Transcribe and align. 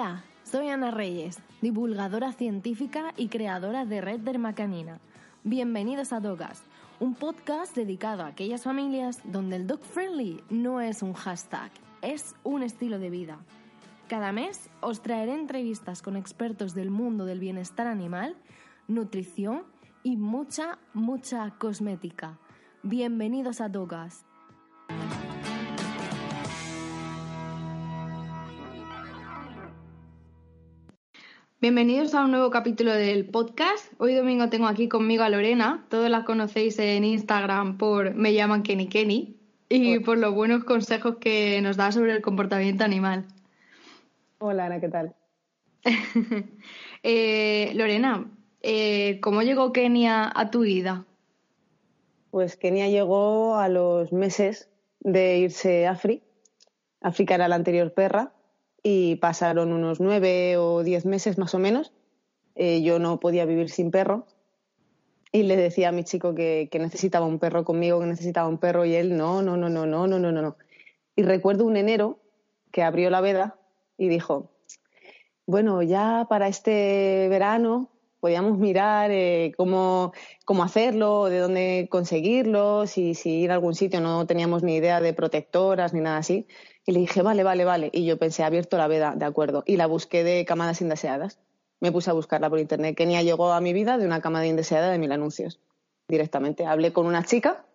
Hola, 0.00 0.22
soy 0.44 0.68
Ana 0.68 0.92
Reyes, 0.92 1.40
divulgadora 1.60 2.30
científica 2.30 3.12
y 3.16 3.26
creadora 3.26 3.84
de 3.84 4.00
Red 4.00 4.20
Dermacanina. 4.20 5.00
Bienvenidos 5.42 6.12
a 6.12 6.20
Dogas, 6.20 6.62
un 7.00 7.16
podcast 7.16 7.74
dedicado 7.74 8.22
a 8.22 8.28
aquellas 8.28 8.62
familias 8.62 9.20
donde 9.24 9.56
el 9.56 9.66
dog 9.66 9.80
friendly 9.80 10.40
no 10.50 10.80
es 10.80 11.02
un 11.02 11.14
hashtag, 11.14 11.72
es 12.00 12.36
un 12.44 12.62
estilo 12.62 13.00
de 13.00 13.10
vida. 13.10 13.40
Cada 14.06 14.30
mes 14.30 14.70
os 14.82 15.02
traeré 15.02 15.34
entrevistas 15.34 16.00
con 16.00 16.14
expertos 16.14 16.74
del 16.76 16.90
mundo 16.90 17.24
del 17.24 17.40
bienestar 17.40 17.88
animal, 17.88 18.36
nutrición 18.86 19.64
y 20.04 20.16
mucha, 20.16 20.78
mucha 20.94 21.50
cosmética. 21.58 22.38
Bienvenidos 22.84 23.60
a 23.60 23.68
Dogas. 23.68 24.27
Bienvenidos 31.60 32.14
a 32.14 32.24
un 32.24 32.30
nuevo 32.30 32.50
capítulo 32.50 32.92
del 32.94 33.28
podcast. 33.28 33.92
Hoy 33.98 34.14
domingo 34.14 34.48
tengo 34.48 34.68
aquí 34.68 34.88
conmigo 34.88 35.24
a 35.24 35.28
Lorena. 35.28 35.84
Todos 35.88 36.08
la 36.08 36.24
conocéis 36.24 36.78
en 36.78 37.02
Instagram 37.02 37.78
por 37.78 38.14
Me 38.14 38.32
llaman 38.32 38.62
Kenny 38.62 38.86
Kenny 38.86 39.36
y 39.68 39.98
por 39.98 40.18
los 40.18 40.32
buenos 40.32 40.62
consejos 40.62 41.16
que 41.16 41.60
nos 41.60 41.76
da 41.76 41.90
sobre 41.90 42.12
el 42.12 42.22
comportamiento 42.22 42.84
animal. 42.84 43.24
Hola 44.38 44.66
Ana, 44.66 44.80
¿qué 44.80 44.88
tal? 44.88 45.16
eh, 47.02 47.72
Lorena, 47.74 48.30
eh, 48.62 49.18
¿cómo 49.20 49.42
llegó 49.42 49.72
Kenia 49.72 50.30
a 50.32 50.52
tu 50.52 50.60
vida? 50.60 51.06
Pues 52.30 52.56
Kenia 52.56 52.86
llegó 52.86 53.56
a 53.56 53.68
los 53.68 54.12
meses 54.12 54.70
de 55.00 55.38
irse 55.38 55.88
a 55.88 55.90
África. 55.90 56.24
África 57.00 57.34
era 57.34 57.48
la 57.48 57.56
anterior 57.56 57.92
perra 57.94 58.32
y 58.90 59.16
pasaron 59.16 59.74
unos 59.74 60.00
nueve 60.00 60.56
o 60.56 60.82
diez 60.82 61.04
meses 61.04 61.36
más 61.36 61.54
o 61.54 61.58
menos. 61.58 61.92
Eh, 62.54 62.80
yo 62.80 62.98
no 62.98 63.20
podía 63.20 63.44
vivir 63.44 63.68
sin 63.68 63.90
perro 63.90 64.26
y 65.30 65.42
le 65.42 65.58
decía 65.58 65.90
a 65.90 65.92
mi 65.92 66.04
chico 66.04 66.34
que, 66.34 66.70
necesitaba 66.72 67.26
un 67.26 67.38
perro 67.38 67.64
conmigo, 67.64 68.00
que 68.00 68.06
necesitaba 68.06 68.48
un 68.48 68.56
perro 68.56 68.86
y 68.86 68.94
él 68.94 69.14
no, 69.14 69.42
no, 69.42 69.58
no, 69.58 69.68
no, 69.68 69.84
no, 69.84 70.06
no, 70.06 70.18
no, 70.18 70.32
no. 70.32 70.56
Y 71.16 71.22
recuerdo 71.22 71.66
un 71.66 71.76
enero 71.76 72.18
que 72.72 72.82
abrió 72.82 73.10
la 73.10 73.20
veda 73.20 73.58
y 73.98 74.08
dijo, 74.08 74.52
bueno, 75.44 75.82
ya 75.82 76.24
para 76.26 76.48
este 76.48 77.26
verano 77.28 77.90
podíamos 78.20 78.56
mirar 78.56 79.10
eh, 79.10 79.52
cómo, 79.58 80.14
cómo, 80.46 80.64
hacerlo, 80.64 81.26
de 81.26 81.40
dónde 81.40 81.88
conseguirlo, 81.90 82.86
si, 82.86 83.14
si 83.14 83.32
ir 83.40 83.50
a 83.50 83.54
algún 83.54 83.74
sitio 83.74 84.00
no 84.00 84.26
teníamos 84.26 84.62
ni 84.62 84.76
idea 84.76 85.02
de 85.02 85.12
protectoras 85.12 85.92
ni 85.92 86.00
nada 86.00 86.16
así. 86.16 86.46
Y 86.88 86.92
le 86.92 87.00
dije, 87.00 87.20
vale, 87.20 87.44
vale, 87.44 87.66
vale. 87.66 87.90
Y 87.92 88.06
yo 88.06 88.16
pensé, 88.16 88.44
abierto 88.44 88.78
la 88.78 88.88
veda, 88.88 89.12
de 89.14 89.26
acuerdo. 89.26 89.62
Y 89.66 89.76
la 89.76 89.84
busqué 89.84 90.24
de 90.24 90.46
camadas 90.46 90.80
indeseadas. 90.80 91.38
Me 91.80 91.92
puse 91.92 92.08
a 92.08 92.14
buscarla 92.14 92.48
por 92.48 92.58
internet. 92.58 92.96
Kenia 92.96 93.20
llegó 93.20 93.52
a 93.52 93.60
mi 93.60 93.74
vida 93.74 93.98
de 93.98 94.06
una 94.06 94.22
camada 94.22 94.46
indeseada 94.46 94.88
de 94.90 94.96
mil 94.96 95.12
anuncios, 95.12 95.60
directamente. 96.08 96.64
Hablé 96.64 96.94
con 96.94 97.04
una 97.04 97.22
chica 97.24 97.66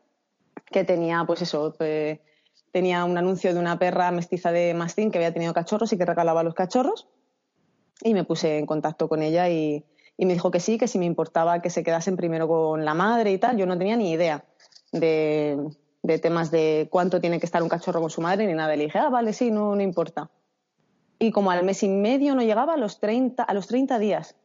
que 0.66 0.84
tenía, 0.84 1.26
pues 1.28 1.44
eso, 1.44 1.76
pues, 1.78 2.22
tenía 2.72 3.06
un 3.06 3.16
anuncio 3.16 3.54
de 3.54 3.60
una 3.60 3.78
perra 3.78 4.10
mestiza 4.10 4.52
de 4.52 4.74
mastín 4.74 5.12
que 5.12 5.20
había 5.20 5.32
tenido 5.32 5.54
cachorros 5.54 5.94
y 5.94 5.98
que 6.00 6.06
regalaba 6.08 6.42
los 6.42 6.56
cachorros. 6.56 7.08
Y 8.02 8.16
me 8.16 8.24
puse 8.24 8.58
en 8.58 8.66
contacto 8.66 9.08
con 9.10 9.22
ella 9.22 9.48
y 9.48 9.86
me 10.18 10.34
dijo 10.34 10.50
que 10.50 10.60
sí, 10.60 10.80
que 10.80 10.88
si 10.88 10.98
me 10.98 11.06
importaba 11.06 11.62
que 11.62 11.70
se 11.70 11.84
quedasen 11.84 12.18
primero 12.18 12.48
con 12.48 12.84
la 12.84 12.96
madre 12.96 13.32
y 13.32 13.38
tal. 13.38 13.58
Yo 13.58 13.68
no 13.68 13.78
tenía 13.78 13.96
ni 13.96 14.12
idea 14.12 14.44
de, 14.92 15.70
de 16.04 16.20
temas 16.20 16.52
de 16.52 16.88
cuánto 16.92 17.20
tiene 17.20 17.40
que 17.40 17.46
estar 17.46 17.64
un 17.64 17.70
cachorro 17.70 18.02
con 18.02 18.10
su 18.10 18.22
madre 18.22 18.46
ni 18.46 18.54
nada. 18.54 18.76
Le 18.76 18.84
dije, 18.84 19.00
ah, 19.00 19.10
vale, 19.10 19.34
sí, 19.34 19.50
no, 19.50 19.76
no 19.76 19.82
importa. 19.82 20.30
Y 21.18 21.32
como 21.32 21.50
al 21.50 21.64
mes 21.64 21.82
y 21.84 21.88
medio 21.88 22.36
no 22.36 22.44
llegaba, 22.44 22.74
a 22.74 22.78
los 22.78 23.00
30, 23.00 23.42
a 23.42 23.54
los 23.54 23.68
30 23.68 23.98
días, 24.00 24.36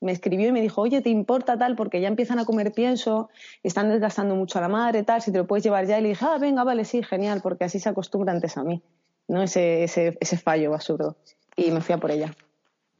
me 0.00 0.12
escribió 0.12 0.48
y 0.48 0.52
me 0.52 0.60
dijo, 0.60 0.80
oye, 0.80 1.02
¿te 1.02 1.10
importa 1.10 1.58
tal? 1.58 1.74
Porque 1.74 2.00
ya 2.00 2.06
empiezan 2.06 2.38
a 2.38 2.44
comer 2.44 2.72
pienso, 2.72 3.30
están 3.64 3.88
desgastando 3.88 4.36
mucho 4.36 4.58
a 4.58 4.62
la 4.62 4.68
madre, 4.68 5.02
tal, 5.02 5.20
si 5.20 5.32
te 5.32 5.38
lo 5.38 5.46
puedes 5.48 5.64
llevar 5.64 5.86
ya. 5.86 5.98
Y 5.98 6.02
le 6.02 6.08
dije, 6.10 6.24
ah, 6.24 6.38
venga, 6.38 6.62
vale, 6.62 6.84
sí, 6.84 7.02
genial, 7.02 7.40
porque 7.42 7.64
así 7.64 7.80
se 7.80 7.88
acostumbra 7.88 8.32
antes 8.32 8.56
a 8.56 8.62
mí, 8.62 8.80
¿no? 9.26 9.42
Ese, 9.42 9.84
ese, 9.84 10.36
fallo 10.36 10.72
absurdo. 10.72 11.16
Y 11.56 11.72
me 11.72 11.80
fui 11.80 11.94
a 11.94 11.98
por 11.98 12.12
ella. 12.12 12.32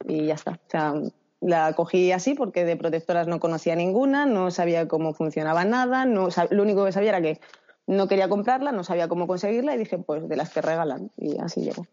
Y 0.05 0.25
ya 0.25 0.33
está. 0.33 0.51
O 0.51 0.69
sea, 0.69 0.93
la 1.39 1.71
cogí 1.71 2.11
así 2.11 2.33
porque 2.33 2.65
de 2.65 2.75
protectoras 2.75 3.27
no 3.27 3.39
conocía 3.39 3.75
ninguna, 3.75 4.25
no 4.25 4.51
sabía 4.51 4.89
cómo 4.89 5.13
funcionaba 5.13 5.63
nada, 5.63 6.05
no, 6.05 6.27
lo 6.49 6.63
único 6.63 6.83
que 6.83 6.91
sabía 6.91 7.09
era 7.11 7.21
que 7.21 7.39
no 7.89 8.07
quería 8.07 8.29
comprarla, 8.29 8.71
no 8.71 8.83
sabía 8.83 9.07
cómo 9.07 9.25
conseguirla 9.25 9.73
y 9.73 9.79
dije, 9.79 9.97
pues 9.97 10.29
de 10.29 10.35
las 10.35 10.51
que 10.51 10.61
regalan. 10.61 11.09
Y 11.17 11.39
así 11.39 11.61
llegó. 11.61 11.87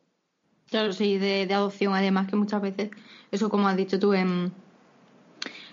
Claro, 0.68 0.92
sí, 0.92 1.16
de, 1.16 1.48
adopción, 1.54 1.94
además 1.94 2.28
que 2.28 2.36
muchas 2.36 2.60
veces, 2.60 2.90
eso 3.30 3.48
como 3.48 3.66
has 3.66 3.78
dicho 3.78 3.98
tú, 3.98 4.12
en, 4.12 4.52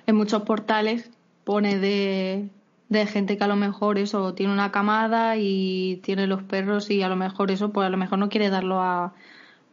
en 0.08 0.16
muchos 0.16 0.44
portales 0.44 1.12
pone 1.44 1.78
de, 1.78 2.48
de 2.88 3.06
gente 3.06 3.38
que 3.38 3.44
a 3.44 3.48
lo 3.48 3.58
mejor 3.58 3.98
eso 3.98 4.34
tiene 4.34 4.54
una 4.54 4.72
camada 4.72 5.36
y 5.36 6.00
tiene 6.04 6.26
los 6.26 6.42
perros 6.42 6.90
y 6.90 7.02
a 7.02 7.10
lo 7.10 7.18
mejor 7.18 7.52
eso, 7.52 7.72
pues 7.72 7.86
a 7.86 7.90
lo 7.90 7.98
mejor 7.98 8.18
no 8.18 8.30
quiere 8.30 8.50
darlo 8.50 8.80
a, 8.80 9.14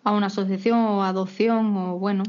a 0.03 0.11
una 0.11 0.27
asociación 0.27 0.79
o 0.79 1.05
adopción 1.05 1.77
o 1.77 1.97
bueno. 1.97 2.25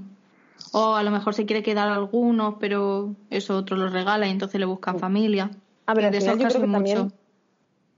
O 0.74 0.94
a 0.94 1.02
lo 1.02 1.10
mejor 1.10 1.34
se 1.34 1.48
quiere 1.48 1.64
quedar 1.64 1.88
algunos, 1.88 2.56
pero 2.60 3.16
eso 3.32 3.58
otro 3.58 3.78
los 3.78 3.92
regala 3.92 4.28
y 4.28 4.30
entonces 4.30 4.60
le 4.60 4.68
buscan 4.68 5.00
familia. 5.00 5.50
A 5.88 5.96
ver, 5.96 6.12
de 6.12 6.20
esos 6.20 6.38
casos 6.38 6.68
mucho 6.68 7.12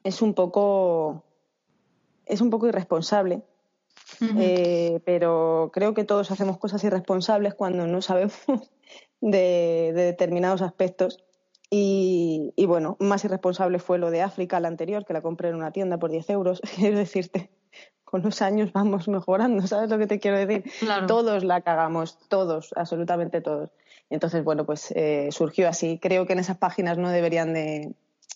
es 0.04 0.22
un 0.22 0.34
poco, 0.34 1.24
es 2.26 2.42
un 2.42 2.50
poco 2.50 2.68
irresponsable. 2.68 3.44
Eh, 4.38 5.02
pero 5.06 5.72
creo 5.74 5.94
que 5.94 6.04
todos 6.04 6.32
hacemos 6.32 6.58
cosas 6.58 6.84
irresponsables 6.84 7.56
cuando 7.56 7.88
no 7.88 8.02
sabemos 8.02 8.36
de, 9.22 9.92
determinados 9.94 10.62
aspectos. 10.62 11.24
Y, 11.76 12.54
bueno, 12.68 12.98
más 13.00 13.26
irresponsable 13.26 13.80
fue 13.80 13.98
lo 13.98 14.12
de 14.12 14.22
África, 14.22 14.60
la 14.60 14.68
anterior, 14.68 15.06
que 15.06 15.14
la 15.14 15.22
compré 15.22 15.50
en 15.50 15.56
una 15.56 15.72
tienda 15.72 15.98
por 15.98 16.12
10 16.12 16.30
euros. 16.30 16.62
Quiero 16.76 17.00
decirte, 17.00 17.50
con 18.04 18.22
los 18.22 18.44
años 18.44 18.72
vamos 18.74 19.08
mejorando, 19.08 19.66
¿sabes 19.66 19.90
lo 19.90 19.98
que 19.98 20.06
te 20.06 20.20
quiero 20.20 20.38
decir? 20.38 20.64
Todos 21.08 21.44
la 21.44 21.62
cagamos, 21.62 22.20
todos, 22.30 22.72
absolutamente 22.76 23.42
todos. 23.42 23.72
Entonces, 24.12 24.44
bueno, 24.44 24.68
pues 24.68 24.92
eh, 24.92 25.30
surgió 25.32 25.68
así. 25.68 25.98
Creo 26.00 26.28
que 26.28 26.34
en 26.34 26.40
esas 26.40 26.58
páginas 26.58 27.00
no 27.00 27.10
deberían 27.10 27.56
de, 27.56 27.96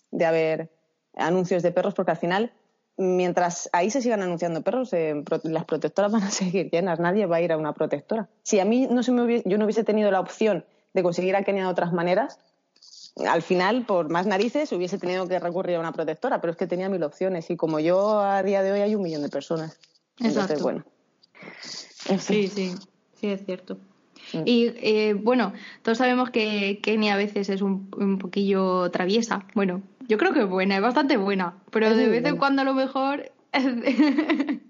de 0.10 0.26
haber 0.26 0.72
anuncios 1.18 1.64
de 1.64 1.72
perros, 1.72 1.94
porque 1.94 2.12
al 2.12 2.18
final, 2.18 2.52
mientras 2.98 3.70
ahí 3.74 3.90
se 3.90 4.02
sigan 4.02 4.22
anunciando 4.22 4.62
perros, 4.62 4.94
eh, 4.94 5.24
las 5.44 5.66
protectoras 5.66 6.12
van 6.12 6.24
a 6.24 6.32
seguir 6.32 6.70
llenas, 6.70 7.00
nadie 7.00 7.26
va 7.26 7.38
a 7.38 7.42
ir 7.42 7.52
a 7.52 7.58
una 7.58 7.74
protectora. 7.74 8.30
Si 8.44 8.60
a 8.60 8.66
mí 8.66 8.88
no 8.90 9.04
se 9.04 9.12
me 9.12 9.44
yo 9.46 9.58
no 9.58 9.66
hubiese 9.66 9.84
tenido 9.84 10.12
la 10.12 10.20
opción 10.20 10.66
de 10.94 11.04
conseguir 11.04 11.36
a 11.36 11.44
Kenia 11.44 11.64
de 11.64 11.70
otras 11.70 11.94
maneras, 11.94 12.40
al 13.26 13.42
final, 13.42 13.86
por 13.86 14.10
más 14.10 14.28
narices, 14.28 14.72
hubiese 14.72 14.98
tenido 14.98 15.28
que 15.28 15.40
recurrir 15.40 15.78
a 15.78 15.80
una 15.80 15.92
protectora, 15.92 16.40
pero 16.40 16.52
es 16.52 16.58
que 16.58 16.68
tenía 16.68 16.90
mil 16.90 17.04
opciones 17.04 17.50
y 17.50 17.56
como 17.56 17.80
yo 17.80 18.20
a 18.20 18.44
día 18.44 18.62
de 18.62 18.72
hoy 18.72 18.82
hay 18.82 18.96
un 18.96 19.02
millón 19.02 19.24
de 19.24 19.30
personas. 19.30 19.80
Entonces, 20.20 20.62
bueno. 20.62 20.84
Sí, 21.62 22.48
sí, 22.48 22.76
sí, 23.20 23.28
es 23.28 23.46
cierto. 23.46 23.78
Mm. 24.34 24.42
Y 24.46 24.74
eh, 24.78 25.14
bueno, 25.14 25.54
todos 25.82 25.98
sabemos 25.98 26.30
que 26.30 26.80
Kenia 26.82 27.16
a 27.16 27.18
veces 27.18 27.50
es 27.50 27.62
un, 27.62 27.90
un 27.98 28.20
poquillo 28.20 28.92
traviesa. 28.92 29.46
Bueno, 29.56 29.82
yo 30.08 30.18
creo 30.18 30.34
que 30.34 30.42
es 30.42 30.50
buena, 30.50 30.78
es 30.78 30.82
bastante 30.82 31.18
buena, 31.18 31.62
pero 31.72 31.94
de 31.94 32.08
vez 32.08 32.26
en 32.26 32.38
cuando 32.38 32.62
a 32.62 32.66
lo 32.66 32.74
mejor 32.74 33.32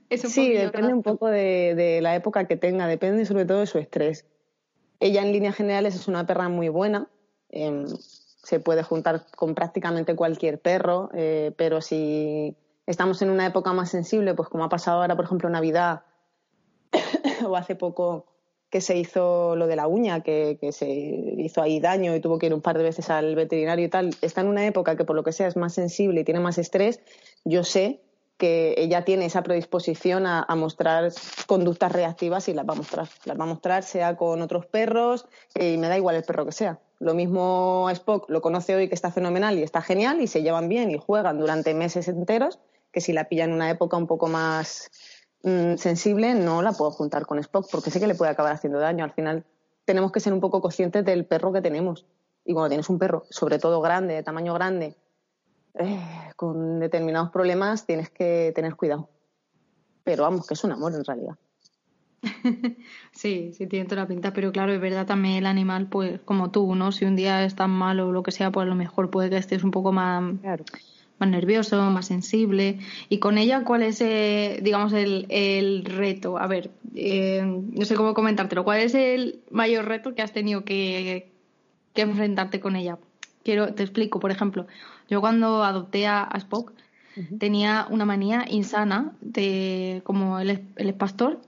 es 0.10 0.24
un 0.24 0.30
Sí, 0.30 0.54
depende 0.54 0.94
un 0.94 1.04
poco 1.04 1.28
de, 1.28 2.00
la 2.02 2.16
época 2.16 2.46
que 2.46 2.58
tenga, 2.58 2.88
depende 2.88 3.26
sobre 3.26 3.46
todo 3.46 3.60
de 3.60 3.68
su 3.68 3.78
estrés. 3.78 4.26
Ella 5.00 5.22
en 5.22 5.32
líneas 5.32 5.56
generales 5.56 5.96
es 5.96 6.08
una 6.08 6.26
perra 6.26 6.50
muy 6.50 6.70
buena, 6.70 7.08
em, 7.50 7.86
se 7.88 8.60
puede 8.60 8.82
juntar 8.82 9.26
con 9.36 9.54
prácticamente 9.54 10.16
cualquier 10.16 10.60
perro, 10.60 11.10
eh, 11.14 11.52
pero 11.56 11.82
si 11.82 12.56
estamos 12.88 13.22
en 13.22 13.30
una 13.30 13.46
época 13.46 13.74
más 13.74 13.92
sensible, 13.92 14.34
pues 14.34 14.50
como 14.50 14.64
ha 14.64 14.70
pasado 14.70 15.02
ahora, 15.02 15.16
por 15.16 15.26
ejemplo, 15.26 15.50
Navidad 15.50 16.02
o 17.46 17.56
hace 17.56 17.76
poco 17.76 18.26
que 18.70 18.82
se 18.82 18.98
hizo 18.98 19.56
lo 19.56 19.68
de 19.68 19.76
la 19.76 19.88
uña, 19.88 20.22
que, 20.22 20.58
se 20.72 20.90
hizo 20.90 21.62
ahí 21.62 21.80
daño 21.80 22.16
y 22.16 22.20
tuvo 22.20 22.38
que 22.38 22.48
ir 22.48 22.54
un 22.54 22.62
par 22.62 22.78
de 22.78 22.84
veces 22.84 23.10
al 23.10 23.36
veterinario 23.36 23.86
y 23.86 23.90
tal, 23.90 24.16
está 24.22 24.42
en 24.42 24.48
una 24.48 24.66
época 24.66 24.98
que 24.98 25.06
por 25.06 25.16
lo 25.16 25.24
que 25.24 25.32
sea 25.32 25.48
es 25.48 25.56
más 25.56 25.74
sensible 25.74 26.22
y 26.22 26.24
tiene 26.24 26.40
más 26.40 26.58
estrés, 26.58 27.00
yo 27.46 27.64
sé 27.64 28.02
que 28.38 28.76
ella 28.78 29.04
tiene 29.04 29.26
esa 29.26 29.42
predisposición 29.42 30.28
a, 30.28 30.46
mostrar 30.56 31.12
conductas 31.48 31.92
reactivas 31.92 32.48
y 32.48 32.54
las 32.54 32.68
va 32.68 32.74
a 32.74 32.76
mostrar. 32.76 33.08
Las 33.26 33.40
va 33.40 33.44
a 33.46 33.48
mostrar 33.48 33.84
sea 33.84 34.16
con 34.16 34.42
otros 34.42 34.68
perros 34.68 35.26
y 35.56 35.78
me 35.78 35.88
da 35.88 35.98
igual 35.98 36.16
el 36.16 36.24
perro 36.24 36.46
que 36.46 36.52
sea. 36.52 36.80
Lo 37.00 37.16
mismo 37.16 37.90
Spock 37.90 38.30
lo 38.30 38.42
conoce 38.42 38.76
hoy 38.76 38.90
que 38.90 38.96
está 38.96 39.12
fenomenal 39.12 39.58
y 39.58 39.64
está 39.64 39.82
genial 39.82 40.22
y 40.22 40.28
se 40.28 40.44
llevan 40.44 40.70
bien 40.70 40.92
y 40.92 41.00
juegan 41.00 41.40
durante 41.40 41.74
meses 41.74 42.08
enteros 42.08 42.60
que 42.92 43.02
si 43.02 43.12
la 43.12 43.28
pilla 43.28 43.44
en 43.44 43.54
una 43.54 43.70
época 43.70 43.98
un 43.98 44.08
poco 44.08 44.28
más 44.28 44.90
Mm, 45.44 45.76
sensible 45.78 46.34
no 46.34 46.62
la 46.62 46.74
puedo 46.74 46.92
juntar 46.92 47.26
con 47.26 47.40
Spock 47.40 47.70
porque 47.72 47.92
sé 47.92 48.00
que 48.00 48.08
le 48.08 48.16
puede 48.16 48.32
acabar 48.32 48.54
haciendo 48.54 48.80
daño. 48.80 49.04
Al 49.04 49.12
final 49.12 49.46
tenemos 49.86 50.12
que 50.12 50.20
ser 50.20 50.34
un 50.34 50.40
poco 50.40 50.62
conscientes 50.62 51.06
del 51.06 51.26
perro 51.26 51.54
que 51.54 51.62
tenemos. 51.62 52.06
Y 52.44 52.54
cuando 52.54 52.70
tienes 52.70 52.90
un 52.90 53.00
perro, 53.00 53.26
sobre 53.30 53.60
todo 53.60 53.82
grande, 53.82 54.16
de 54.16 54.24
tamaño 54.24 54.54
grande, 54.54 54.96
eh, 55.76 56.32
con 56.36 56.80
determinados 56.80 57.30
problemas, 57.30 57.86
tienes 57.86 58.10
que 58.10 58.52
tener 58.56 58.76
cuidado. 58.76 59.10
Pero 60.04 60.24
vamos, 60.24 60.48
que 60.48 60.54
es 60.54 60.64
un 60.64 60.72
amor 60.72 60.94
en 60.94 61.04
realidad. 61.04 61.36
sí, 63.12 63.54
sí, 63.54 63.68
tiene 63.68 63.86
toda 63.86 64.04
la 64.04 64.08
pinta, 64.08 64.34
pero 64.34 64.52
claro, 64.52 64.72
es 64.72 64.82
verdad 64.82 65.06
también 65.06 65.36
el 65.36 65.46
animal, 65.46 65.88
pues 65.88 66.20
como 66.22 66.52
tú, 66.52 66.74
¿no? 66.76 66.92
Si 66.92 67.06
un 67.06 67.16
día 67.16 67.44
estás 67.44 67.70
mal 67.70 68.00
o 68.00 68.12
lo 68.12 68.24
que 68.24 68.32
sea, 68.32 68.52
pues 68.52 68.66
a 68.66 68.70
lo 68.70 68.76
mejor 68.76 69.10
puede 69.10 69.30
que 69.30 69.38
estés 69.38 69.64
un 69.64 69.72
poco 69.72 69.92
más, 69.92 70.24
más 71.20 71.30
nervioso, 71.30 71.82
más 71.92 72.08
sensible. 72.08 72.80
Y 73.10 73.20
con 73.20 73.38
ella, 73.38 73.64
¿cuál 73.64 73.84
es, 73.84 74.02
eh, 74.02 74.60
digamos, 74.62 74.94
el, 74.94 75.26
el, 75.30 75.86
reto? 75.86 76.38
A 76.38 76.48
ver, 76.48 76.72
eh, 76.96 77.42
no 77.44 77.86
sé 77.86 77.96
cómo 77.96 78.14
comentártelo. 78.14 78.64
¿Cuál 78.64 78.82
es 78.82 78.94
el 78.96 79.40
mayor 79.52 79.86
reto 79.86 80.16
que 80.16 80.22
has 80.22 80.34
tenido 80.34 80.64
que, 80.64 81.32
que 81.94 82.02
enfrentarte 82.02 82.60
con 82.60 82.76
ella? 82.76 82.98
Quiero, 83.44 83.74
te 83.74 83.84
explico, 83.84 84.20
por 84.20 84.32
ejemplo, 84.32 84.68
yo 85.10 85.22
cuando 85.22 85.64
adopté 85.64 86.08
a, 86.08 86.30
Spock, 86.36 86.74
tenía 87.40 87.88
una 87.90 88.06
manía 88.06 88.46
insana 88.48 89.14
de 89.22 90.02
como 90.04 90.38
él 90.38 90.52
es, 90.76 90.94
pastor 90.94 91.42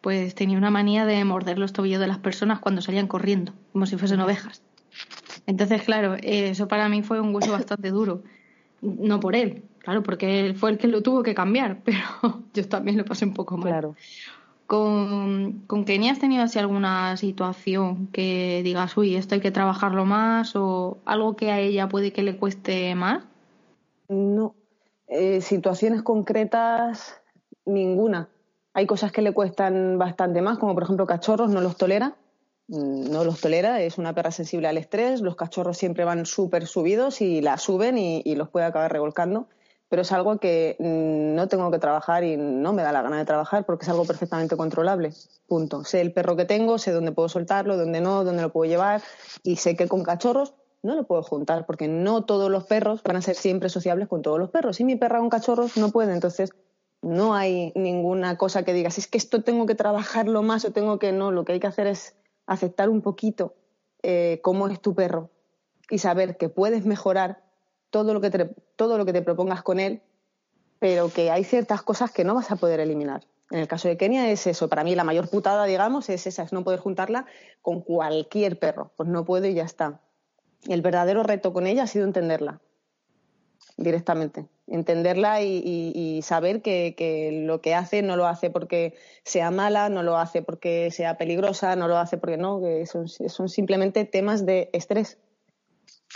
pues 0.00 0.34
tenía 0.34 0.58
una 0.58 0.70
manía 0.70 1.06
de 1.06 1.24
morder 1.24 1.60
los 1.60 1.72
tobillos 1.72 2.00
de 2.00 2.08
las 2.08 2.18
personas 2.18 2.58
cuando 2.58 2.80
salían 2.80 3.06
corriendo, 3.06 3.52
como 3.72 3.86
si 3.86 3.96
fuesen 3.96 4.18
ovejas. 4.18 4.62
Entonces, 5.46 5.82
claro, 5.82 6.16
eso 6.20 6.66
para 6.66 6.88
mí 6.88 7.02
fue 7.02 7.20
un 7.20 7.32
hueso 7.32 7.52
bastante 7.52 7.90
duro. 7.90 8.24
No 8.82 9.20
por 9.20 9.34
él, 9.36 9.62
claro, 9.78 10.02
porque 10.02 10.46
él 10.46 10.56
fue 10.56 10.70
el 10.70 10.78
que 10.78 10.88
lo 10.88 11.02
tuvo 11.02 11.22
que 11.22 11.34
cambiar, 11.34 11.80
pero 11.84 12.42
yo 12.52 12.68
también 12.68 12.98
lo 12.98 13.04
pasé 13.04 13.24
un 13.24 13.34
poco 13.34 13.56
mal. 13.56 13.68
Claro. 13.68 13.96
¿Con, 14.66 15.64
¿Con 15.66 15.84
Kenia 15.84 16.12
has 16.12 16.18
tenido 16.18 16.42
así 16.42 16.58
alguna 16.58 17.16
situación 17.16 18.06
que 18.08 18.62
digas, 18.64 18.96
uy, 18.96 19.16
esto 19.16 19.34
hay 19.34 19.40
que 19.40 19.50
trabajarlo 19.50 20.04
más 20.04 20.56
o 20.56 20.98
algo 21.04 21.36
que 21.36 21.50
a 21.50 21.60
ella 21.60 21.88
puede 21.88 22.12
que 22.12 22.22
le 22.22 22.36
cueste 22.36 22.94
más? 22.94 23.24
No, 24.08 24.54
eh, 25.08 25.40
situaciones 25.42 26.02
concretas, 26.02 27.20
ninguna. 27.66 28.28
Hay 28.74 28.86
cosas 28.86 29.12
que 29.12 29.20
le 29.20 29.32
cuestan 29.32 29.98
bastante 29.98 30.40
más, 30.40 30.58
como 30.58 30.74
por 30.74 30.84
ejemplo 30.84 31.06
cachorros, 31.06 31.50
no 31.50 31.60
los 31.60 31.76
tolera. 31.76 32.16
Mm, 32.72 33.10
no 33.10 33.22
los 33.22 33.38
tolera, 33.38 33.82
es 33.82 33.98
una 33.98 34.14
perra 34.14 34.30
sensible 34.30 34.66
al 34.66 34.78
estrés. 34.78 35.20
Los 35.20 35.36
cachorros 35.36 35.76
siempre 35.76 36.04
van 36.06 36.24
súper 36.24 36.66
subidos 36.66 37.20
y 37.20 37.42
la 37.42 37.58
suben 37.58 37.98
y, 37.98 38.34
los 38.34 38.48
puede 38.48 38.64
acabar 38.64 38.90
revolcando. 38.90 39.46
Pero 39.90 40.00
es 40.00 40.10
algo 40.10 40.38
que 40.38 40.76
mm, 40.78 41.34
no 41.34 41.48
tengo 41.48 41.70
que 41.70 41.78
trabajar 41.78 42.24
y 42.24 42.38
no 42.38 42.72
me 42.72 42.82
da 42.82 42.92
la 42.92 43.02
gana 43.02 43.18
de 43.18 43.26
trabajar 43.26 43.66
porque 43.66 43.84
es 43.84 43.90
algo 43.90 44.06
perfectamente 44.06 44.56
controlable. 44.56 45.12
Punto. 45.46 45.84
Sé 45.84 46.00
el 46.00 46.14
perro 46.14 46.34
que 46.34 46.46
tengo, 46.46 46.78
sé 46.78 46.92
dónde 46.92 47.12
puedo 47.12 47.28
soltarlo, 47.28 47.76
dónde 47.76 48.00
no, 48.00 48.24
dónde 48.24 48.40
lo 48.40 48.50
puedo 48.50 48.70
llevar 48.70 49.02
y 49.42 49.56
sé 49.56 49.76
que 49.76 49.86
con 49.86 50.02
cachorros 50.02 50.54
no 50.82 50.94
lo 50.94 51.04
puedo 51.04 51.22
juntar 51.22 51.66
porque 51.66 51.88
no 51.88 52.24
todos 52.24 52.50
los 52.50 52.64
perros 52.64 53.02
van 53.02 53.16
a 53.16 53.22
ser 53.22 53.36
siempre 53.36 53.68
sociables 53.68 54.08
con 54.08 54.22
todos 54.22 54.38
los 54.38 54.48
perros. 54.48 54.76
Si 54.76 54.84
mi 54.84 54.96
perra 54.96 55.18
con 55.18 55.28
cachorros 55.28 55.76
no 55.76 55.90
puede, 55.90 56.14
entonces 56.14 56.52
no 57.02 57.34
hay 57.34 57.72
ninguna 57.74 58.38
cosa 58.38 58.62
que 58.62 58.72
digas, 58.72 58.96
es 58.96 59.08
que 59.08 59.18
esto 59.18 59.42
tengo 59.42 59.66
que 59.66 59.74
trabajarlo 59.74 60.42
más 60.42 60.64
o 60.64 60.72
tengo 60.72 60.98
que 60.98 61.12
no. 61.12 61.32
Lo 61.32 61.44
que 61.44 61.52
hay 61.52 61.60
que 61.60 61.66
hacer 61.66 61.86
es 61.86 62.14
aceptar 62.52 62.88
un 62.88 63.02
poquito 63.02 63.54
eh, 64.02 64.40
cómo 64.42 64.68
es 64.68 64.80
tu 64.80 64.94
perro 64.94 65.30
y 65.90 65.98
saber 65.98 66.36
que 66.36 66.48
puedes 66.48 66.84
mejorar 66.84 67.42
todo 67.90 68.14
lo 68.14 68.20
que 68.20 68.30
te, 68.30 68.54
todo 68.76 68.98
lo 68.98 69.04
que 69.04 69.12
te 69.12 69.22
propongas 69.22 69.62
con 69.62 69.80
él, 69.80 70.02
pero 70.78 71.10
que 71.10 71.30
hay 71.30 71.44
ciertas 71.44 71.82
cosas 71.82 72.10
que 72.10 72.24
no 72.24 72.34
vas 72.34 72.50
a 72.50 72.56
poder 72.56 72.80
eliminar. 72.80 73.24
En 73.50 73.58
el 73.58 73.68
caso 73.68 73.88
de 73.88 73.98
Kenia 73.98 74.30
es 74.30 74.46
eso. 74.46 74.68
Para 74.68 74.82
mí 74.82 74.94
la 74.94 75.04
mayor 75.04 75.28
putada, 75.28 75.66
digamos, 75.66 76.08
es 76.08 76.26
esa, 76.26 76.42
es 76.42 76.52
no 76.52 76.64
poder 76.64 76.80
juntarla 76.80 77.26
con 77.60 77.82
cualquier 77.82 78.58
perro. 78.58 78.92
Pues 78.96 79.10
no 79.10 79.26
puedo 79.26 79.46
y 79.46 79.54
ya 79.54 79.64
está 79.64 80.00
el 80.68 80.82
verdadero 80.82 81.22
reto 81.22 81.52
con 81.52 81.66
ella 81.66 81.84
ha 81.84 81.86
sido 81.86 82.04
entenderla 82.04 82.60
directamente. 83.76 84.46
Entenderla 84.66 85.42
y, 85.42 86.20
saber 86.22 86.62
que, 86.62 87.44
lo 87.46 87.60
que 87.60 87.74
hace 87.74 88.02
no 88.02 88.16
lo 88.16 88.26
hace 88.26 88.50
porque 88.50 88.94
sea 89.24 89.50
mala, 89.50 89.88
no 89.88 90.02
lo 90.02 90.16
hace 90.16 90.42
porque 90.42 90.90
sea 90.90 91.18
peligrosa, 91.18 91.76
no 91.76 91.88
lo 91.88 91.98
hace 91.98 92.16
porque 92.16 92.36
no, 92.36 92.60
que 92.60 92.86
son, 92.86 93.08
son 93.08 93.48
simplemente 93.48 94.04
temas 94.04 94.46
de 94.46 94.70
estrés. 94.72 95.18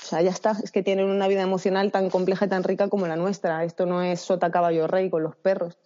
O 0.03 0.07
sea, 0.07 0.23
ya 0.23 0.31
está, 0.31 0.53
es 0.63 0.71
que 0.71 0.83
tienen 0.83 1.07
una 1.07 1.27
vida 1.27 1.43
emocional 1.43 1.91
tan 1.91 2.11
compleja 2.11 2.47
y 2.47 2.49
tan 2.49 2.65
rica 2.65 2.89
como 2.89 3.07
la 3.07 3.17
nuestra. 3.17 3.65
Esto 3.65 3.87
no 3.87 4.03
es 4.03 4.21
sota 4.21 4.51
caballo 4.51 4.87
rey 4.87 5.11
con 5.11 5.23
los 5.23 5.37
perros. 5.37 5.77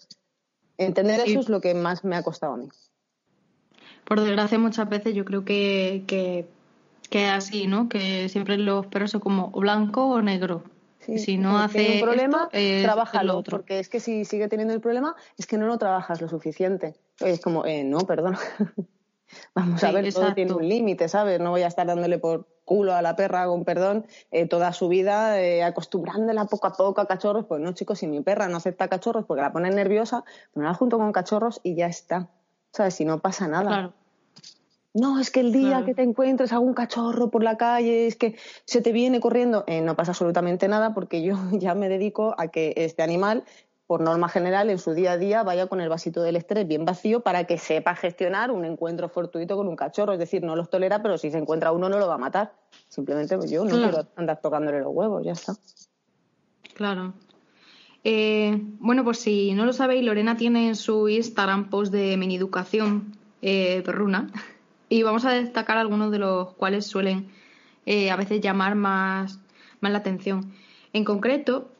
Entender 0.78 1.20
eso 1.20 1.40
es 1.40 1.48
lo 1.48 1.60
que 1.60 1.74
más 1.74 2.04
me 2.04 2.16
ha 2.16 2.22
costado 2.22 2.54
a 2.54 2.56
mí. 2.56 2.68
Por 4.04 4.20
desgracia, 4.20 4.58
muchas 4.58 4.88
veces 4.88 5.14
yo 5.14 5.24
creo 5.24 5.44
que, 5.44 6.04
que 6.06 6.46
que 7.10 7.24
es 7.26 7.30
así, 7.30 7.66
¿no? 7.66 7.88
Que 7.88 8.28
siempre 8.28 8.56
los 8.56 8.86
perros 8.86 9.10
son 9.10 9.20
como 9.20 9.50
blanco 9.50 10.06
o 10.06 10.22
negro. 10.22 10.62
Si 11.00 11.38
no 11.38 11.58
hace 11.58 11.94
un 11.94 12.00
problema, 12.00 12.48
trabájalo, 12.50 13.42
porque 13.42 13.78
es 13.78 13.88
que 13.88 14.00
si 14.00 14.24
sigue 14.24 14.48
teniendo 14.48 14.74
el 14.74 14.80
problema, 14.80 15.16
es 15.38 15.46
que 15.46 15.58
no 15.58 15.66
lo 15.66 15.78
trabajas 15.78 16.20
lo 16.20 16.28
suficiente. 16.28 16.94
Es 17.18 17.40
como, 17.40 17.64
eh, 17.66 17.84
no, 17.84 18.00
perdón. 18.00 18.36
Vamos 19.54 19.82
a 19.84 19.92
ver, 19.92 20.12
todo 20.12 20.34
tiene 20.34 20.52
un 20.52 20.68
límite, 20.68 21.08
¿sabes? 21.08 21.38
No 21.40 21.50
voy 21.50 21.62
a 21.62 21.68
estar 21.68 21.86
dándole 21.86 22.18
por 22.18 22.48
culo 22.64 22.94
a 22.94 23.02
la 23.02 23.14
perra, 23.14 23.46
con 23.46 23.64
perdón, 23.64 24.06
eh, 24.30 24.46
toda 24.46 24.72
su 24.72 24.88
vida, 24.88 25.40
eh, 25.40 25.62
acostumbrándola 25.62 26.46
poco 26.46 26.66
a 26.66 26.72
poco 26.72 27.00
a 27.00 27.06
cachorros. 27.06 27.46
Pues 27.46 27.60
no, 27.60 27.72
chicos, 27.72 28.00
si 28.00 28.06
mi 28.06 28.20
perra 28.20 28.48
no 28.48 28.56
acepta 28.56 28.88
cachorros 28.88 29.24
porque 29.26 29.42
la 29.42 29.52
pone 29.52 29.70
nerviosa, 29.70 30.24
ponela 30.52 30.74
junto 30.74 30.98
con 30.98 31.12
cachorros 31.12 31.60
y 31.62 31.74
ya 31.76 31.86
está. 31.86 32.28
¿Sabes? 32.72 32.94
Si 32.94 33.04
no 33.04 33.20
pasa 33.20 33.48
nada. 33.48 33.68
Claro. 33.68 33.92
No, 34.92 35.20
es 35.20 35.30
que 35.30 35.40
el 35.40 35.52
día 35.52 35.84
que 35.84 35.94
te 35.94 36.02
encuentres 36.02 36.52
algún 36.52 36.74
cachorro 36.74 37.30
por 37.30 37.44
la 37.44 37.56
calle, 37.56 38.08
es 38.08 38.16
que 38.16 38.36
se 38.64 38.80
te 38.80 38.90
viene 38.90 39.20
corriendo. 39.20 39.62
Eh, 39.68 39.80
no 39.82 39.94
pasa 39.94 40.12
absolutamente 40.12 40.66
nada 40.66 40.94
porque 40.94 41.22
yo 41.22 41.36
ya 41.52 41.74
me 41.74 41.88
dedico 41.88 42.34
a 42.38 42.48
que 42.48 42.74
este 42.76 43.02
animal, 43.02 43.44
por 43.86 44.00
norma 44.00 44.28
general, 44.28 44.68
en 44.68 44.78
su 44.78 44.92
día 44.92 45.12
a 45.12 45.16
día 45.16 45.42
vaya 45.44 45.66
con 45.66 45.80
el 45.80 45.88
vasito 45.88 46.22
del 46.22 46.36
estrés 46.36 46.66
bien 46.66 46.84
vacío 46.84 47.20
para 47.20 47.44
que 47.44 47.56
sepa 47.56 47.94
gestionar 47.94 48.50
un 48.50 48.64
encuentro 48.64 49.08
fortuito 49.08 49.56
con 49.56 49.68
un 49.68 49.76
cachorro. 49.76 50.12
Es 50.12 50.18
decir, 50.18 50.42
no 50.42 50.56
los 50.56 50.70
tolera, 50.70 51.02
pero 51.02 51.18
si 51.18 51.30
se 51.30 51.38
encuentra 51.38 51.70
uno 51.70 51.88
no 51.88 51.98
lo 51.98 52.08
va 52.08 52.14
a 52.14 52.18
matar. 52.18 52.52
Simplemente 52.88 53.36
pues, 53.36 53.50
yo 53.50 53.64
no 53.64 53.70
quiero 53.70 54.08
andar 54.16 54.40
tocándole 54.40 54.80
los 54.80 54.92
huevos, 54.92 55.24
ya 55.24 55.32
está. 55.32 55.54
Claro. 56.74 57.14
Eh, 58.02 58.58
bueno, 58.78 59.04
pues 59.04 59.18
si 59.18 59.52
no 59.54 59.66
lo 59.66 59.72
sabéis, 59.72 60.04
Lorena 60.04 60.36
tiene 60.36 60.68
en 60.68 60.76
su 60.76 61.08
Instagram 61.08 61.68
post 61.68 61.92
de 61.92 62.16
mini 62.16 62.36
educación 62.36 63.16
eh, 63.42 63.82
perruna 63.84 64.30
y 64.90 65.04
vamos 65.04 65.24
a 65.24 65.30
destacar 65.30 65.78
algunos 65.78 66.10
de 66.10 66.18
los 66.18 66.52
cuales 66.54 66.84
suelen 66.84 67.30
eh, 67.86 68.10
a 68.10 68.16
veces 68.16 68.40
llamar 68.40 68.74
más, 68.74 69.38
más 69.80 69.92
la 69.92 69.98
atención. 69.98 70.52
En 70.92 71.04
concreto, 71.04 71.70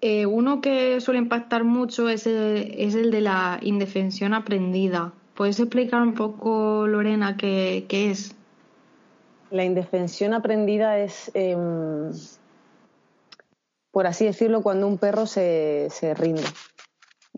eh, 0.00 0.26
uno 0.26 0.60
que 0.60 1.00
suele 1.00 1.20
impactar 1.20 1.62
mucho 1.62 2.08
es 2.08 2.26
el, 2.26 2.74
es 2.76 2.96
el 2.96 3.12
de 3.12 3.20
la 3.20 3.60
indefensión 3.62 4.34
aprendida. 4.34 5.14
¿Puedes 5.34 5.60
explicar 5.60 6.02
un 6.02 6.14
poco, 6.14 6.86
Lorena, 6.88 7.36
qué, 7.36 7.86
es? 7.88 8.34
La 9.50 9.64
indefensión 9.64 10.34
aprendida 10.34 10.98
es, 10.98 11.30
em, 11.34 12.10
por 13.92 14.08
así 14.08 14.24
decirlo, 14.24 14.62
cuando 14.62 14.88
un 14.88 14.98
perro 14.98 15.26
se, 15.26 15.86
se 15.90 16.14
rinde. 16.14 16.42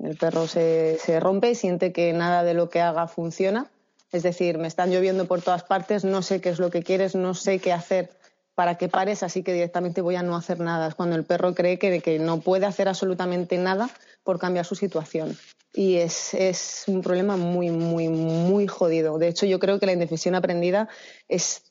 El 0.02 0.16
perro 0.16 0.46
se, 0.46 0.96
se 0.98 1.20
rompe 1.20 1.50
y 1.50 1.54
siente 1.54 1.92
que 1.92 2.14
nada 2.14 2.42
de 2.44 2.54
lo 2.54 2.70
que 2.70 2.80
haga 2.80 3.08
funciona 3.08 3.70
es 4.16 4.22
decir, 4.22 4.58
me 4.58 4.68
están 4.68 4.90
lloviendo 4.90 5.26
por 5.26 5.42
todas 5.42 5.62
partes, 5.62 6.04
no 6.04 6.22
sé 6.22 6.40
qué 6.40 6.48
es 6.48 6.58
lo 6.58 6.70
que 6.70 6.82
quieres, 6.82 7.14
no 7.14 7.34
sé 7.34 7.58
qué 7.58 7.72
hacer 7.72 8.10
para 8.56 8.76
que 8.76 8.88
pares, 8.88 9.22
así 9.22 9.42
que 9.42 9.52
directamente 9.52 10.00
voy 10.00 10.16
a 10.16 10.22
no 10.22 10.34
hacer 10.34 10.60
nada. 10.60 10.88
Es 10.88 10.94
cuando 10.94 11.14
el 11.14 11.24
perro 11.24 11.54
cree 11.54 11.78
que, 11.78 12.18
no 12.18 12.40
puede 12.40 12.64
hacer 12.64 12.88
absolutamente 12.88 13.58
nada 13.58 13.90
por 14.24 14.38
cambiar 14.38 14.64
su 14.64 14.74
situación. 14.74 15.36
Y 15.74 15.96
es, 15.96 16.84
un 16.86 17.02
problema 17.02 17.36
muy, 17.36 17.70
muy, 17.70 18.08
muy 18.08 18.66
jodido. 18.66 19.18
De 19.18 19.28
hecho, 19.28 19.44
yo 19.44 19.58
creo 19.58 19.78
que 19.78 19.84
la 19.84 19.92
indefensión 19.92 20.34
aprendida 20.34 20.88
es 21.28 21.64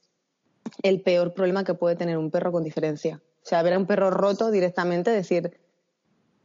el 0.84 1.02
peor 1.02 1.34
problema 1.34 1.64
que 1.64 1.74
puede 1.74 1.96
tener 1.96 2.20
un 2.20 2.30
perro 2.30 2.52
con 2.52 2.64
diferencia. 2.64 3.20
O 3.44 3.48
sea, 3.48 3.64
ver 3.64 3.74
a 3.74 3.80
un 3.80 3.88
perro 3.88 4.12
roto 4.12 4.52
directamente, 4.52 5.10
decir, 5.10 5.58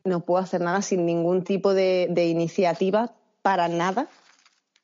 no 0.04 0.20
puedo 0.20 0.42
hacer 0.42 0.62
nada 0.62 0.80
sin 0.80 1.04
ningún 1.04 1.44
tipo 1.44 1.74
de, 1.74 2.08
iniciativa 2.26 3.14
para 3.42 3.68
nada, 3.68 4.08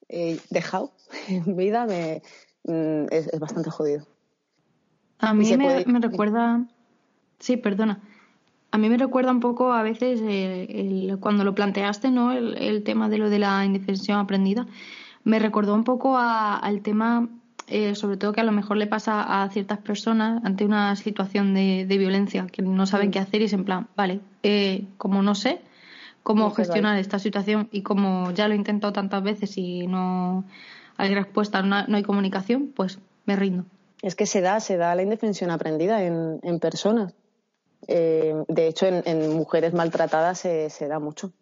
he 0.08 0.38
dejado 0.50 0.92
en 1.28 1.56
vida 1.56 1.86
me, 1.86 2.22
mm, 2.64 3.06
es, 3.10 3.30
bastante 3.38 3.70
jodido. 3.70 4.06
A 5.18 5.32
mí 5.34 5.56
me, 5.56 6.00
recuerda. 6.00 6.66
Sí, 7.38 7.56
perdona. 7.56 8.00
A 8.70 8.78
mí 8.78 8.88
me 8.88 8.98
recuerda 8.98 9.30
un 9.30 9.40
poco 9.40 9.72
a 9.72 9.82
veces 9.82 10.20
el, 10.22 11.16
cuando 11.20 11.44
lo 11.44 11.54
planteaste, 11.54 12.10
¿no? 12.10 12.32
El, 12.32 12.82
tema 12.84 13.08
de 13.08 13.18
lo 13.18 13.30
de 13.30 13.38
la 13.38 13.64
indefensión 13.64 14.18
aprendida. 14.18 14.66
Me 15.24 15.38
recordó 15.38 15.74
un 15.74 15.84
poco 15.84 16.18
al 16.18 16.82
tema, 16.82 17.28
eh, 17.68 17.94
sobre 17.94 18.18
todo 18.18 18.32
que 18.32 18.42
a 18.42 18.44
lo 18.44 18.52
mejor 18.52 18.76
le 18.76 18.86
pasa 18.86 19.42
a 19.42 19.48
ciertas 19.48 19.78
personas 19.78 20.44
ante 20.44 20.64
una 20.64 20.94
situación 20.96 21.54
de, 21.54 21.86
violencia, 21.88 22.46
que 22.46 22.62
no 22.62 22.86
saben 22.86 23.08
mm. 23.08 23.12
qué 23.12 23.18
hacer 23.20 23.40
y 23.40 23.44
es 23.44 23.52
en 23.54 23.64
plan, 23.64 23.88
vale, 23.96 24.20
eh, 24.42 24.84
como 24.98 25.22
no 25.22 25.34
sé, 25.34 25.62
cómo 26.26 26.50
gestionar 26.50 26.98
esta 26.98 27.20
situación 27.20 27.68
y 27.70 27.82
como 27.82 28.32
ya 28.32 28.48
lo 28.48 28.54
he 28.54 28.56
intentado 28.56 28.92
tantas 28.92 29.22
veces 29.22 29.56
y 29.56 29.86
no 29.86 30.44
hay 30.96 31.14
respuesta, 31.14 31.62
no, 31.62 31.96
hay 31.96 32.02
comunicación, 32.02 32.72
pues 32.74 32.98
me 33.24 33.36
rindo. 33.36 33.64
Es 34.02 34.14
que 34.14 34.26
se 34.26 34.40
da, 34.40 34.60
se 34.60 34.76
da 34.76 34.94
la 34.94 35.02
indefensión 35.02 35.50
aprendida 35.50 36.02
en, 36.02 36.40
en 36.42 36.60
personas. 36.60 37.14
Eh, 37.88 38.34
de 38.48 38.66
hecho, 38.66 38.86
en, 38.86 39.34
mujeres 39.34 39.72
maltratadas 39.72 40.38
se, 40.38 40.88
da 40.88 40.98
mucho. 40.98 41.32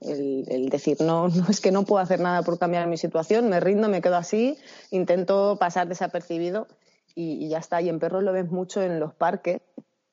El, 0.00 0.68
decir, 0.68 1.00
no, 1.00 1.28
no 1.28 1.46
es 1.48 1.60
que 1.60 1.72
no 1.72 1.84
puedo 1.84 2.02
hacer 2.02 2.20
nada 2.20 2.42
por 2.42 2.58
cambiar 2.58 2.86
mi 2.86 2.96
situación, 2.96 3.48
me 3.48 3.60
rindo, 3.60 3.88
me 3.88 4.00
quedo 4.00 4.16
así, 4.16 4.56
intento 4.90 5.56
pasar 5.58 5.88
desapercibido 5.88 6.68
y, 7.14 7.48
ya 7.48 7.58
está. 7.58 7.80
Y 7.82 7.88
en 7.88 7.98
perros 7.98 8.22
lo 8.22 8.32
ves 8.32 8.50
mucho 8.50 8.82
en 8.82 9.00
los 9.00 9.14
parques. 9.14 9.60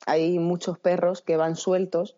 Hay 0.06 0.38
muchos 0.38 0.78
perros 0.78 1.22
que 1.22 1.36
van 1.36 1.56
sueltos 1.56 2.16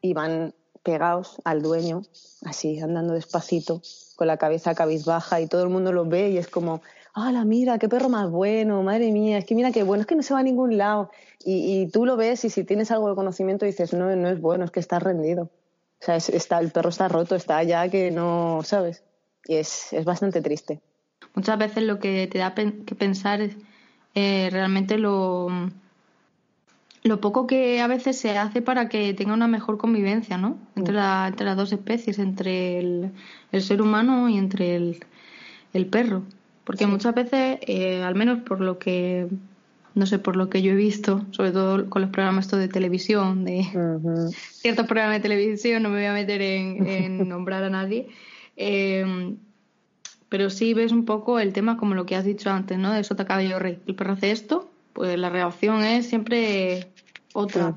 y 0.00 0.14
van 0.14 0.54
pegados 0.82 1.40
al 1.44 1.62
dueño, 1.62 2.02
así, 2.44 2.80
andando 2.80 3.14
despacito, 3.14 3.82
con 4.22 4.28
la 4.28 4.36
cabeza 4.36 4.76
cabizbaja 4.76 5.40
y 5.40 5.48
todo 5.48 5.64
el 5.64 5.68
mundo 5.68 5.90
los 5.90 6.08
ve 6.08 6.30
y 6.30 6.38
es 6.38 6.46
como, 6.46 6.80
¡Hala, 7.12 7.44
mira, 7.44 7.80
qué 7.80 7.88
perro 7.88 8.08
más 8.08 8.30
bueno! 8.30 8.80
Madre 8.84 9.10
mía, 9.10 9.38
es 9.38 9.44
que 9.44 9.56
mira 9.56 9.72
qué 9.72 9.82
bueno, 9.82 10.02
es 10.02 10.06
que 10.06 10.14
no 10.14 10.22
se 10.22 10.32
va 10.32 10.38
a 10.38 10.44
ningún 10.44 10.78
lado. 10.78 11.10
Y, 11.44 11.88
tú 11.88 12.06
lo 12.06 12.16
ves 12.16 12.44
y 12.44 12.50
si 12.50 12.62
tienes 12.62 12.92
algo 12.92 13.08
de 13.08 13.16
conocimiento 13.16 13.66
dices, 13.66 13.92
no, 13.92 14.14
no 14.14 14.28
es 14.28 14.40
bueno, 14.40 14.64
es 14.64 14.70
que 14.70 14.78
está 14.78 15.00
rendido. 15.00 15.50
O 16.00 16.04
sea, 16.04 16.14
está, 16.14 16.60
el 16.60 16.70
perro 16.70 16.90
está 16.90 17.08
roto, 17.08 17.34
está 17.34 17.56
allá 17.56 17.88
que 17.88 18.12
no, 18.12 18.60
¿sabes? 18.62 19.02
Y 19.44 19.56
es, 19.56 19.92
es 19.92 20.04
bastante 20.04 20.40
triste. 20.40 20.80
Muchas 21.34 21.58
veces 21.58 21.82
lo 21.82 21.98
que 21.98 22.28
te 22.28 22.38
da 22.38 22.54
que 22.54 22.94
pensar 22.94 23.40
es 23.40 23.56
eh, 24.14 24.50
realmente 24.52 24.98
lo, 24.98 25.48
lo 27.04 27.20
poco 27.20 27.46
que 27.46 27.80
a 27.80 27.86
veces 27.88 28.16
se 28.18 28.38
hace 28.38 28.62
para 28.62 28.88
que 28.88 29.12
tenga 29.14 29.34
una 29.34 29.48
mejor 29.48 29.76
convivencia, 29.76 30.38
¿no? 30.38 30.56
Entre, 30.76 30.94
la, 30.94 31.26
entre 31.28 31.46
las 31.46 31.56
dos 31.56 31.72
especies, 31.72 32.18
entre 32.18 32.78
el, 32.78 33.10
el 33.50 33.62
ser 33.62 33.82
humano 33.82 34.28
y 34.28 34.38
entre 34.38 34.76
el, 34.76 35.04
el 35.72 35.86
perro. 35.86 36.22
Porque 36.64 36.86
muchas 36.86 37.14
veces, 37.14 37.58
eh, 37.62 38.02
al 38.02 38.14
menos 38.14 38.42
por 38.42 38.60
lo 38.60 38.78
que, 38.78 39.26
no 39.96 40.06
sé, 40.06 40.20
por 40.20 40.36
lo 40.36 40.48
que 40.48 40.62
yo 40.62 40.72
he 40.72 40.76
visto, 40.76 41.26
sobre 41.32 41.50
todo 41.50 41.90
con 41.90 42.02
los 42.02 42.10
programas 42.10 42.44
estos 42.46 42.60
de 42.60 42.68
televisión, 42.68 43.44
de 43.44 43.66
ciertos 44.52 44.86
programas 44.86 45.16
de 45.16 45.22
televisión, 45.22 45.82
no 45.82 45.88
me 45.88 45.96
voy 45.96 46.06
a 46.06 46.12
meter 46.12 46.40
en, 46.40 47.28
nombrar 47.28 47.64
a 47.64 47.70
nadie, 47.70 48.08
eh, 48.56 49.34
pero 50.28 50.50
sí 50.50 50.72
ves 50.72 50.92
un 50.92 51.04
poco 51.04 51.40
el 51.40 51.52
tema 51.52 51.76
como 51.76 51.94
lo 51.94 52.06
que 52.06 52.14
has 52.14 52.24
dicho 52.24 52.48
antes, 52.48 52.78
¿no? 52.78 52.92
De 52.92 53.02
Sota 53.02 53.26
Cabello 53.26 53.58
Rey. 53.58 53.80
El 53.86 53.96
perro 53.96 54.12
hace 54.12 54.30
esto, 54.30 54.71
pues 54.92 55.18
la 55.18 55.30
reacción 55.30 55.82
es 55.82 56.06
siempre 56.08 56.92
otra. 57.32 57.74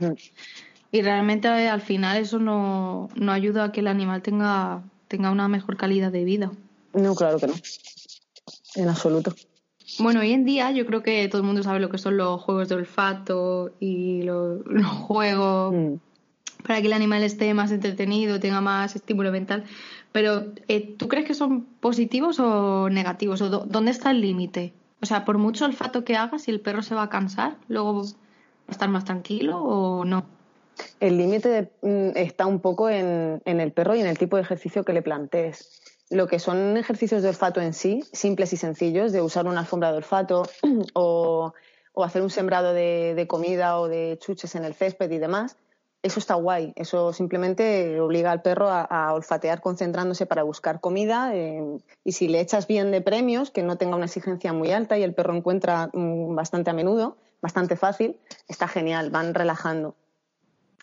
Y 0.92 1.02
realmente 1.02 1.48
al 1.48 1.82
final 1.82 2.18
eso 2.18 2.40
no, 2.40 3.10
no 3.16 3.32
ayuda 3.32 3.66
a 3.66 3.72
que 3.72 3.82
el 3.82 3.88
animal 3.88 4.22
tenga, 4.22 4.84
tenga 5.08 5.32
una 5.32 5.48
mejor 5.48 5.78
calidad 5.78 6.12
de 6.12 6.24
vida. 6.24 6.52
No, 6.94 7.16
claro 7.16 7.40
que 7.40 7.48
no 7.48 7.56
en 8.76 8.90
absoluto. 8.90 9.34
Bueno, 10.00 10.20
hoy 10.20 10.32
en 10.32 10.46
día 10.46 10.72
yo 10.72 10.86
creo 10.86 11.04
que 11.04 11.28
todo 11.28 11.42
el 11.42 11.48
mundo 11.48 11.64
sabe 11.64 11.80
lo 11.80 11.90
que 11.90 11.98
son 11.98 12.18
los 12.18 12.42
juegos 12.42 12.70
de 12.70 12.76
olfato 12.76 13.72
y 13.80 14.24
los, 14.24 14.62
juegos 15.02 15.74
mm. 15.74 15.94
para 16.66 16.82
que 16.82 16.88
el 16.88 16.94
animal 16.94 17.24
esté 17.24 17.54
más 17.54 17.72
entretenido, 17.72 18.40
tenga 18.40 18.62
más 18.62 18.96
estímulo 18.96 19.32
mental. 19.32 19.64
Pero, 20.12 20.46
eh, 20.68 20.96
¿tú 20.98 21.08
crees 21.08 21.26
que 21.26 21.34
son 21.34 21.66
positivos 21.80 22.40
o 22.40 22.90
negativos? 22.90 23.42
¿O 23.42 23.50
¿Dónde 23.50 23.92
está 23.92 24.12
el 24.12 24.22
límite? 24.22 24.74
O 25.02 25.06
sea, 25.06 25.26
por 25.26 25.38
mucho 25.38 25.66
olfato 25.66 26.04
que 26.04 26.16
hagas, 26.16 26.44
si 26.44 26.52
el 26.52 26.62
perro 26.62 26.82
se 26.82 26.96
va 26.96 27.04
a 27.04 27.10
cansar, 27.10 27.58
luego 27.68 28.04
va 28.04 28.10
a 28.68 28.72
estar 28.72 28.90
más 28.90 29.06
tranquilo 29.06 29.62
o 29.62 30.06
no. 30.06 30.26
El 31.00 31.18
límite 31.18 31.72
mm, 31.82 32.10
está 32.16 32.46
un 32.46 32.60
poco 32.60 32.90
en, 32.90 33.42
en 33.46 33.60
el 33.60 33.72
perro 33.72 33.96
y 33.96 34.02
en 34.02 34.08
el 34.08 34.18
tipo 34.18 34.36
de 34.36 34.42
ejercicio 34.42 34.84
que 34.84 34.94
le 34.94 35.02
plantees 35.02 35.82
lo 36.10 36.28
que 36.28 36.40
son 36.40 36.78
ejercicios 36.78 37.24
de 37.24 37.30
olfato 37.30 37.62
en 37.62 37.74
sí, 37.74 38.04
simples 38.12 38.54
y 38.54 38.58
sencillos, 38.58 39.12
de 39.12 39.22
usar 39.22 39.48
una 39.48 39.62
alfombra 39.62 39.92
de 39.92 39.98
olfato 39.98 40.48
o, 40.94 41.54
hacer 41.98 42.22
un 42.22 42.30
sembrado 42.30 42.74
de, 42.74 43.26
comida 43.28 43.80
o 43.80 43.88
de 43.88 44.18
chuches 44.20 44.56
en 44.56 44.66
el 44.66 44.74
césped 44.74 45.10
y 45.12 45.18
demás, 45.18 45.58
eso 46.06 46.20
está 46.20 46.36
guay. 46.36 46.72
Eso 46.76 47.14
simplemente 47.14 48.00
obliga 48.00 48.32
al 48.32 48.44
perro 48.44 48.70
a, 48.70 49.14
olfatear 49.14 49.60
concentrándose 49.60 50.28
para 50.28 50.44
buscar 50.44 50.80
comida 50.80 51.36
eh, 51.36 51.80
y 52.04 52.12
si 52.12 52.28
le 52.28 52.40
echas 52.40 52.68
bien 52.68 52.92
de 52.92 53.02
premios, 53.02 53.50
que 53.50 53.64
no 53.64 53.78
tenga 53.78 53.96
una 53.96 54.06
exigencia 54.06 54.54
muy 54.54 54.72
alta 54.72 54.98
y 55.00 55.04
el 55.04 55.16
perro 55.16 55.36
encuentra 55.36 55.90
mm, 55.92 56.36
bastante 56.36 56.70
a 56.70 56.74
menudo, 56.74 57.18
bastante 57.42 57.76
fácil, 57.76 58.20
está 58.48 58.68
genial, 58.68 59.10
van 59.10 59.34
relajando. 59.34 59.96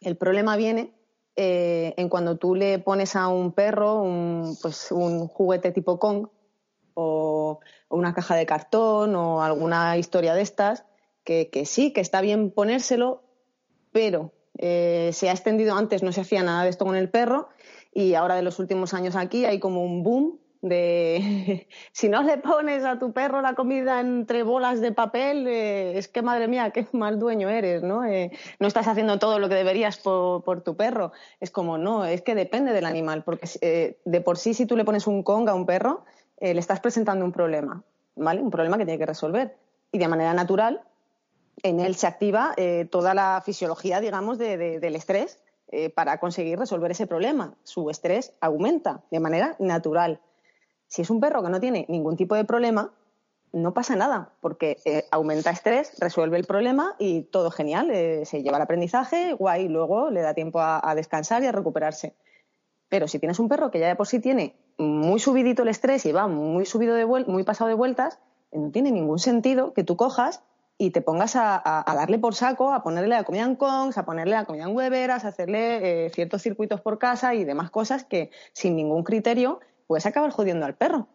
El 0.00 0.16
problema 0.16 0.56
viene 0.56 0.92
eh, 1.36 1.94
en 1.96 2.08
cuando 2.08 2.36
tú 2.36 2.56
le 2.56 2.80
pones 2.80 3.14
a 3.14 3.28
un 3.28 3.52
perro 3.52 4.02
un, 4.02 4.58
pues, 4.60 4.90
un 4.90 5.28
juguete 5.28 5.70
tipo 5.70 6.00
Kong 6.00 6.26
o, 6.94 7.60
una 7.88 8.12
caja 8.12 8.34
de 8.34 8.44
cartón 8.44 9.14
o 9.14 9.42
alguna 9.42 9.96
historia 9.96 10.34
de 10.34 10.42
estas, 10.42 10.84
que, 11.22 11.48
sí, 11.64 11.92
que 11.92 12.00
está 12.00 12.20
bien 12.20 12.50
ponérselo, 12.50 13.22
pero 13.92 14.32
eh, 14.58 15.10
se 15.12 15.28
ha 15.28 15.32
extendido 15.32 15.76
antes, 15.76 16.02
no 16.02 16.12
se 16.12 16.20
hacía 16.20 16.42
nada 16.42 16.64
de 16.64 16.70
esto 16.70 16.84
con 16.84 16.96
el 16.96 17.08
perro 17.08 17.48
y 17.92 18.14
ahora 18.14 18.36
de 18.36 18.42
los 18.42 18.58
últimos 18.58 18.94
años 18.94 19.16
aquí 19.16 19.44
hay 19.44 19.58
como 19.58 19.82
un 19.84 20.02
boom 20.02 20.38
de 20.60 21.66
si 21.92 22.08
no 22.08 22.22
le 22.22 22.38
pones 22.38 22.84
a 22.84 22.98
tu 22.98 23.12
perro 23.12 23.40
la 23.40 23.54
comida 23.54 24.00
entre 24.00 24.42
bolas 24.42 24.80
de 24.80 24.92
papel, 24.92 25.46
eh, 25.48 25.98
es 25.98 26.06
que 26.08 26.22
madre 26.22 26.48
mía, 26.48 26.70
qué 26.70 26.86
mal 26.92 27.18
dueño 27.18 27.48
eres, 27.48 27.82
¿no? 27.82 28.04
Eh, 28.04 28.30
no 28.60 28.68
estás 28.68 28.86
haciendo 28.86 29.18
todo 29.18 29.38
lo 29.38 29.48
que 29.48 29.56
deberías 29.56 29.98
por, 29.98 30.60
tu 30.62 30.76
perro. 30.76 31.12
Es 31.40 31.50
como, 31.50 31.78
no, 31.78 32.04
es 32.04 32.22
que 32.22 32.34
depende 32.34 32.72
del 32.72 32.84
animal, 32.84 33.24
porque 33.24 33.96
de 34.04 34.20
por 34.20 34.38
sí 34.38 34.54
si 34.54 34.66
tú 34.66 34.76
le 34.76 34.84
pones 34.84 35.08
un 35.08 35.24
Kong 35.24 35.48
a 35.48 35.54
un 35.54 35.66
perro, 35.66 36.04
le 36.40 36.58
estás 36.58 36.78
presentando 36.78 37.24
un 37.24 37.32
problema, 37.32 37.82
¿vale? 38.14 38.40
Un 38.40 38.50
problema 38.50 38.78
que 38.78 38.84
tiene 38.84 38.98
que 38.98 39.06
resolver. 39.06 39.56
Y 39.90 39.98
de 39.98 40.08
manera 40.08 40.32
natural, 40.32 40.82
en 41.62 41.80
él 41.80 41.94
se 41.94 42.06
activa 42.06 42.54
toda 42.90 43.14
la 43.14 43.42
fisiología, 43.44 44.00
digamos, 44.00 44.38
del 44.38 44.96
estrés 44.96 45.40
para 45.94 46.18
conseguir 46.18 46.58
resolver 46.58 46.90
ese 46.90 47.06
problema. 47.06 47.54
Su 47.62 47.88
estrés 47.90 48.32
aumenta 48.40 49.04
de 49.10 49.20
manera 49.20 49.56
natural. 49.58 50.20
Si 50.88 51.02
es 51.02 51.10
un 51.10 51.20
perro 51.20 51.42
que 51.42 51.48
no 51.48 51.60
tiene 51.60 51.86
ningún 51.88 52.16
tipo 52.16 52.34
de 52.34 52.44
problema, 52.44 52.92
no 53.52 53.74
pasa 53.74 53.96
nada, 53.96 54.32
porque 54.40 54.78
eh, 54.84 55.04
aumenta 55.10 55.50
estrés, 55.50 55.92
resuelve 55.98 56.38
el 56.38 56.44
problema 56.44 56.96
y 56.98 57.22
todo 57.22 57.50
genial, 57.50 57.90
eh, 57.90 58.24
se 58.24 58.42
lleva 58.42 58.56
el 58.56 58.62
aprendizaje, 58.62 59.34
guay, 59.34 59.68
luego 59.68 60.10
le 60.10 60.22
da 60.22 60.34
tiempo 60.34 60.60
a, 60.60 60.94
descansar 60.94 61.42
y 61.42 61.46
a 61.46 61.52
recuperarse. 61.52 62.14
Pero 62.88 63.08
si 63.08 63.18
tienes 63.18 63.38
un 63.38 63.48
perro 63.48 63.70
que 63.70 63.78
ya 63.78 63.88
de 63.88 63.96
por 63.96 64.06
sí 64.06 64.20
tiene 64.20 64.56
muy 64.78 65.20
subidito 65.20 65.62
el 65.62 65.68
estrés 65.68 66.04
y 66.06 66.12
va 66.12 66.26
muy 66.26 66.66
subido 66.66 66.94
de 66.94 67.06
muy 67.06 67.44
pasado 67.44 67.68
de 67.68 67.74
vueltas, 67.74 68.18
no 68.52 68.70
tiene 68.70 68.90
ningún 68.90 69.18
sentido 69.18 69.72
que 69.72 69.84
tú 69.84 69.96
cojas 69.96 70.42
y 70.78 70.90
te 70.90 71.00
pongas 71.00 71.36
a, 71.36 71.84
darle 71.86 72.18
por 72.18 72.34
saco, 72.34 72.72
a 72.72 72.82
ponerle 72.82 73.10
la 73.10 73.24
comida 73.24 73.44
en 73.44 73.56
Kongs, 73.56 73.98
a 73.98 74.04
ponerle 74.04 74.34
la 74.34 74.44
comida 74.44 74.64
en 74.64 74.74
hueveras, 74.74 75.24
a 75.24 75.28
hacerle 75.28 76.06
eh, 76.06 76.10
ciertos 76.10 76.42
circuitos 76.42 76.80
por 76.80 76.98
casa 76.98 77.34
y 77.34 77.44
demás 77.44 77.70
cosas 77.70 78.04
que 78.04 78.30
sin 78.52 78.76
ningún 78.76 79.04
criterio 79.04 79.60
puedes 79.86 80.06
acabar 80.06 80.30
jodiendo 80.30 80.66
al 80.66 80.74
perro. 80.74 81.08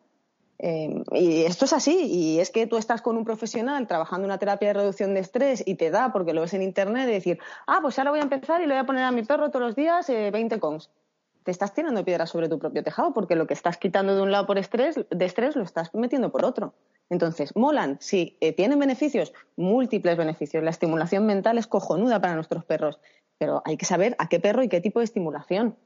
Eh, 0.59 1.03
y 1.11 1.43
esto 1.43 1.65
es 1.65 1.73
así, 1.73 2.05
y 2.05 2.39
es 2.39 2.49
que 2.49 2.65
tú 2.65 2.77
estás 2.77 3.01
con 3.01 3.15
un 3.15 3.25
profesional 3.25 3.85
trabajando 3.87 4.25
una 4.25 4.39
terapia 4.39 4.69
de 4.69 4.73
reducción 4.73 5.13
de 5.13 5.19
estrés 5.19 5.63
y 5.65 5.75
te 5.75 5.91
da, 5.91 6.11
porque 6.11 6.33
lo 6.33 6.41
ves 6.41 6.53
en 6.53 6.63
internet, 6.63 7.05
de 7.05 7.13
decir, 7.13 7.39
ah, 7.67 7.79
pues 7.81 7.99
ahora 7.99 8.11
voy 8.11 8.19
a 8.19 8.23
empezar 8.23 8.61
y 8.61 8.65
le 8.65 8.73
voy 8.73 8.81
a 8.81 8.85
poner 8.85 9.03
a 9.03 9.11
mi 9.11 9.23
perro 9.23 9.49
todos 9.49 9.65
los 9.65 9.75
días 9.75 10.07
20 10.07 10.55
eh, 10.55 10.59
cons. 10.59 10.89
Te 11.47 11.51
estás 11.51 11.73
tirando 11.73 12.03
piedras 12.03 12.29
sobre 12.29 12.49
tu 12.49 12.59
propio 12.59 12.83
tejado, 12.83 13.13
porque 13.13 13.37
lo 13.37 13.47
que 13.47 13.53
estás 13.53 13.77
quitando 13.77 14.13
de 14.13 14.21
un 14.21 14.33
lado 14.33 14.45
por 14.45 14.57
estrés, 14.57 14.99
de 15.09 15.25
estrés 15.25 15.55
lo 15.55 15.63
estás 15.63 15.93
metiendo 15.93 16.29
por 16.29 16.43
otro. 16.43 16.73
Entonces, 17.09 17.55
molan, 17.55 17.95
sí, 18.01 18.35
eh, 18.41 18.51
tienen 18.51 18.77
beneficios, 18.79 19.31
múltiples 19.55 20.17
beneficios. 20.17 20.61
La 20.61 20.71
estimulación 20.71 21.25
mental 21.25 21.57
es 21.57 21.65
cojonuda 21.65 22.19
para 22.19 22.35
nuestros 22.35 22.65
perros, 22.65 22.99
pero 23.37 23.61
hay 23.63 23.77
que 23.77 23.85
saber 23.85 24.17
a 24.19 24.27
qué 24.27 24.41
perro 24.41 24.61
y 24.61 24.67
qué 24.67 24.81
tipo 24.81 24.99
de 24.99 25.05
estimulación. 25.05 25.77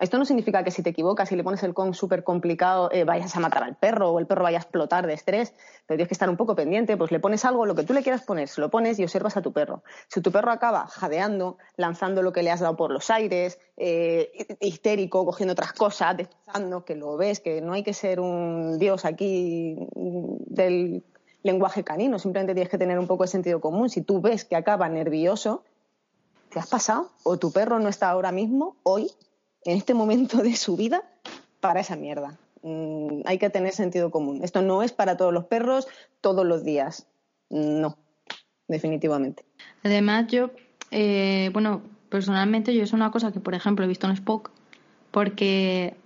Esto 0.00 0.18
no 0.18 0.24
significa 0.24 0.62
que 0.62 0.70
si 0.70 0.82
te 0.82 0.90
equivocas 0.90 1.30
y 1.32 1.36
le 1.36 1.42
pones 1.42 1.62
el 1.62 1.74
con 1.74 1.92
súper 1.92 2.22
complicado 2.22 2.88
eh, 2.92 3.04
vayas 3.04 3.34
a 3.34 3.40
matar 3.40 3.64
al 3.64 3.76
perro 3.76 4.10
o 4.10 4.18
el 4.18 4.26
perro 4.26 4.44
vaya 4.44 4.58
a 4.58 4.60
explotar 4.60 5.06
de 5.06 5.14
estrés, 5.14 5.52
pero 5.86 5.96
tienes 5.96 6.08
que 6.08 6.14
estar 6.14 6.30
un 6.30 6.36
poco 6.36 6.54
pendiente, 6.54 6.96
pues 6.96 7.10
le 7.10 7.20
pones 7.20 7.44
algo, 7.44 7.66
lo 7.66 7.74
que 7.74 7.82
tú 7.82 7.92
le 7.92 8.02
quieras 8.02 8.22
poner, 8.22 8.48
se 8.48 8.60
lo 8.60 8.70
pones 8.70 8.98
y 8.98 9.04
observas 9.04 9.36
a 9.36 9.42
tu 9.42 9.52
perro. 9.52 9.82
Si 10.08 10.20
tu 10.20 10.30
perro 10.30 10.52
acaba 10.52 10.86
jadeando, 10.86 11.58
lanzando 11.76 12.22
lo 12.22 12.32
que 12.32 12.42
le 12.42 12.50
has 12.50 12.60
dado 12.60 12.76
por 12.76 12.92
los 12.92 13.10
aires, 13.10 13.58
eh, 13.76 14.56
histérico, 14.60 15.24
cogiendo 15.24 15.52
otras 15.52 15.72
cosas, 15.72 16.16
destrozando, 16.16 16.84
que 16.84 16.94
lo 16.94 17.16
ves, 17.16 17.40
que 17.40 17.60
no 17.60 17.72
hay 17.72 17.82
que 17.82 17.94
ser 17.94 18.20
un 18.20 18.78
dios 18.78 19.04
aquí 19.04 19.76
del 19.94 21.04
lenguaje 21.42 21.84
canino, 21.84 22.18
simplemente 22.18 22.54
tienes 22.54 22.70
que 22.70 22.78
tener 22.78 22.98
un 22.98 23.06
poco 23.06 23.24
de 23.24 23.28
sentido 23.28 23.60
común. 23.60 23.90
Si 23.90 24.02
tú 24.02 24.20
ves 24.20 24.44
que 24.44 24.56
acaba 24.56 24.88
nervioso, 24.88 25.64
¿te 26.50 26.58
has 26.58 26.68
pasado? 26.68 27.10
O 27.24 27.38
tu 27.38 27.52
perro 27.52 27.78
no 27.78 27.88
está 27.88 28.10
ahora 28.10 28.32
mismo, 28.32 28.76
hoy, 28.82 29.10
en 29.64 29.76
este 29.76 29.94
momento 29.94 30.38
de 30.38 30.56
su 30.56 30.76
vida 30.76 31.02
para 31.60 31.80
esa 31.80 31.96
mierda. 31.96 32.38
Mm, 32.62 33.22
hay 33.24 33.38
que 33.38 33.50
tener 33.50 33.72
sentido 33.72 34.10
común. 34.10 34.40
Esto 34.42 34.62
no 34.62 34.82
es 34.82 34.92
para 34.92 35.16
todos 35.16 35.32
los 35.32 35.44
perros 35.44 35.86
todos 36.20 36.46
los 36.46 36.64
días. 36.64 37.06
No, 37.50 37.96
definitivamente. 38.66 39.44
Además, 39.82 40.26
yo, 40.28 40.50
eh, 40.90 41.50
bueno, 41.52 41.82
personalmente 42.08 42.74
yo 42.74 42.82
es 42.82 42.92
una 42.92 43.10
cosa 43.10 43.32
que, 43.32 43.40
por 43.40 43.54
ejemplo, 43.54 43.84
he 43.84 43.88
visto 43.88 44.06
en 44.06 44.12
Spock, 44.14 44.50
porque 45.10 45.96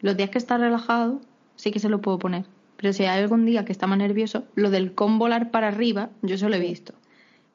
los 0.00 0.16
días 0.16 0.30
que 0.30 0.38
está 0.38 0.58
relajado 0.58 1.20
sí 1.56 1.70
que 1.70 1.78
se 1.78 1.88
lo 1.88 2.00
puedo 2.00 2.18
poner. 2.18 2.44
Pero 2.76 2.92
si 2.92 3.04
hay 3.04 3.20
algún 3.20 3.44
día 3.44 3.64
que 3.64 3.72
está 3.72 3.86
más 3.86 3.98
nervioso, 3.98 4.44
lo 4.54 4.70
del 4.70 4.94
con 4.94 5.18
volar 5.18 5.50
para 5.50 5.68
arriba, 5.68 6.10
yo 6.22 6.34
eso 6.34 6.48
lo 6.48 6.56
he 6.56 6.60
visto. 6.60 6.94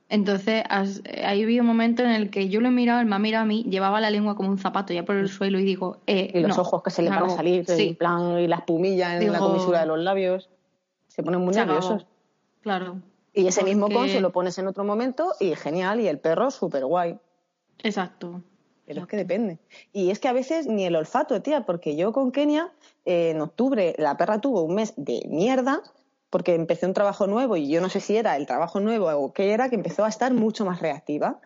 Entonces, 0.10 0.64
ahí 1.24 1.44
vi 1.44 1.60
un 1.60 1.66
momento 1.66 2.02
en 2.02 2.12
el 2.12 2.30
que 2.30 2.48
yo 2.48 2.62
lo 2.62 2.70
he 2.70 2.72
mirado, 2.72 3.02
él 3.02 3.08
me 3.08 3.16
ha 3.16 3.20
mirado 3.20 3.44
a 3.44 3.46
mí, 3.46 3.64
llevaba 3.64 4.00
la 4.00 4.10
lengua 4.10 4.36
como 4.36 4.50
un 4.50 4.58
zapato 4.58 4.94
ya 4.94 5.04
por 5.04 5.16
el 5.16 5.28
suelo 5.28 5.60
y 5.60 5.66
digo, 5.66 5.98
eh, 6.08 6.32
Y 6.34 6.40
los 6.40 6.58
ojos 6.58 6.82
que 6.82 6.92
se 6.92 7.02
le 7.02 7.10
van 7.10 7.24
a 7.24 7.30
salir, 7.30 7.66
sí. 7.66 7.94
plan, 7.94 8.40
y 8.40 8.48
la 8.48 8.58
espumilla 8.58 9.18
en 9.18 9.32
la 9.32 9.40
comisura 9.40 9.82
de 9.82 9.86
los 9.88 10.00
labios. 10.00 10.50
Se 11.08 11.24
ponen 11.24 11.42
muy 11.42 11.54
nerviosos. 11.54 12.06
Claro. 12.62 13.02
Y 13.34 13.48
ese 13.48 13.64
mismo 13.64 13.90
con 13.90 14.08
se 14.08 14.22
lo 14.22 14.32
pones 14.32 14.58
en 14.58 14.68
otro 14.68 14.84
momento 14.84 15.34
y 15.40 15.56
genial, 15.56 16.00
y 16.00 16.08
el 16.08 16.20
perro 16.20 16.52
súper 16.52 16.86
guay. 16.86 17.18
Exacto. 17.84 18.42
Pero 18.86 19.02
es 19.02 19.08
que 19.08 19.18
depende. 19.18 19.60
Y 19.92 20.12
es 20.12 20.20
que 20.20 20.30
a 20.30 20.34
veces 20.34 20.68
ni 20.68 20.86
el 20.86 20.96
olfato, 20.96 21.42
tía, 21.42 21.66
porque 21.66 21.98
yo 21.98 22.14
con 22.14 22.32
Kenia, 22.32 22.72
eh, 23.04 23.32
en 23.32 23.42
octubre, 23.42 23.94
la 23.98 24.16
perra 24.16 24.40
tuvo 24.40 24.62
un 24.62 24.76
mes 24.76 24.94
de 24.96 25.26
mierda 25.28 25.84
porque 26.30 26.56
empecé 26.56 26.86
un 26.86 26.94
trabajo 26.94 27.28
nuevo 27.28 27.56
y 27.56 27.70
yo 27.70 27.82
no 27.82 27.90
sé 27.90 28.00
si 28.00 28.18
era 28.18 28.36
el 28.36 28.46
trabajo 28.46 28.80
nuevo 28.80 29.10
o 29.10 29.34
qué 29.34 29.52
era, 29.54 29.70
que 29.70 29.76
empezó 29.76 30.06
a 30.06 30.10
estar 30.10 30.34
mucho 30.34 30.66
más 30.66 30.82
reactiva. 30.82 31.40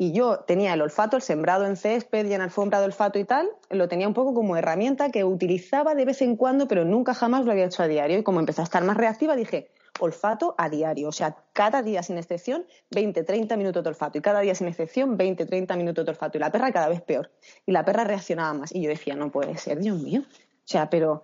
Y 0.00 0.12
yo 0.12 0.40
tenía 0.40 0.74
el 0.74 0.80
olfato, 0.80 1.16
el 1.16 1.22
sembrado 1.22 1.66
en 1.66 1.76
césped 1.76 2.24
y 2.26 2.32
en 2.32 2.40
alfombra 2.40 2.78
de 2.78 2.84
olfato 2.84 3.18
y 3.18 3.24
tal, 3.24 3.48
lo 3.68 3.88
tenía 3.88 4.06
un 4.06 4.14
poco 4.14 4.32
como 4.32 4.56
herramienta 4.56 5.10
que 5.10 5.24
utilizaba 5.24 5.96
de 5.96 6.04
vez 6.04 6.22
en 6.22 6.36
cuando, 6.36 6.68
pero 6.68 6.84
nunca 6.84 7.14
jamás 7.14 7.44
lo 7.44 7.50
había 7.50 7.64
hecho 7.64 7.82
a 7.82 7.88
diario. 7.88 8.18
Y 8.18 8.22
como 8.22 8.38
empezó 8.38 8.60
a 8.60 8.64
estar 8.64 8.84
más 8.84 8.96
reactiva, 8.96 9.34
dije, 9.34 9.70
olfato 9.98 10.54
a 10.56 10.68
diario. 10.68 11.08
O 11.08 11.12
sea, 11.12 11.36
cada 11.52 11.82
día 11.82 12.04
sin 12.04 12.16
excepción, 12.16 12.64
20, 12.92 13.24
30 13.24 13.56
minutos 13.56 13.82
de 13.82 13.88
olfato. 13.88 14.18
Y 14.18 14.20
cada 14.20 14.38
día 14.40 14.54
sin 14.54 14.68
excepción, 14.68 15.16
20, 15.16 15.46
30 15.46 15.74
minutos 15.74 16.04
de 16.04 16.10
olfato. 16.12 16.38
Y 16.38 16.40
la 16.40 16.52
perra 16.52 16.70
cada 16.70 16.88
vez 16.88 17.02
peor. 17.02 17.32
Y 17.66 17.72
la 17.72 17.84
perra 17.84 18.04
reaccionaba 18.04 18.54
más. 18.54 18.72
Y 18.72 18.82
yo 18.82 18.90
decía, 18.90 19.16
no 19.16 19.32
puede 19.32 19.56
ser, 19.58 19.80
Dios 19.80 19.98
mío. 19.98 20.22
O 20.22 20.70
sea, 20.70 20.90
pero 20.90 21.22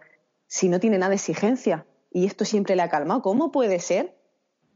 si 0.49 0.69
no 0.69 0.81
tiene 0.81 0.99
nada 0.99 1.11
de 1.11 1.17
exigencia, 1.17 1.87
y 2.15 2.27
esto 2.27 2.47
siempre 2.47 2.77
le 2.77 2.83
ha 2.83 2.89
calmado. 2.89 3.21
¿Cómo 3.21 3.51
puede 3.51 3.81
ser? 3.81 4.17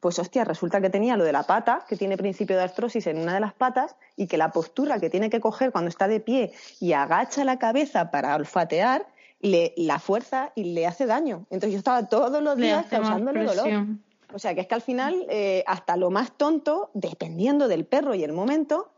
Pues 0.00 0.18
hostia, 0.18 0.44
resulta 0.44 0.80
que 0.80 0.90
tenía 0.90 1.16
lo 1.16 1.24
de 1.24 1.32
la 1.32 1.44
pata, 1.44 1.84
que 1.88 1.96
tiene 1.96 2.16
principio 2.16 2.56
de 2.56 2.62
artrosis 2.62 3.06
en 3.06 3.18
una 3.18 3.32
de 3.32 3.40
las 3.40 3.54
patas, 3.54 3.96
y 4.16 4.26
que 4.26 4.36
la 4.36 4.50
postura 4.50 4.98
que 4.98 5.08
tiene 5.08 5.30
que 5.30 5.40
coger 5.40 5.70
cuando 5.70 5.88
está 5.88 6.08
de 6.08 6.20
pie 6.20 6.52
y 6.80 6.92
agacha 6.92 7.44
la 7.44 7.58
cabeza 7.58 8.10
para 8.10 8.34
olfatear, 8.34 9.06
le, 9.40 9.72
la 9.76 10.00
fuerza 10.00 10.52
y 10.56 10.74
le 10.74 10.86
hace 10.86 11.06
daño. 11.06 11.46
Entonces 11.50 11.72
yo 11.72 11.78
estaba 11.78 12.08
todos 12.08 12.42
los 12.42 12.56
días 12.56 12.86
causándole 12.90 13.44
dolor. 13.44 13.86
O 14.34 14.38
sea 14.40 14.54
que 14.54 14.62
es 14.62 14.66
que 14.66 14.74
al 14.74 14.82
final, 14.82 15.24
eh, 15.30 15.62
hasta 15.66 15.96
lo 15.96 16.10
más 16.10 16.32
tonto, 16.32 16.90
dependiendo 16.92 17.68
del 17.68 17.86
perro 17.86 18.14
y 18.14 18.24
el 18.24 18.32
momento, 18.32 18.90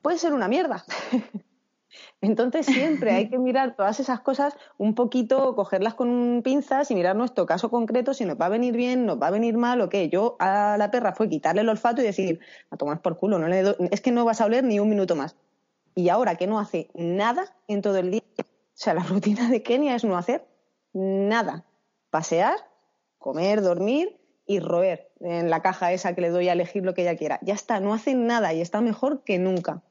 puede 0.00 0.18
ser 0.18 0.32
una 0.32 0.48
mierda. 0.48 0.84
Entonces 2.20 2.66
siempre 2.66 3.12
hay 3.12 3.28
que 3.28 3.38
mirar 3.38 3.76
todas 3.76 4.00
esas 4.00 4.20
cosas 4.20 4.56
un 4.78 4.94
poquito, 4.94 5.54
cogerlas 5.54 5.94
con 5.94 6.42
pinzas 6.42 6.90
y 6.90 6.94
mirar 6.94 7.16
nuestro 7.16 7.46
caso 7.46 7.70
concreto, 7.70 8.14
si 8.14 8.24
nos 8.24 8.40
va 8.40 8.46
a 8.46 8.50
venir 8.50 8.76
bien, 8.76 9.06
nos 9.06 9.20
va 9.20 9.28
a 9.28 9.30
venir 9.30 9.56
mal 9.56 9.80
o 9.80 9.88
qué. 9.88 10.08
Yo 10.08 10.36
a 10.38 10.76
la 10.78 10.90
perra 10.90 11.14
fue 11.14 11.28
quitarle 11.28 11.62
el 11.62 11.68
olfato 11.68 12.00
y 12.02 12.04
decir, 12.04 12.40
a 12.70 12.76
tomar 12.76 13.02
por 13.02 13.16
culo, 13.16 13.38
no 13.38 13.48
le 13.48 13.76
es 13.90 14.00
que 14.00 14.12
no 14.12 14.24
vas 14.24 14.40
a 14.40 14.46
oler 14.46 14.64
ni 14.64 14.80
un 14.80 14.88
minuto 14.88 15.16
más. 15.16 15.36
Y 15.94 16.08
ahora 16.08 16.36
que 16.36 16.46
no 16.46 16.58
hace 16.58 16.88
nada 16.94 17.54
en 17.68 17.82
todo 17.82 17.98
el 17.98 18.10
día, 18.10 18.22
o 18.38 18.44
sea, 18.74 18.94
la 18.94 19.02
rutina 19.02 19.50
de 19.50 19.62
Kenia 19.62 19.94
es 19.94 20.04
no 20.04 20.16
hacer 20.16 20.46
nada. 20.92 21.64
Pasear, 22.10 22.56
comer, 23.18 23.62
dormir 23.62 24.18
y 24.46 24.60
roer 24.60 25.10
en 25.20 25.50
la 25.50 25.62
caja 25.62 25.92
esa 25.92 26.14
que 26.14 26.20
le 26.20 26.30
doy 26.30 26.48
a 26.48 26.52
elegir 26.52 26.84
lo 26.84 26.94
que 26.94 27.02
ella 27.02 27.16
quiera. 27.16 27.38
Ya 27.42 27.54
está, 27.54 27.80
no 27.80 27.94
hace 27.94 28.14
nada 28.14 28.52
y 28.52 28.60
está 28.60 28.80
mejor 28.80 29.22
que 29.24 29.38
nunca. 29.38 29.82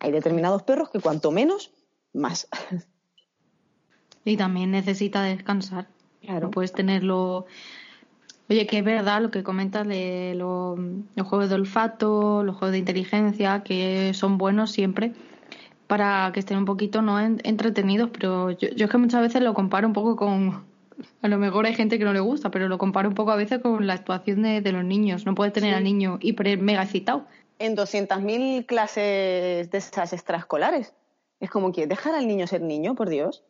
Hay 0.00 0.12
determinados 0.12 0.62
perros 0.62 0.90
que 0.90 1.00
cuanto 1.00 1.30
menos, 1.30 1.70
más. 2.12 2.48
Y 4.24 4.36
también 4.36 4.70
necesita 4.70 5.22
descansar. 5.22 5.88
No 6.22 6.50
puedes 6.50 6.72
tenerlo. 6.72 7.46
Oye, 8.50 8.66
que 8.66 8.78
es 8.78 8.84
verdad 8.84 9.22
lo 9.22 9.30
que 9.30 9.42
comentas 9.42 9.86
de 9.86 10.34
los 10.36 11.26
juegos 11.26 11.48
de 11.48 11.54
olfato, 11.54 12.42
los 12.42 12.56
juegos 12.56 12.72
de 12.72 12.78
inteligencia, 12.78 13.62
que 13.62 14.12
son 14.14 14.36
buenos 14.36 14.70
siempre 14.70 15.14
para 15.88 16.30
que 16.32 16.40
estén 16.40 16.58
un 16.58 16.66
poquito 16.66 17.02
no 17.02 17.18
entretenidos, 17.18 18.10
pero 18.10 18.50
yo, 18.52 18.68
es 18.76 18.90
que 18.90 18.98
muchas 18.98 19.22
veces 19.22 19.42
lo 19.42 19.54
comparo 19.54 19.88
un 19.88 19.94
poco 19.94 20.16
con, 20.16 20.62
a 21.22 21.28
lo 21.28 21.38
mejor 21.38 21.66
hay 21.66 21.74
gente 21.74 21.98
que 21.98 22.04
no 22.04 22.12
le 22.12 22.20
gusta, 22.20 22.50
pero 22.50 22.68
lo 22.68 22.78
comparo 22.78 23.08
un 23.08 23.14
poco 23.14 23.32
a 23.32 23.36
veces 23.36 23.60
con 23.60 23.86
la 23.86 23.94
actuación 23.94 24.42
de, 24.42 24.72
los 24.72 24.84
niños. 24.84 25.24
No 25.24 25.34
puedes 25.34 25.52
tener 25.52 25.74
al 25.74 25.84
niño 25.84 26.18
hiper 26.20 26.60
mega 26.60 26.82
excitado 26.82 27.26
en 27.58 27.76
200.000 27.76 28.66
clases 28.66 29.70
de 29.70 29.78
esas 29.78 30.12
extraescolares. 30.12 30.94
Es 31.40 31.50
como, 31.50 31.72
que 31.72 31.86
dejar 31.86 32.14
al 32.14 32.26
niño 32.26 32.46
ser 32.46 32.62
niño, 32.62 32.94
por 32.94 33.08
Dios? 33.08 33.44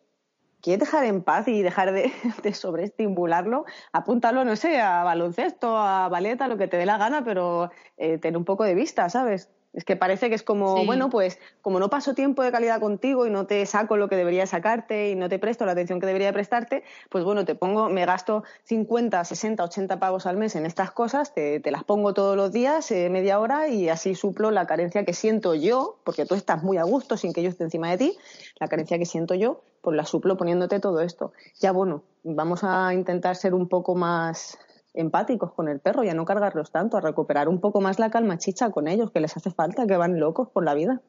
¿Quieres 0.61 0.81
dejar 0.81 1.05
en 1.05 1.23
paz 1.23 1.47
y 1.49 1.63
dejar 1.63 1.93
de, 2.43 2.55
sobreestimularlo? 2.55 3.65
Apúntalo, 3.93 4.45
no 4.45 4.57
sé, 4.57 4.81
a 4.81 5.05
baloncesto, 5.05 5.77
a 5.77 6.09
ballet, 6.09 6.41
a 6.41 6.49
lo 6.49 6.59
que 6.59 6.69
te 6.69 6.77
dé 6.77 6.87
la 6.87 6.99
gana, 6.99 7.25
pero 7.25 7.71
eh, 7.97 8.19
ten 8.19 8.37
un 8.37 8.45
poco 8.45 8.65
de 8.65 8.75
vista, 8.75 9.09
¿sabes? 9.09 9.51
Es 9.79 9.85
que 9.85 9.95
parece 9.95 10.29
que 10.29 10.35
es 10.35 10.43
como, 10.43 10.85
bueno, 10.85 11.09
pues 11.09 11.39
como 11.63 11.79
no 11.79 11.89
paso 11.89 12.13
tiempo 12.13 12.43
de 12.43 12.51
calidad 12.51 12.81
contigo 12.81 13.29
y 13.29 13.31
no 13.31 13.47
te 13.47 13.65
saco 13.65 13.97
lo 13.97 14.09
que 14.09 14.17
debería 14.17 14.45
sacarte 14.45 15.11
y 15.11 15.15
no 15.15 15.29
te 15.29 15.39
presto 15.39 15.65
la 15.67 15.71
atención 15.71 16.01
que 16.01 16.07
debería 16.07 16.33
prestarte, 16.33 16.83
pues 17.11 17.23
bueno, 17.23 17.45
te 17.45 17.55
pongo, 17.55 17.89
me 17.89 18.05
gasto 18.05 18.43
50, 18.65 19.25
60, 19.25 19.63
80 19.63 20.01
pavos 20.01 20.27
al 20.27 20.37
mes 20.37 20.57
en 20.57 20.67
estas 20.67 20.91
cosas, 20.91 21.33
te, 21.33 21.63
las 21.71 21.85
pongo 21.85 22.13
todos 22.13 22.37
los 22.37 22.51
días, 22.51 22.91
eh, 22.91 23.09
media 23.09 23.39
hora 23.39 23.69
y 23.69 23.89
así 23.89 24.17
suplo 24.17 24.51
la 24.51 24.67
carencia 24.67 25.05
que 25.05 25.13
siento 25.13 25.55
yo, 25.55 26.01
porque 26.03 26.27
tú 26.27 26.35
estás 26.35 26.65
muy 26.65 26.77
a 26.77 26.83
gusto 26.83 27.17
sin 27.17 27.33
que 27.33 27.45
yo 27.45 27.49
esté 27.49 27.63
encima 27.63 27.89
de 27.89 27.99
ti, 27.99 28.19
la 28.59 28.67
carencia 28.67 28.99
que 28.99 29.07
siento 29.07 29.37
yo, 29.37 29.63
pues 29.81 29.97
la 29.97 30.07
suplo 30.07 30.37
poniéndote 30.37 30.81
todo 30.81 31.03
esto. 31.03 31.33
Ya 31.61 31.71
bueno, 31.71 32.03
vamos 32.25 32.65
a 32.65 32.93
intentar 32.95 33.37
ser 33.37 33.55
un 33.55 33.69
poco 33.69 33.95
más 33.95 34.59
empáticos 34.95 35.53
con 35.53 35.69
el 35.69 35.81
perro 35.81 36.05
y 36.05 36.09
a 36.09 36.15
no 36.15 36.25
cargarlos 36.25 36.71
tanto, 36.71 36.97
a 36.97 37.01
recuperar 37.01 37.49
un 37.49 37.61
poco 37.61 37.81
más 37.81 37.99
la 37.99 38.11
calma 38.11 38.39
chicha 38.39 38.71
con 38.71 38.89
ellos, 38.89 39.11
que 39.11 39.21
les 39.21 39.37
hace 39.37 39.51
falta, 39.51 39.87
que 39.87 39.97
van 39.97 40.19
locos 40.19 40.49
por 40.49 40.65
la 40.65 40.75
vida. 40.75 41.01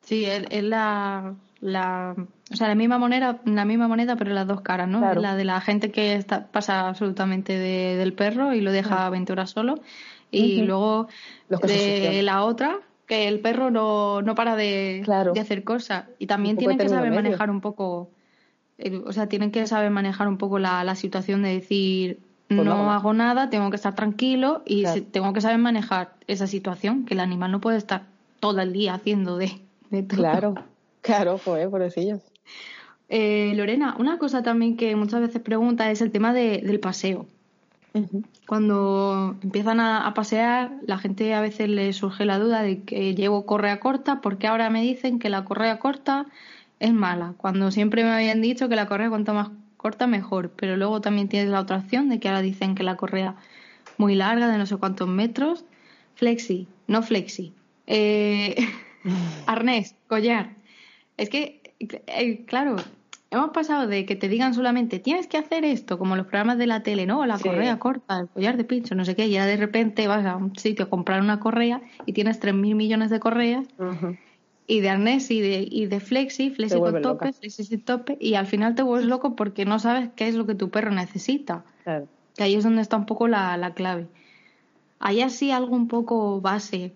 Sí, 0.00 0.26
es, 0.26 0.62
la, 0.62 1.34
la, 1.60 2.14
o 2.52 2.56
sea, 2.56 2.68
la 2.68 2.74
misma 2.74 2.98
moneda, 2.98 3.40
la 3.46 3.64
misma 3.64 3.88
moneda, 3.88 4.16
pero 4.16 4.32
las 4.32 4.46
dos 4.46 4.60
caras, 4.60 4.86
¿no? 4.88 5.00
La 5.14 5.34
de 5.34 5.44
la 5.44 5.60
gente 5.62 5.90
que 5.90 6.14
está, 6.14 6.48
pasa 6.48 6.88
absolutamente 6.88 7.58
del 7.58 8.12
perro 8.12 8.52
y 8.52 8.60
lo 8.60 8.70
deja 8.70 9.08
20 9.08 9.32
horas 9.32 9.50
solo, 9.50 9.76
y 10.30 10.62
luego 10.62 11.08
de 11.48 12.22
la 12.22 12.44
otra, 12.44 12.80
que 13.06 13.28
el 13.28 13.40
perro 13.40 13.70
no, 13.70 14.20
no 14.22 14.34
para 14.34 14.56
de, 14.56 15.04
de 15.32 15.40
hacer 15.40 15.64
cosas. 15.64 16.04
Y 16.18 16.26
también 16.26 16.56
tienen 16.56 16.78
que 16.78 16.88
saber 16.88 17.12
manejar 17.12 17.50
un 17.50 17.60
poco, 17.60 18.10
o 19.06 19.12
sea, 19.12 19.28
tienen 19.28 19.50
que 19.50 19.66
saber 19.66 19.90
manejar 19.90 20.28
un 20.28 20.36
poco 20.36 20.58
la, 20.58 20.84
la 20.84 20.96
situación 20.96 21.42
de 21.42 21.54
decir, 21.54 22.20
pues 22.48 22.64
no 22.64 22.90
hago 22.92 23.12
nada, 23.14 23.50
tengo 23.50 23.70
que 23.70 23.76
estar 23.76 23.94
tranquilo 23.94 24.62
y 24.66 24.84
tengo 25.12 25.32
que 25.32 25.40
saber 25.40 25.58
manejar 25.58 26.14
esa 26.26 26.46
situación, 26.46 27.04
que 27.04 27.14
el 27.14 27.20
animal 27.20 27.50
no 27.50 27.60
puede 27.60 27.78
estar 27.78 28.04
todo 28.40 28.60
el 28.60 28.72
día 28.72 28.94
haciendo 28.94 29.38
de, 29.38 29.60
todo. 29.90 30.18
Claro, 30.18 30.54
claro, 31.00 31.40
pues, 31.42 31.66
pobrecillos. 31.68 32.20
Eh, 33.08 33.52
Lorena, 33.54 33.96
una 33.98 34.18
cosa 34.18 34.42
también 34.42 34.76
que 34.76 34.94
muchas 34.96 35.20
veces 35.20 35.40
pregunta 35.40 35.90
es 35.90 36.00
el 36.00 36.10
tema 36.10 36.32
del 36.32 36.80
paseo. 36.80 37.26
Cuando 38.48 39.36
empiezan 39.40 39.78
a, 39.78 40.12
pasear, 40.14 40.72
la 40.84 40.98
gente 40.98 41.32
a 41.32 41.40
veces 41.40 41.68
le 41.68 41.92
surge 41.92 42.24
la 42.24 42.40
duda 42.40 42.62
de 42.62 42.82
que 42.82 43.14
llevo 43.14 43.46
correa 43.46 43.78
corta, 43.78 44.20
porque 44.20 44.48
ahora 44.48 44.68
me 44.68 44.82
dicen 44.82 45.20
que 45.20 45.28
la 45.30 45.44
correa 45.44 45.78
corta 45.78 46.26
es 46.80 46.92
mala, 46.92 47.34
cuando 47.36 47.70
siempre 47.70 48.02
me 48.02 48.10
habían 48.10 48.42
dicho 48.42 48.68
que 48.68 48.74
la 48.74 48.86
correa 48.86 49.10
cuanto 49.10 49.32
más 49.32 49.50
corta 49.84 50.06
mejor, 50.06 50.48
pero 50.56 50.78
luego 50.78 51.02
también 51.02 51.28
tienes 51.28 51.50
la 51.50 51.60
otra 51.60 51.76
opción 51.76 52.08
de 52.08 52.18
que 52.18 52.28
ahora 52.28 52.40
dicen 52.40 52.74
que 52.74 52.82
la 52.82 52.96
correa 52.96 53.36
muy 53.98 54.14
larga, 54.14 54.48
de 54.48 54.56
no 54.56 54.64
sé 54.64 54.78
cuántos 54.78 55.08
metros, 55.08 55.66
flexi, 56.14 56.66
no 56.86 57.02
flexi, 57.02 57.52
eh, 57.86 58.56
arnés, 59.46 59.94
collar. 60.06 60.54
Es 61.18 61.28
que, 61.28 61.60
eh, 61.78 62.46
claro, 62.46 62.76
hemos 63.30 63.50
pasado 63.50 63.86
de 63.86 64.06
que 64.06 64.16
te 64.16 64.30
digan 64.30 64.54
solamente 64.54 65.00
tienes 65.00 65.26
que 65.26 65.36
hacer 65.36 65.66
esto, 65.66 65.98
como 65.98 66.16
los 66.16 66.28
programas 66.28 66.56
de 66.56 66.66
la 66.66 66.82
tele, 66.82 67.04
¿no? 67.04 67.26
La 67.26 67.38
correa 67.38 67.78
corta, 67.78 68.20
el 68.20 68.28
collar 68.28 68.56
de 68.56 68.64
pincho, 68.64 68.94
no 68.94 69.04
sé 69.04 69.14
qué, 69.14 69.26
y 69.26 69.32
ya 69.32 69.44
de 69.44 69.58
repente 69.58 70.08
vas 70.08 70.24
a 70.24 70.36
un 70.36 70.56
sitio 70.56 70.86
a 70.86 70.88
comprar 70.88 71.20
una 71.20 71.40
correa 71.40 71.82
y 72.06 72.14
tienes 72.14 72.40
3.000 72.40 72.74
millones 72.74 73.10
de 73.10 73.20
correas 73.20 73.66
y 74.66 74.80
de 74.80 74.88
arnés 74.88 75.30
y 75.30 75.40
de, 75.40 75.66
y 75.70 75.86
de 75.86 76.00
flexi, 76.00 76.50
flexi 76.50 76.78
con 76.78 77.02
tope, 77.02 77.32
flexi 77.32 77.64
sin 77.64 77.84
tope, 77.84 78.16
y 78.20 78.34
al 78.34 78.46
final 78.46 78.74
te 78.74 78.82
vuelves 78.82 79.06
loco 79.06 79.36
porque 79.36 79.64
no 79.64 79.78
sabes 79.78 80.10
qué 80.16 80.28
es 80.28 80.34
lo 80.34 80.46
que 80.46 80.54
tu 80.54 80.70
perro 80.70 80.90
necesita. 80.90 81.64
Claro. 81.82 82.08
Que 82.34 82.44
ahí 82.44 82.54
es 82.54 82.64
donde 82.64 82.82
está 82.82 82.96
un 82.96 83.06
poco 83.06 83.28
la, 83.28 83.56
la 83.56 83.74
clave. 83.74 84.06
Hay 84.98 85.20
así 85.20 85.50
algo 85.50 85.76
un 85.76 85.88
poco 85.88 86.40
base 86.40 86.94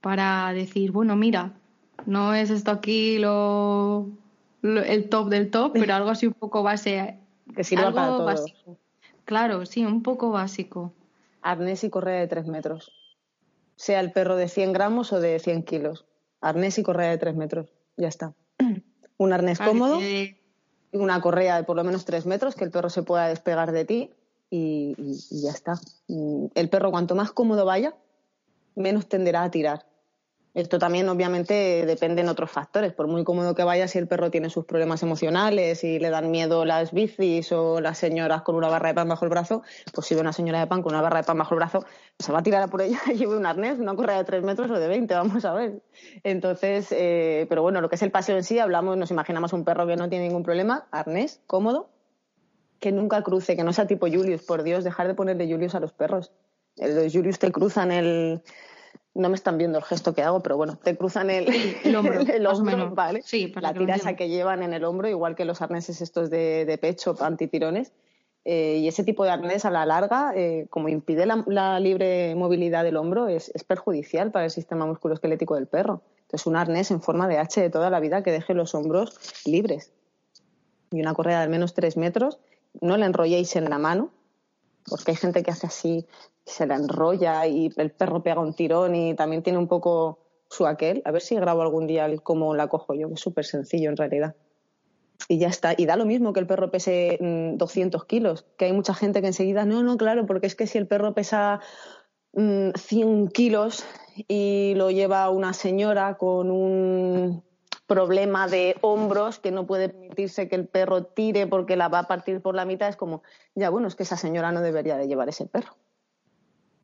para 0.00 0.52
decir, 0.52 0.92
bueno, 0.92 1.16
mira, 1.16 1.54
no 2.06 2.34
es 2.34 2.50
esto 2.50 2.70
aquí 2.70 3.18
lo, 3.18 4.08
el 4.62 5.08
top 5.08 5.28
del 5.28 5.50
top, 5.50 5.72
pero 5.72 5.94
algo 5.94 6.10
así 6.10 6.26
un 6.26 6.34
poco 6.34 6.62
base. 6.62 7.18
Que 7.54 7.64
sirva 7.64 7.92
para 7.92 8.08
todo. 8.08 8.24
Básico. 8.26 8.78
Claro, 9.24 9.66
sí, 9.66 9.84
un 9.84 10.02
poco 10.02 10.30
básico. 10.30 10.92
Arnés 11.42 11.82
y 11.82 11.90
correa 11.90 12.20
de 12.20 12.28
3 12.28 12.46
metros. 12.46 12.92
Sea 13.76 14.00
el 14.00 14.12
perro 14.12 14.36
de 14.36 14.48
100 14.48 14.72
gramos 14.72 15.12
o 15.12 15.20
de 15.20 15.38
100 15.38 15.62
kilos 15.64 16.07
arnés 16.40 16.78
y 16.78 16.82
correa 16.82 17.10
de 17.10 17.18
tres 17.18 17.34
metros. 17.34 17.72
Ya 17.96 18.08
está. 18.08 18.34
Un 19.18 19.32
arnés 19.32 19.58
cómodo 19.58 20.00
y 20.00 20.36
una 20.92 21.20
correa 21.20 21.56
de 21.56 21.64
por 21.64 21.76
lo 21.76 21.84
menos 21.84 22.04
tres 22.04 22.24
metros 22.24 22.54
que 22.54 22.64
el 22.64 22.70
perro 22.70 22.88
se 22.88 23.02
pueda 23.02 23.28
despegar 23.28 23.72
de 23.72 23.84
ti 23.84 24.10
y, 24.50 24.94
ya 25.30 25.50
está. 25.50 25.74
El 26.08 26.68
perro 26.70 26.90
cuanto 26.90 27.14
más 27.14 27.32
cómodo 27.32 27.64
vaya, 27.64 27.94
menos 28.74 29.08
tenderá 29.08 29.42
a 29.42 29.50
tirar. 29.50 29.86
Esto 30.54 30.78
también 30.78 31.08
obviamente 31.08 31.84
depende 31.86 32.22
en 32.22 32.28
otros 32.28 32.50
factores. 32.50 32.92
Por 32.92 33.06
muy 33.06 33.22
cómodo 33.22 33.54
que 33.54 33.64
vaya, 33.64 33.86
si 33.86 33.98
el 33.98 34.08
perro 34.08 34.30
tiene 34.30 34.50
sus 34.50 34.64
problemas 34.64 35.02
emocionales 35.02 35.84
y 35.84 35.98
le 35.98 36.10
dan 36.10 36.30
miedo 36.30 36.64
las 36.64 36.92
bicis 36.92 37.52
o 37.52 37.80
las 37.80 37.98
señoras 37.98 38.42
con 38.42 38.56
una 38.56 38.68
barra 38.68 38.88
de 38.88 38.94
pan 38.94 39.08
bajo 39.08 39.24
el 39.24 39.30
brazo, 39.30 39.62
pues 39.92 40.06
si 40.06 40.14
ve 40.14 40.20
una 40.20 40.32
señora 40.32 40.60
de 40.60 40.66
pan 40.66 40.82
con 40.82 40.94
una 40.94 41.02
barra 41.02 41.18
de 41.18 41.24
pan 41.24 41.38
bajo 41.38 41.54
el 41.54 41.58
brazo, 41.58 41.84
se 42.18 42.32
va 42.32 42.38
a 42.38 42.42
tirar 42.42 42.62
a 42.62 42.68
por 42.68 42.82
ella 42.82 42.98
y 43.12 43.14
lleve 43.14 43.36
un 43.36 43.46
arnés, 43.46 43.78
una 43.78 43.94
correa 43.94 44.18
de 44.18 44.24
tres 44.24 44.42
metros 44.42 44.70
o 44.70 44.74
de 44.74 44.88
20, 44.88 45.14
vamos 45.14 45.44
a 45.44 45.52
ver. 45.52 45.82
Entonces, 46.24 46.88
eh, 46.92 47.46
pero 47.48 47.62
bueno, 47.62 47.80
lo 47.80 47.88
que 47.88 47.96
es 47.96 48.02
el 48.02 48.10
paseo 48.10 48.36
en 48.36 48.44
sí, 48.44 48.58
hablamos, 48.58 48.96
nos 48.96 49.10
imaginamos 49.10 49.52
un 49.52 49.64
perro 49.64 49.86
que 49.86 49.96
no 49.96 50.08
tiene 50.08 50.26
ningún 50.26 50.42
problema, 50.42 50.88
arnés, 50.90 51.40
cómodo, 51.46 51.90
que 52.80 52.90
nunca 52.92 53.22
cruce, 53.22 53.56
que 53.56 53.64
no 53.64 53.72
sea 53.72 53.86
tipo 53.86 54.06
Julius, 54.06 54.42
por 54.42 54.62
Dios, 54.62 54.84
dejar 54.84 55.08
de 55.08 55.14
ponerle 55.14 55.50
Julius 55.50 55.74
a 55.74 55.80
los 55.80 55.92
perros. 55.92 56.32
Los 56.76 57.12
Julius 57.12 57.38
te 57.38 57.50
cruzan 57.50 57.90
el, 57.90 58.40
no 59.14 59.28
me 59.28 59.34
están 59.34 59.58
viendo 59.58 59.78
el 59.78 59.84
gesto 59.84 60.14
que 60.14 60.22
hago, 60.22 60.40
pero 60.42 60.56
bueno, 60.56 60.76
te 60.76 60.96
cruzan 60.96 61.30
el, 61.30 61.48
el 61.84 61.96
hombro, 61.96 62.20
el 62.34 62.46
hombro 62.46 62.90
¿vale? 62.94 63.22
Sí, 63.22 63.52
la 63.60 63.74
tira 63.74 63.96
esa 63.96 64.14
que 64.14 64.28
llevan 64.28 64.62
en 64.62 64.72
el 64.72 64.84
hombro, 64.84 65.08
igual 65.08 65.34
que 65.34 65.44
los 65.44 65.62
arneses 65.62 66.00
estos 66.00 66.30
de, 66.30 66.64
de 66.64 66.78
pecho 66.78 67.16
antitirones. 67.20 67.92
Eh, 68.44 68.78
y 68.78 68.88
ese 68.88 69.04
tipo 69.04 69.24
de 69.24 69.30
arnés 69.30 69.64
a 69.64 69.70
la 69.70 69.84
larga, 69.84 70.32
eh, 70.34 70.68
como 70.70 70.88
impide 70.88 71.26
la, 71.26 71.80
libre 71.80 72.34
movilidad 72.34 72.82
del 72.84 72.96
hombro, 72.96 73.28
es, 73.28 73.50
es, 73.54 73.62
perjudicial 73.62 74.30
para 74.30 74.46
el 74.46 74.50
sistema 74.50 74.86
musculoesquelético 74.86 75.56
del 75.56 75.66
perro. 75.66 76.02
Entonces, 76.22 76.46
un 76.46 76.56
arnés 76.56 76.90
en 76.90 77.02
forma 77.02 77.28
de 77.28 77.38
H 77.38 77.60
de 77.60 77.68
toda 77.68 77.90
la 77.90 78.00
vida 78.00 78.22
que 78.22 78.32
deje 78.32 78.54
los 78.54 78.74
hombros 78.74 79.18
libres. 79.44 79.92
Y 80.90 81.00
una 81.00 81.12
correa 81.12 81.38
de 81.38 81.44
al 81.44 81.50
menos 81.50 81.74
tres 81.74 81.96
metros, 81.98 82.38
no 82.80 82.96
la 82.96 83.06
enrolléis 83.06 83.54
en 83.56 83.68
la 83.68 83.78
mano, 83.78 84.10
porque 84.88 85.10
hay 85.10 85.16
gente 85.16 85.42
que 85.42 85.50
hace 85.50 85.66
así, 85.66 86.06
se 86.48 86.66
la 86.66 86.76
enrolla 86.76 87.46
y 87.46 87.72
el 87.76 87.90
perro 87.90 88.22
pega 88.22 88.40
un 88.40 88.54
tirón 88.54 88.94
y 88.94 89.14
también 89.14 89.42
tiene 89.42 89.58
un 89.58 89.68
poco 89.68 90.18
su 90.48 90.66
aquel. 90.66 91.02
A 91.04 91.10
ver 91.10 91.22
si 91.22 91.36
grabo 91.36 91.62
algún 91.62 91.86
día 91.86 92.06
el 92.06 92.22
cómo 92.22 92.54
la 92.54 92.68
cojo 92.68 92.94
yo, 92.94 93.08
que 93.08 93.14
es 93.14 93.20
súper 93.20 93.44
sencillo 93.44 93.90
en 93.90 93.96
realidad. 93.96 94.34
Y 95.28 95.38
ya 95.38 95.48
está. 95.48 95.74
Y 95.76 95.86
da 95.86 95.96
lo 95.96 96.06
mismo 96.06 96.32
que 96.32 96.40
el 96.40 96.46
perro 96.46 96.70
pese 96.70 97.18
200 97.20 98.02
mm, 98.02 98.06
kilos, 98.06 98.46
que 98.56 98.66
hay 98.66 98.72
mucha 98.72 98.94
gente 98.94 99.20
que 99.20 99.26
enseguida, 99.28 99.64
no, 99.64 99.82
no, 99.82 99.96
claro, 99.96 100.26
porque 100.26 100.46
es 100.46 100.54
que 100.54 100.66
si 100.66 100.78
el 100.78 100.86
perro 100.86 101.14
pesa 101.14 101.60
100 102.34 102.72
mm, 102.74 103.28
kilos 103.28 103.84
y 104.28 104.74
lo 104.76 104.90
lleva 104.90 105.28
una 105.30 105.52
señora 105.52 106.16
con 106.16 106.50
un 106.50 107.42
problema 107.86 108.46
de 108.48 108.76
hombros 108.82 109.38
que 109.38 109.50
no 109.50 109.66
puede 109.66 109.88
permitirse 109.88 110.48
que 110.48 110.56
el 110.56 110.68
perro 110.68 111.04
tire 111.04 111.46
porque 111.46 111.76
la 111.76 111.88
va 111.88 112.00
a 112.00 112.06
partir 112.06 112.42
por 112.42 112.54
la 112.54 112.66
mitad, 112.66 112.88
es 112.88 112.96
como, 112.96 113.22
ya 113.54 113.70
bueno, 113.70 113.88
es 113.88 113.96
que 113.96 114.02
esa 114.02 114.16
señora 114.16 114.52
no 114.52 114.60
debería 114.60 114.96
de 114.96 115.08
llevar 115.08 115.28
ese 115.28 115.46
perro. 115.46 115.74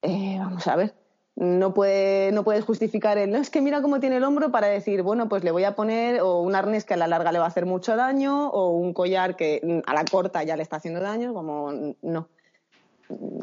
Eh, 0.04 0.36
vamos 0.38 0.66
a 0.66 0.76
ver, 0.76 0.94
no, 1.34 1.72
puede, 1.72 2.30
no 2.32 2.44
puedes 2.44 2.64
justificar 2.64 3.16
el, 3.18 3.30
no, 3.30 3.38
es 3.38 3.50
que 3.50 3.60
mira 3.60 3.80
cómo 3.80 4.00
tiene 4.00 4.18
el 4.18 4.24
hombro 4.24 4.52
para 4.52 4.66
decir, 4.66 5.02
bueno, 5.02 5.28
pues 5.28 5.42
le 5.44 5.50
voy 5.50 5.64
a 5.64 5.74
poner 5.74 6.20
o 6.20 6.40
un 6.42 6.54
arnés 6.54 6.84
que 6.84 6.94
a 6.94 6.96
la 6.98 7.08
larga 7.08 7.32
le 7.32 7.38
va 7.38 7.46
a 7.46 7.48
hacer 7.48 7.64
mucho 7.64 7.96
daño 7.96 8.50
o 8.50 8.70
un 8.70 8.92
collar 8.92 9.34
que 9.34 9.82
a 9.86 9.94
la 9.94 10.04
corta 10.04 10.44
ya 10.44 10.56
le 10.56 10.62
está 10.62 10.76
haciendo 10.76 11.00
daño, 11.00 11.32
como 11.32 11.72
no 12.02 12.28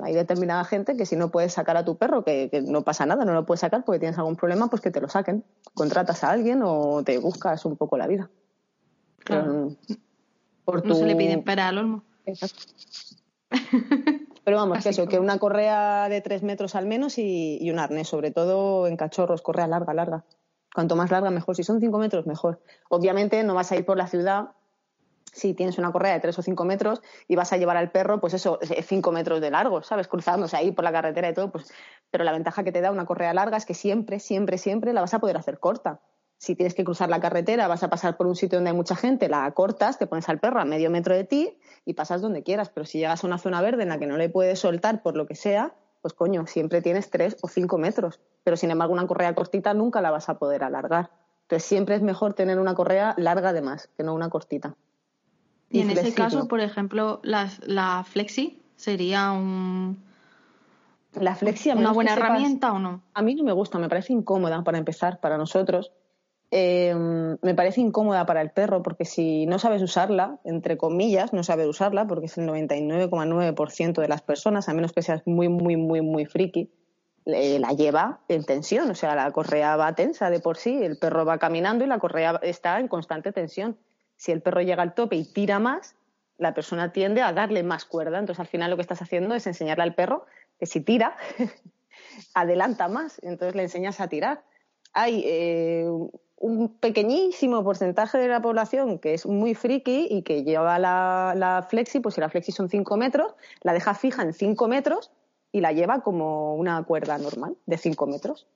hay 0.04 0.14
determinada 0.14 0.64
gente 0.64 0.96
que 0.98 1.06
si 1.06 1.16
no 1.16 1.30
puedes 1.30 1.54
sacar 1.54 1.78
a 1.78 1.86
tu 1.86 1.98
perro, 1.98 2.24
que, 2.24 2.50
no 2.66 2.84
pasa 2.84 3.06
nada, 3.06 3.26
no 3.26 3.34
lo 3.34 3.46
puedes 3.46 3.62
sacar 3.62 3.84
porque 3.86 4.00
tienes 4.00 4.18
algún 4.18 4.36
problema, 4.36 4.70
pues 4.70 4.82
que 4.82 4.92
te 4.92 5.02
lo 5.02 5.10
saquen. 5.10 5.44
Contratas 5.74 6.24
a 6.24 6.32
alguien 6.32 6.62
o 6.64 7.04
te 7.04 7.18
buscas 7.18 7.66
un 7.66 7.78
poco 7.78 7.98
la 7.98 8.08
vida. 8.08 8.30
Claro. 9.20 9.76
No 10.84 10.96
se 10.96 11.06
le 11.06 11.16
piden 11.16 11.44
para 11.44 11.68
al 11.68 11.78
olmo. 11.78 12.04
Exacto. 12.26 12.64
Pero 14.44 14.58
vamos, 14.58 14.84
que 14.84 14.90
eso, 14.90 15.08
que 15.08 15.20
una 15.20 15.38
correa 15.38 16.10
de 16.10 16.22
tres 16.22 16.42
metros 16.42 16.76
al 16.76 16.88
menos 16.88 17.18
y, 17.18 17.58
y, 17.62 17.70
un 17.70 17.80
arnés, 17.80 18.08
sobre 18.08 18.32
todo 18.32 18.88
en 18.88 18.98
cachorros, 18.98 19.42
correa 19.42 19.68
larga, 19.68 19.94
larga. 19.94 20.24
Cuanto 20.74 20.96
más 20.96 21.12
larga, 21.12 21.30
mejor. 21.30 21.56
Si 21.56 21.64
son 21.64 21.80
cinco 21.80 22.00
metros, 22.00 22.26
mejor. 22.26 22.62
Obviamente 22.90 23.44
no 23.44 23.54
vas 23.54 23.72
a 23.72 23.76
ir 23.76 23.86
por 23.86 23.98
la 23.98 24.08
ciudad 24.08 24.52
si 25.32 25.54
tienes 25.54 25.78
una 25.78 25.92
correa 25.92 26.14
de 26.14 26.20
tres 26.20 26.38
o 26.40 26.42
cinco 26.42 26.66
metros 26.66 27.02
y 27.28 27.36
vas 27.36 27.54
a 27.54 27.58
llevar 27.58 27.78
al 27.78 27.92
perro, 27.92 28.20
pues 28.20 28.34
eso, 28.34 28.60
cinco 28.84 29.12
metros 29.12 29.42
de 29.42 29.52
largo, 29.52 29.82
¿sabes? 29.84 30.08
Cruzándose 30.08 30.58
ahí 30.58 30.72
por 30.72 30.84
la 30.84 30.92
carretera 30.92 31.30
y 31.30 31.34
todo, 31.34 31.52
pues, 31.52 31.72
pero 32.10 32.24
la 32.24 32.32
ventaja 32.32 32.64
que 32.64 32.72
te 32.72 32.82
da 32.82 32.92
una 32.92 33.06
correa 33.06 33.34
larga 33.34 33.58
es 33.58 33.66
que 33.66 33.74
siempre, 33.74 34.20
siempre, 34.20 34.58
siempre 34.58 34.94
la 34.94 35.02
vas 35.02 35.14
a 35.14 35.20
poder 35.20 35.38
hacer 35.38 35.60
corta. 35.60 36.02
Si 36.42 36.56
tienes 36.56 36.74
que 36.74 36.84
cruzar 36.84 37.08
la 37.08 37.20
carretera, 37.20 37.68
vas 37.68 37.84
a 37.84 37.90
pasar 37.92 38.18
por 38.18 38.26
un 38.26 38.36
sitio 38.36 38.58
donde 38.58 38.72
hay 38.72 38.76
mucha 38.76 38.96
gente, 38.96 39.30
la 39.30 39.52
cortas, 39.52 40.00
te 40.00 40.08
pones 40.08 40.28
al 40.28 40.40
perro 40.40 40.60
a 40.60 40.66
medio 40.66 40.90
metro 40.90 41.14
de 41.14 41.24
ti 41.24 41.60
y 41.86 41.94
pasas 41.94 42.20
donde 42.20 42.42
quieras. 42.42 42.70
Pero 42.70 42.88
si 42.88 42.98
llegas 42.98 43.24
a 43.24 43.28
una 43.28 43.38
zona 43.38 43.62
verde 43.62 43.84
en 43.84 43.90
la 43.90 44.00
que 44.00 44.08
no 44.08 44.18
le 44.18 44.28
puedes 44.28 44.58
soltar 44.58 45.04
por 45.04 45.16
lo 45.16 45.28
que 45.28 45.36
sea, 45.36 45.76
pues 46.02 46.16
coño, 46.16 46.48
siempre 46.48 46.82
tienes 46.82 47.12
tres 47.12 47.38
o 47.44 47.48
cinco 47.48 47.78
metros. 47.78 48.20
Pero 48.44 48.58
sin 48.58 48.72
embargo, 48.72 48.92
una 48.92 49.06
correa 49.06 49.36
cortita 49.36 49.76
nunca 49.76 50.02
la 50.02 50.10
vas 50.10 50.30
a 50.30 50.40
poder 50.40 50.64
alargar. 50.64 51.12
Entonces 51.44 51.70
siempre 51.70 51.94
es 51.94 52.02
mejor 52.02 52.34
tener 52.34 52.58
una 52.58 52.74
correa 52.74 53.14
larga 53.20 53.50
además, 53.50 53.92
que 53.96 54.02
no 54.02 54.16
una 54.16 54.32
cortita. 54.32 54.76
Y, 55.70 55.82
en 55.82 55.92
ese 55.92 56.12
caso, 56.16 56.48
por 56.48 56.60
ejemplo, 56.60 57.20
la, 57.22 57.52
la 57.68 58.04
flexi 58.04 58.64
sería 58.78 59.32
un... 59.32 60.04
La 61.14 61.36
flexi, 61.36 61.70
¿Una 61.70 61.92
buena 61.92 62.14
herramienta 62.14 62.74
o 62.74 62.80
no? 62.80 63.04
A 63.14 63.22
mí 63.22 63.36
no 63.36 63.44
me 63.44 63.52
gusta, 63.52 63.78
me 63.78 63.90
parece 63.90 64.12
incómoda 64.12 64.64
para 64.64 64.80
empezar, 64.80 65.20
para 65.20 65.38
nosotros. 65.38 65.92
Eh, 66.54 66.94
me 67.42 67.56
parece 67.56 67.80
incómoda 67.80 68.26
para 68.26 68.42
el 68.42 68.52
perro 68.52 68.84
porque 68.84 69.06
si 69.06 69.46
no 69.46 69.58
sabes 69.58 69.82
usarla, 69.82 70.40
entre 70.44 70.78
comillas, 70.78 71.32
no 71.32 71.44
sabes 71.44 71.68
usarla 71.68 72.06
porque 72.08 72.26
es 72.26 72.38
el 72.38 72.48
99,9% 72.48 74.02
de 74.02 74.08
las 74.10 74.22
personas, 74.22 74.68
a 74.68 74.74
menos 74.74 74.92
que 74.92 75.02
seas 75.02 75.26
muy, 75.26 75.48
muy, 75.48 75.78
muy, 75.78 76.02
muy 76.02 76.26
friki, 76.26 76.70
la 77.24 77.70
lleva 77.70 78.20
en 78.28 78.44
tensión. 78.44 78.92
O 78.92 78.96
sea, 78.96 79.16
la 79.16 79.32
correa 79.32 79.78
va 79.78 79.96
tensa 79.96 80.30
de 80.30 80.42
por 80.42 80.58
sí, 80.58 80.84
el 80.84 80.98
perro 80.98 81.26
va 81.26 81.38
caminando 81.38 81.86
y 81.86 81.88
la 81.88 82.00
correa 82.00 82.40
está 82.44 82.80
en 82.80 82.90
constante 82.90 83.32
tensión 83.32 83.78
si 84.22 84.32
el 84.32 84.44
perro 84.44 84.62
llega 84.62 84.84
al 84.84 84.94
tope 84.94 85.16
y 85.16 85.26
tira 85.26 85.58
más, 85.58 85.96
la 86.38 86.54
persona 86.54 86.92
tiende 86.92 87.24
a 87.24 87.34
darle 87.34 87.64
más 87.64 87.86
cuerda. 87.86 88.20
Entonces, 88.20 88.40
al 88.40 88.46
final 88.46 88.70
lo 88.70 88.76
que 88.76 88.84
estás 88.84 89.02
haciendo 89.02 89.34
es 89.34 89.48
enseñarle 89.48 89.82
al 89.82 89.96
perro 89.96 90.28
que 90.60 90.68
si 90.68 90.82
tira, 90.82 91.18
adelanta 92.36 92.88
más. 92.88 93.20
Entonces 93.24 93.56
le 93.56 93.64
enseñas 93.64 94.00
a 94.00 94.10
tirar. 94.10 94.44
Hay 94.94 95.24
eh, 95.26 95.88
un 96.42 96.70
pequeñísimo 96.70 97.64
porcentaje 97.64 98.18
de 98.18 98.28
la 98.28 98.42
población 98.42 98.98
que 98.98 99.14
es 99.14 99.26
muy 99.26 99.54
friki 99.54 100.08
y 100.10 100.24
que 100.24 100.44
lleva 100.44 100.80
la, 100.80 101.34
la 101.36 101.66
flexi, 101.70 102.00
pues 102.00 102.16
si 102.16 102.22
la 102.22 102.30
flexi 102.30 102.52
son 102.52 102.68
5 102.68 102.98
metros, 102.98 103.36
la 103.62 103.74
deja 103.74 103.94
fija 103.94 104.24
en 104.24 104.34
5 104.34 104.68
metros 104.68 105.12
y 105.52 105.62
la 105.62 105.72
lleva 105.72 106.02
como 106.02 106.56
una 106.56 106.82
cuerda 106.84 107.18
normal 107.20 107.56
de 107.68 107.78
5 107.78 108.08
metros. 108.08 108.48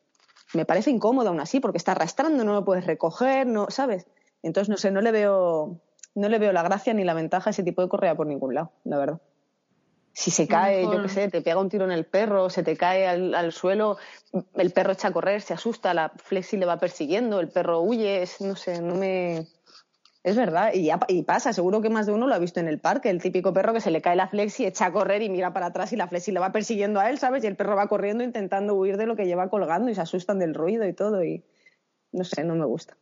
Me 0.54 0.66
parece 0.66 0.90
incómodo 0.90 1.30
aún 1.30 1.40
así 1.40 1.60
porque 1.60 1.78
está 1.78 1.92
arrastrando, 1.92 2.44
no 2.44 2.54
lo 2.54 2.66
puedes 2.66 2.86
recoger, 2.86 3.46
no, 3.46 3.68
¿sabes? 3.70 4.08
Entonces, 4.42 4.70
no 4.70 4.78
sé, 4.78 4.90
no 4.90 5.02
le 5.02 5.12
veo, 5.12 5.80
no 6.16 6.30
le 6.30 6.40
veo 6.40 6.54
la 6.54 6.64
gracia 6.64 6.94
ni 6.94 7.04
la 7.04 7.14
ventaja 7.14 7.50
a 7.50 7.52
ese 7.52 7.64
tipo 7.64 7.82
de 7.82 7.90
correa 7.90 8.16
por 8.16 8.26
ningún 8.26 8.56
lado, 8.56 8.72
la 8.84 8.98
verdad. 8.98 9.22
Si 10.18 10.32
se 10.32 10.48
cae, 10.48 10.84
yo 10.84 11.02
qué 11.02 11.10
sé, 11.10 11.28
te 11.28 11.42
pega 11.42 11.60
un 11.60 11.68
tiro 11.68 11.84
en 11.84 11.92
el 11.92 12.06
perro, 12.06 12.50
se 12.50 12.64
te 12.64 12.78
cae 12.78 13.06
al, 13.06 13.52
suelo, 13.52 13.98
el 14.56 14.72
perro 14.72 14.94
echa 14.94 15.10
a 15.10 15.12
correr, 15.12 15.42
se 15.42 15.54
asusta, 15.54 15.94
la 15.94 16.08
flexi 16.16 16.56
le 16.56 16.66
va 16.66 16.80
persiguiendo, 16.80 17.42
el 17.42 17.50
perro 17.50 17.82
huye, 17.82 18.24
no 18.40 18.56
sé, 18.56 18.82
no 18.82 18.96
me... 18.96 19.46
Es 20.24 20.38
verdad, 20.38 20.72
y, 20.74 20.90
y, 21.10 21.24
pasa, 21.24 21.52
seguro 21.52 21.82
que 21.82 21.90
más 21.90 22.06
de 22.06 22.14
uno 22.14 22.28
lo 22.28 22.34
ha 22.34 22.40
visto 22.40 22.62
en 22.62 22.70
el 22.70 22.80
parque, 22.80 23.10
el 23.10 23.22
típico 23.22 23.54
perro 23.54 23.74
que 23.74 23.82
se 23.82 23.92
le 23.92 24.02
cae 24.02 24.16
la 24.16 24.30
flexi, 24.30 24.66
echa 24.66 24.86
a 24.86 24.94
correr 24.94 25.22
y 25.22 25.30
mira 25.30 25.52
para 25.52 25.66
atrás 25.66 25.92
y 25.92 25.98
la 25.98 26.08
flexi 26.08 26.32
le 26.32 26.40
va 26.40 26.54
persiguiendo 26.54 27.02
a 27.02 27.10
él, 27.10 27.20
¿sabes? 27.20 27.44
Y 27.44 27.48
el 27.48 27.58
perro 27.58 27.76
va 27.76 27.90
corriendo 27.90 28.24
intentando 28.24 28.74
huir 28.74 28.96
de 28.96 29.08
lo 29.08 29.18
que 29.18 29.26
lleva 29.26 29.50
colgando 29.50 29.92
y 29.92 29.96
se 29.96 30.02
asustan 30.02 30.40
del 30.40 30.54
ruido 30.54 30.88
y 30.88 30.94
todo 30.94 31.26
y 31.26 31.44
no 32.14 32.24
sé, 32.24 32.46
no 32.46 32.56
me 32.56 32.66
gusta. 32.66 32.96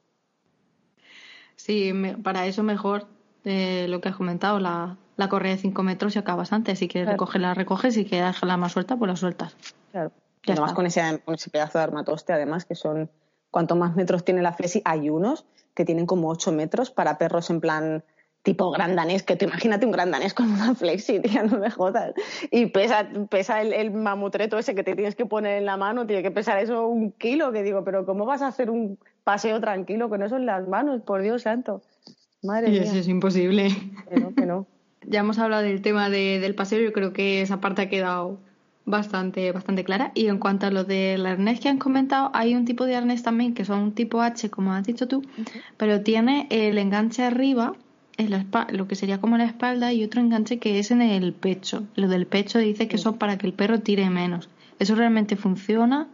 Sí, 1.55 1.93
para 2.23 2.47
eso 2.47 2.63
mejor 2.63 3.05
eh, 3.45 3.85
lo 3.87 4.01
que 4.01 4.09
has 4.09 4.15
comentado, 4.15 4.59
la, 4.59 4.97
la 5.15 5.29
correa 5.29 5.53
de 5.53 5.57
5 5.57 5.83
metros 5.83 6.15
y 6.15 6.19
acabas 6.19 6.53
antes. 6.53 6.79
Si 6.79 6.87
quieres 6.87 7.09
recogerla, 7.09 7.53
recoges. 7.53 7.93
Si 7.93 8.05
quieres 8.05 8.27
dejarla 8.27 8.57
más 8.57 8.71
suelta, 8.71 8.97
pues 8.97 9.09
la 9.09 9.15
sueltas. 9.15 9.55
Claro. 9.91 10.11
Y 10.45 10.51
además 10.51 10.73
con 10.73 10.85
ese, 10.85 11.21
con 11.23 11.35
ese 11.35 11.49
pedazo 11.49 11.77
de 11.77 11.83
armatoste, 11.83 12.33
además, 12.33 12.65
que 12.65 12.75
son. 12.75 13.09
Cuanto 13.51 13.75
más 13.75 13.95
metros 13.95 14.25
tiene 14.25 14.41
la 14.41 14.51
flexi, 14.53 14.81
hay 14.83 15.11
unos 15.11 15.45
que 15.75 15.85
tienen 15.85 16.07
como 16.07 16.29
8 16.29 16.51
metros 16.51 16.89
para 16.89 17.19
perros 17.19 17.51
en 17.51 17.61
plan 17.61 18.03
tipo 18.43 18.71
gran 18.71 18.95
danés, 18.95 19.23
que 19.23 19.35
tú 19.37 19.45
imagínate 19.45 19.85
un 19.85 19.91
gran 19.91 20.11
danés 20.11 20.33
con 20.33 20.51
una 20.51 20.75
flexi, 20.75 21.19
tía, 21.21 21.43
no 21.43 21.57
me 21.57 21.71
jodas. 21.71 22.13
Y 22.51 22.67
pesa, 22.67 23.07
pesa 23.29 23.61
el, 23.61 23.73
el, 23.73 23.91
mamutreto 23.91 24.57
ese 24.57 24.75
que 24.75 24.83
te 24.83 24.95
tienes 24.95 25.15
que 25.15 25.25
poner 25.25 25.57
en 25.57 25.65
la 25.65 25.77
mano, 25.77 26.05
tiene 26.05 26.21
que 26.21 26.31
pesar 26.31 26.59
eso 26.59 26.85
un 26.87 27.11
kilo, 27.13 27.51
que 27.51 27.63
digo, 27.63 27.83
pero 27.83 28.05
¿cómo 28.05 28.25
vas 28.25 28.41
a 28.41 28.47
hacer 28.47 28.69
un 28.69 28.99
paseo 29.23 29.61
tranquilo 29.61 30.09
con 30.09 30.21
eso 30.23 30.35
en 30.35 30.45
las 30.45 30.67
manos? 30.67 31.01
Por 31.01 31.21
Dios 31.21 31.43
santo. 31.43 31.81
Madre 32.43 32.69
y 32.69 32.77
eso 32.77 32.97
es 32.97 33.07
imposible. 33.07 33.69
Que 34.09 34.19
no, 34.19 34.35
que 34.35 34.45
no. 34.45 34.67
Ya 35.07 35.19
hemos 35.19 35.39
hablado 35.39 35.63
del 35.63 35.81
tema 35.81 36.09
de, 36.09 36.39
del 36.39 36.55
paseo, 36.55 36.79
yo 36.81 36.93
creo 36.93 37.13
que 37.13 37.41
esa 37.41 37.59
parte 37.59 37.83
ha 37.83 37.89
quedado 37.89 38.39
bastante, 38.85 39.51
bastante 39.51 39.83
clara. 39.83 40.11
Y 40.15 40.27
en 40.27 40.39
cuanto 40.39 40.67
a 40.67 40.71
lo 40.71 40.83
del 40.83 41.25
arnés 41.25 41.59
que 41.59 41.69
han 41.69 41.77
comentado, 41.77 42.31
hay 42.33 42.55
un 42.55 42.65
tipo 42.65 42.85
de 42.85 42.95
arnés 42.95 43.23
también 43.23 43.53
que 43.53 43.65
son 43.65 43.79
un 43.79 43.91
tipo 43.93 44.21
H, 44.21 44.49
como 44.49 44.73
has 44.73 44.85
dicho 44.85 45.07
tú, 45.07 45.23
pero 45.77 46.01
tiene 46.01 46.47
el 46.49 46.77
enganche 46.77 47.23
arriba 47.23 47.73
en 48.17 48.29
la 48.29 48.45
lo 48.69 48.87
que 48.87 48.95
sería 48.95 49.19
como 49.19 49.37
la 49.37 49.45
espalda 49.45 49.91
y 49.91 50.03
otro 50.03 50.21
enganche 50.21 50.59
que 50.59 50.79
es 50.79 50.91
en 50.91 51.01
el 51.01 51.33
pecho. 51.33 51.83
Lo 51.95 52.07
del 52.07 52.27
pecho 52.27 52.59
dice 52.59 52.87
que 52.87 52.97
eso 52.97 53.15
para 53.15 53.37
que 53.37 53.47
el 53.47 53.53
perro 53.53 53.79
tire 53.79 54.09
menos. 54.09 54.49
¿Eso 54.79 54.95
realmente 54.95 55.35
funciona? 55.35 56.07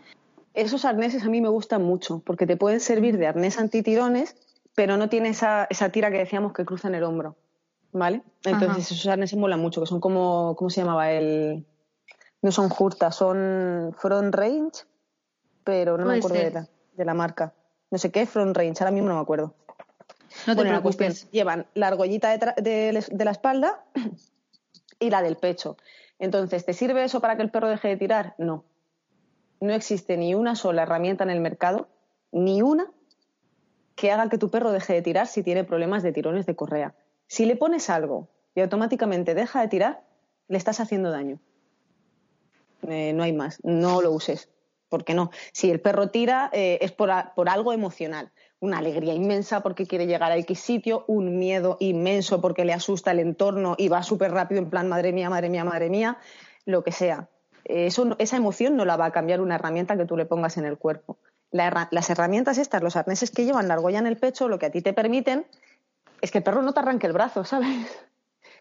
esos 0.54 0.86
arneses 0.86 1.24
a 1.24 1.30
mí 1.30 1.42
me 1.42 1.50
gustan 1.50 1.84
mucho 1.84 2.22
porque 2.26 2.46
te 2.46 2.58
pueden 2.58 2.80
servir 2.80 3.18
de 3.18 3.28
arnés 3.28 3.60
antitirones, 3.60 4.36
pero 4.76 4.98
no 4.98 5.10
tiene 5.10 5.30
esa, 5.30 5.68
esa 5.70 5.90
tira 5.90 6.12
que 6.12 6.18
decíamos 6.18 6.54
que 6.54 6.66
cruza 6.66 6.88
en 6.88 6.96
el 6.96 7.04
hombro. 7.04 7.36
¿Vale? 7.92 8.22
Entonces 8.44 8.92
esos 8.92 9.08
arneses 9.08 9.38
molan 9.38 9.60
mucho, 9.60 9.82
que 9.82 9.88
son 9.88 10.00
como, 10.00 10.56
¿cómo 10.56 10.70
se 10.70 10.82
llamaba? 10.82 11.12
El, 11.12 11.66
no 12.42 12.52
son 12.52 12.70
Jurta, 12.70 13.12
son 13.12 13.96
Front 13.98 14.34
Range, 14.34 14.84
pero 15.64 15.98
no 15.98 16.06
me 16.06 16.18
acuerdo 16.18 16.38
de 16.38 16.52
la, 16.52 16.68
de 16.94 17.06
la, 17.06 17.14
marca. 17.14 17.54
No 17.92 17.98
sé 17.98 18.12
qué, 18.12 18.26
Front 18.26 18.56
Range, 18.56 18.76
ahora 18.80 18.92
mismo 18.92 19.10
no 19.10 19.16
me 19.16 19.22
acuerdo. 19.22 19.56
No 20.48 20.56
te 20.56 20.62
preocupes. 20.62 21.30
llevan 21.32 21.66
la 21.74 21.88
argollita 21.88 22.38
de, 22.38 23.04
de, 23.12 23.26
la 23.26 23.32
espalda 23.32 23.84
y 25.00 25.10
la 25.10 25.22
del 25.22 25.38
pecho. 25.38 25.78
Entonces, 26.20 26.66
¿te 26.66 26.74
sirve 26.74 27.04
eso 27.04 27.20
para 27.20 27.36
que 27.36 27.42
el 27.42 27.52
perro 27.52 27.70
deje 27.70 27.88
de 27.90 27.98
tirar? 27.98 28.36
No. 28.38 28.64
No 29.60 29.74
existe 29.74 30.18
ni 30.18 30.36
una 30.36 30.56
sola 30.56 30.84
herramienta 30.84 31.24
en 31.24 31.30
el 31.30 31.42
mercado, 31.42 31.90
ni 32.32 32.62
una, 32.62 32.92
que 33.96 34.12
haga 34.12 34.30
que 34.30 34.38
tu 34.38 34.50
perro 34.50 34.72
deje 34.72 34.94
de 34.94 35.02
tirar 35.02 35.28
si 35.28 35.44
tiene 35.44 35.64
problemas 35.64 36.04
de 36.04 36.14
tirones 36.14 36.46
de 36.46 36.56
correa. 36.56 36.94
Si 37.30 37.46
le 37.46 37.56
pones 37.56 37.92
algo 37.92 38.28
y 38.56 38.62
automáticamente 38.62 39.36
deja 39.36 39.62
de 39.62 39.68
tirar, 39.68 40.02
le 40.48 40.58
estás 40.58 40.80
haciendo 40.80 41.12
daño. 41.12 41.40
Eh, 42.88 43.14
no 43.14 43.22
hay 43.22 43.34
más, 43.34 43.60
no 43.64 44.02
lo 44.02 44.12
uses. 44.12 44.50
¿Por 44.90 45.06
qué 45.06 45.14
no? 45.14 45.30
Si 45.54 45.70
el 45.70 45.80
perro 45.80 46.10
tira 46.10 46.50
eh, 46.52 46.80
es 46.82 46.92
por, 46.92 47.12
algo 47.12 47.72
emocional, 47.72 48.32
una 48.60 48.80
alegría 48.80 49.14
inmensa 49.14 49.62
porque 49.62 49.86
quiere 49.86 50.08
llegar 50.08 50.32
a 50.32 50.38
X 50.38 50.60
sitio, 50.60 51.06
un 51.08 51.38
miedo 51.38 51.78
inmenso 51.80 52.42
porque 52.42 52.66
le 52.66 52.74
asusta 52.74 53.12
el 53.12 53.20
entorno 53.20 53.76
y 53.78 53.90
va 53.90 54.02
súper 54.02 54.32
rápido 54.32 54.60
en 54.60 54.72
plan 54.72 54.90
madre 54.90 55.14
mía, 55.14 55.30
madre 55.30 55.50
mía, 55.50 55.64
madre 55.64 55.92
mía, 55.92 56.18
lo 56.66 56.84
que 56.84 56.92
sea. 56.92 57.30
esa 57.64 58.38
emoción 58.38 58.76
no 58.76 58.86
la 58.86 58.98
va 58.98 59.06
a 59.06 59.12
cambiar 59.12 59.40
una 59.40 59.56
herramienta 59.56 59.96
que 59.96 60.06
tú 60.06 60.18
le 60.18 60.26
pongas 60.26 60.58
en 60.58 60.66
el 60.66 60.80
cuerpo. 60.80 61.20
las 61.52 62.10
herramientas 62.10 62.58
estas, 62.58 62.82
los 62.82 62.96
arneses 62.96 63.30
que 63.30 63.46
llevan 63.46 63.68
la 63.68 63.76
argolla 63.76 64.00
en 64.00 64.08
el 64.08 64.18
pecho, 64.18 64.48
lo 64.48 64.58
que 64.58 64.66
a 64.66 64.72
ti 64.72 64.82
te 64.82 64.94
permiten 64.94 65.46
es 66.22 66.32
que 66.32 66.40
el 66.40 66.44
perro 66.44 66.62
no 66.62 66.74
te 66.74 66.80
arranque 66.80 67.08
el 67.08 67.14
brazo, 67.14 67.44
¿sabes? 67.44 67.70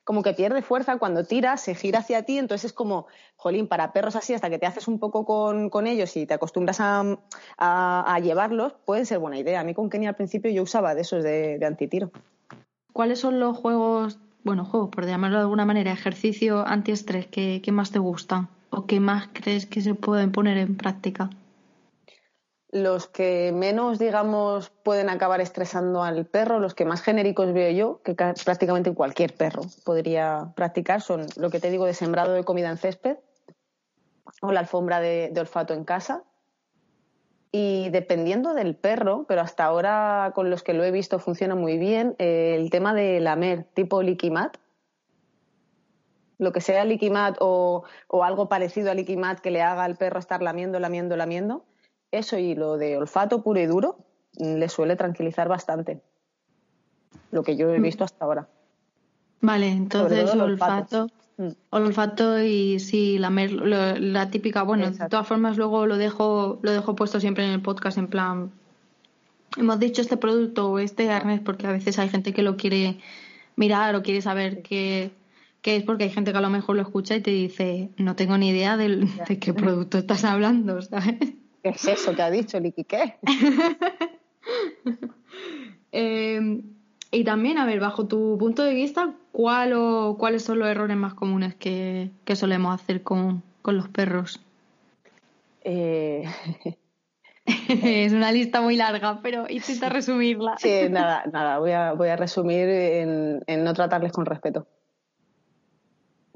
como 0.04 0.22
que 0.22 0.32
pierde 0.32 0.62
fuerza 0.62 0.96
cuando 0.96 1.24
tira, 1.24 1.58
se 1.58 1.74
gira 1.74 1.98
hacia 1.98 2.22
ti, 2.22 2.38
entonces 2.38 2.70
es 2.70 2.72
como, 2.72 3.08
jolín, 3.36 3.68
para 3.68 3.92
perros 3.92 4.16
así, 4.16 4.32
hasta 4.32 4.48
que 4.48 4.58
te 4.58 4.64
haces 4.64 4.88
un 4.88 4.98
poco 4.98 5.26
con, 5.26 5.86
ellos 5.86 6.16
y 6.16 6.24
te 6.24 6.32
acostumbras 6.32 6.78
a, 6.80 8.18
llevarlos, 8.22 8.72
pueden 8.86 9.04
ser 9.04 9.18
buena 9.18 9.38
idea. 9.38 9.60
A 9.60 9.64
mí 9.64 9.74
con 9.74 9.90
Kenny 9.90 10.06
al 10.06 10.16
principio 10.16 10.50
yo 10.50 10.62
usaba 10.62 10.94
de 10.94 11.02
esos 11.02 11.22
de, 11.22 11.60
antitiro. 11.62 12.10
¿Cuáles 12.94 13.20
son 13.20 13.38
los 13.38 13.56
juegos, 13.56 14.18
bueno, 14.44 14.64
juegos, 14.64 14.88
por 14.88 15.04
llamarlo 15.04 15.36
de 15.36 15.42
alguna 15.42 15.66
manera, 15.66 15.92
ejercicio 15.92 16.66
antiestrés 16.66 17.26
que, 17.26 17.60
que 17.62 17.72
más 17.72 17.90
te 17.90 17.98
gustan 17.98 18.48
o 18.70 18.86
que 18.86 19.00
más 19.00 19.28
crees 19.34 19.66
que 19.66 19.82
se 19.82 19.94
pueden 19.94 20.32
poner 20.32 20.56
en 20.56 20.76
práctica? 20.78 21.28
Los 22.70 23.08
que 23.08 23.50
menos, 23.54 23.98
digamos, 23.98 24.70
pueden 24.70 25.08
acabar 25.08 25.40
estresando 25.40 26.02
al 26.02 26.26
perro, 26.26 26.58
los 26.58 26.74
que 26.74 26.84
más 26.84 27.00
genéricos 27.00 27.52
veo 27.52 27.70
yo, 27.70 28.02
que 28.02 28.14
prácticamente 28.14 28.92
cualquier 28.92 29.34
perro 29.34 29.62
podría 29.84 30.52
practicar, 30.54 31.00
son 31.00 31.26
lo 31.36 31.50
que 31.50 31.60
te 31.60 31.70
digo 31.70 31.86
de 31.86 31.94
sembrado 31.94 32.32
de 32.32 32.44
comida 32.44 32.68
en 32.68 32.76
césped 32.76 33.16
o 34.42 34.52
la 34.52 34.60
alfombra 34.60 35.00
de, 35.00 35.32
olfato 35.38 35.72
en 35.72 35.84
casa. 35.84 36.24
Y 37.50 37.88
dependiendo 37.88 38.52
del 38.52 38.76
perro, 38.76 39.24
pero 39.26 39.40
hasta 39.40 39.64
ahora 39.64 40.32
con 40.34 40.50
los 40.50 40.62
que 40.62 40.74
lo 40.74 40.84
he 40.84 40.90
visto 40.90 41.18
funciona 41.18 41.54
muy 41.54 41.78
bien, 41.78 42.14
eh, 42.18 42.54
el 42.54 42.68
tema 42.68 42.92
de 42.92 43.20
lamer 43.20 43.64
tipo 43.64 44.02
liquimat, 44.02 44.58
lo 46.36 46.52
que 46.52 46.60
sea 46.60 46.84
liquimat 46.84 47.38
o, 47.40 47.84
o 48.06 48.24
algo 48.24 48.50
parecido 48.50 48.90
a 48.90 48.94
liquimat 48.94 49.40
que 49.40 49.50
le 49.50 49.62
haga 49.62 49.84
al 49.84 49.96
perro 49.96 50.18
estar 50.18 50.42
lamiendo, 50.42 50.78
lamiendo, 50.78 51.16
lamiendo 51.16 51.64
eso 52.10 52.38
y 52.38 52.54
lo 52.54 52.76
de 52.76 52.96
olfato 52.96 53.42
puro 53.42 53.60
y 53.60 53.66
duro 53.66 53.98
le 54.38 54.68
suele 54.68 54.96
tranquilizar 54.96 55.48
bastante. 55.48 56.00
Lo 57.30 57.42
que 57.42 57.56
yo 57.56 57.72
he 57.72 57.78
mm. 57.78 57.82
visto 57.82 58.04
hasta 58.04 58.24
ahora. 58.24 58.48
Vale, 59.40 59.68
entonces 59.68 60.34
olfato. 60.34 61.08
Mm. 61.36 61.48
Olfato 61.70 62.42
y 62.42 62.80
sí, 62.80 63.18
la, 63.18 63.30
la 63.30 64.30
típica, 64.30 64.62
bueno, 64.62 64.90
de 64.90 65.08
todas 65.08 65.26
formas 65.26 65.56
luego 65.56 65.86
lo 65.86 65.96
dejo, 65.96 66.58
lo 66.62 66.72
dejo 66.72 66.96
puesto 66.96 67.20
siempre 67.20 67.44
en 67.44 67.52
el 67.52 67.62
podcast 67.62 67.98
en 67.98 68.08
plan, 68.08 68.50
hemos 69.56 69.78
dicho 69.78 70.02
este 70.02 70.16
producto 70.16 70.70
o 70.70 70.78
este 70.78 71.10
arnés 71.10 71.40
porque 71.40 71.66
a 71.66 71.72
veces 71.72 71.98
hay 71.98 72.08
gente 72.08 72.32
que 72.32 72.42
lo 72.42 72.56
quiere 72.56 72.98
mirar 73.56 73.94
o 73.94 74.02
quiere 74.02 74.20
saber 74.20 74.62
qué, 74.62 75.12
qué 75.62 75.76
es 75.76 75.84
porque 75.84 76.04
hay 76.04 76.10
gente 76.10 76.32
que 76.32 76.38
a 76.38 76.42
lo 76.42 76.50
mejor 76.50 76.76
lo 76.76 76.82
escucha 76.82 77.16
y 77.16 77.20
te 77.20 77.30
dice, 77.30 77.90
no 77.96 78.16
tengo 78.16 78.36
ni 78.36 78.48
idea 78.50 78.76
de, 78.76 79.08
de 79.28 79.38
qué 79.38 79.54
producto 79.54 79.98
estás 79.98 80.24
hablando, 80.24 80.82
¿sabes? 80.82 81.34
¿Qué 81.62 81.70
es 81.70 81.84
eso 81.86 82.14
que 82.14 82.22
ha 82.22 82.30
dicho 82.30 82.58
Liki? 82.60 82.84
¿Qué? 82.84 83.16
Em, 85.90 86.62
y 87.10 87.24
también, 87.24 87.56
a 87.56 87.64
ver, 87.64 87.80
bajo 87.80 88.06
tu 88.06 88.36
punto 88.38 88.62
de 88.62 88.74
vista, 88.74 89.14
¿cuál 89.32 89.72
o, 89.72 90.16
¿cuáles 90.18 90.44
son 90.44 90.58
los 90.58 90.68
errores 90.68 90.98
más 90.98 91.14
comunes 91.14 91.54
que, 91.54 92.10
solemos 92.34 92.74
hacer 92.74 93.02
con, 93.02 93.42
los 93.64 93.88
perros? 93.88 94.40
Eh... 95.62 96.24
es 97.68 98.12
una 98.12 98.32
lista 98.32 98.60
muy 98.60 98.76
larga, 98.76 99.20
pero 99.22 99.46
intenta 99.48 99.88
resumirla. 99.88 100.56
Sí, 100.58 100.88
nada, 100.90 101.24
nada, 101.32 101.58
voy 101.58 101.72
a, 101.72 101.92
voy 101.94 102.08
a 102.08 102.16
resumir 102.16 102.68
en, 102.68 103.42
en 103.46 103.64
no 103.64 103.72
tratarles 103.72 104.12
con 104.12 104.26
respeto 104.26 104.66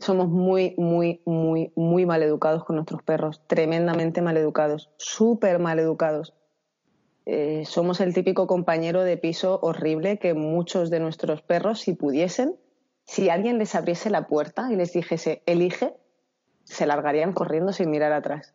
somos 0.03 0.29
muy, 0.29 0.75
muy, 0.77 1.23
muy, 1.25 1.73
muy 1.77 2.07
mal 2.07 2.23
educados 2.23 2.65
con 2.65 2.77
nuestros 2.77 3.03
perros, 3.03 3.41
tremendamente 3.47 4.21
mal 4.21 4.37
educados, 4.37 4.91
súper 4.97 5.59
mal 5.59 5.79
educados. 5.79 6.35
Eh, 7.25 7.65
somos 7.67 8.01
el 8.01 8.13
típico 8.13 8.49
compañero 8.49 9.05
de 9.05 9.17
piso 9.17 9.61
horrible 9.63 10.19
que 10.19 10.35
muchos 10.35 10.91
de 10.91 10.99
nuestros 10.99 11.43
perros, 11.43 11.81
si 11.81 11.95
pudiesen, 11.95 12.57
si 13.05 13.31
alguien 13.31 13.59
les 13.59 13.75
abriese 13.75 14.11
la 14.11 14.27
puerta 14.27 14.73
y 14.73 14.77
les 14.77 14.93
dijese, 14.93 15.43
elige, 15.47 15.95
se 16.65 16.87
largarían 16.87 17.33
corriendo 17.33 17.73
sin 17.73 17.91
mirar 17.91 18.13
atrás. 18.13 18.55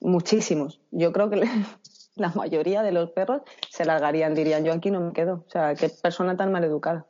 Muchísimos. 0.00 0.82
Yo 0.90 1.12
creo 1.12 1.30
que 1.30 1.42
la 2.16 2.28
mayoría 2.34 2.82
de 2.82 2.92
los 2.92 3.12
perros 3.12 3.42
se 3.70 3.86
largarían, 3.86 4.34
dirían, 4.34 4.64
yo 4.64 4.74
aquí 4.74 4.90
no 4.90 5.00
me 5.00 5.12
quedo. 5.14 5.44
O 5.46 5.50
sea, 5.50 5.74
qué 5.74 5.88
persona 5.88 6.36
tan 6.36 6.52
mal 6.52 6.64
educada 6.64 7.06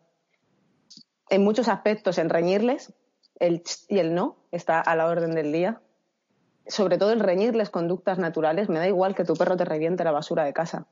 en 1.28 1.42
muchos 1.42 1.68
aspectos 1.68 2.18
en 2.18 2.30
reñirles, 2.30 2.92
el 3.38 3.62
y 3.88 3.98
el 3.98 4.14
no 4.14 4.36
está 4.50 4.80
a 4.80 4.96
la 4.96 5.06
orden 5.06 5.34
del 5.34 5.52
día. 5.52 5.80
Sobre 6.66 6.98
todo 6.98 7.12
el 7.12 7.20
reñirles 7.20 7.70
conductas 7.70 8.18
naturales. 8.18 8.68
Me 8.68 8.78
da 8.78 8.88
igual 8.88 9.14
que 9.14 9.24
tu 9.24 9.34
perro 9.34 9.56
te 9.56 9.64
reviente 9.64 10.04
la 10.04 10.12
basura 10.12 10.44
de 10.44 10.52
casa. 10.52 10.86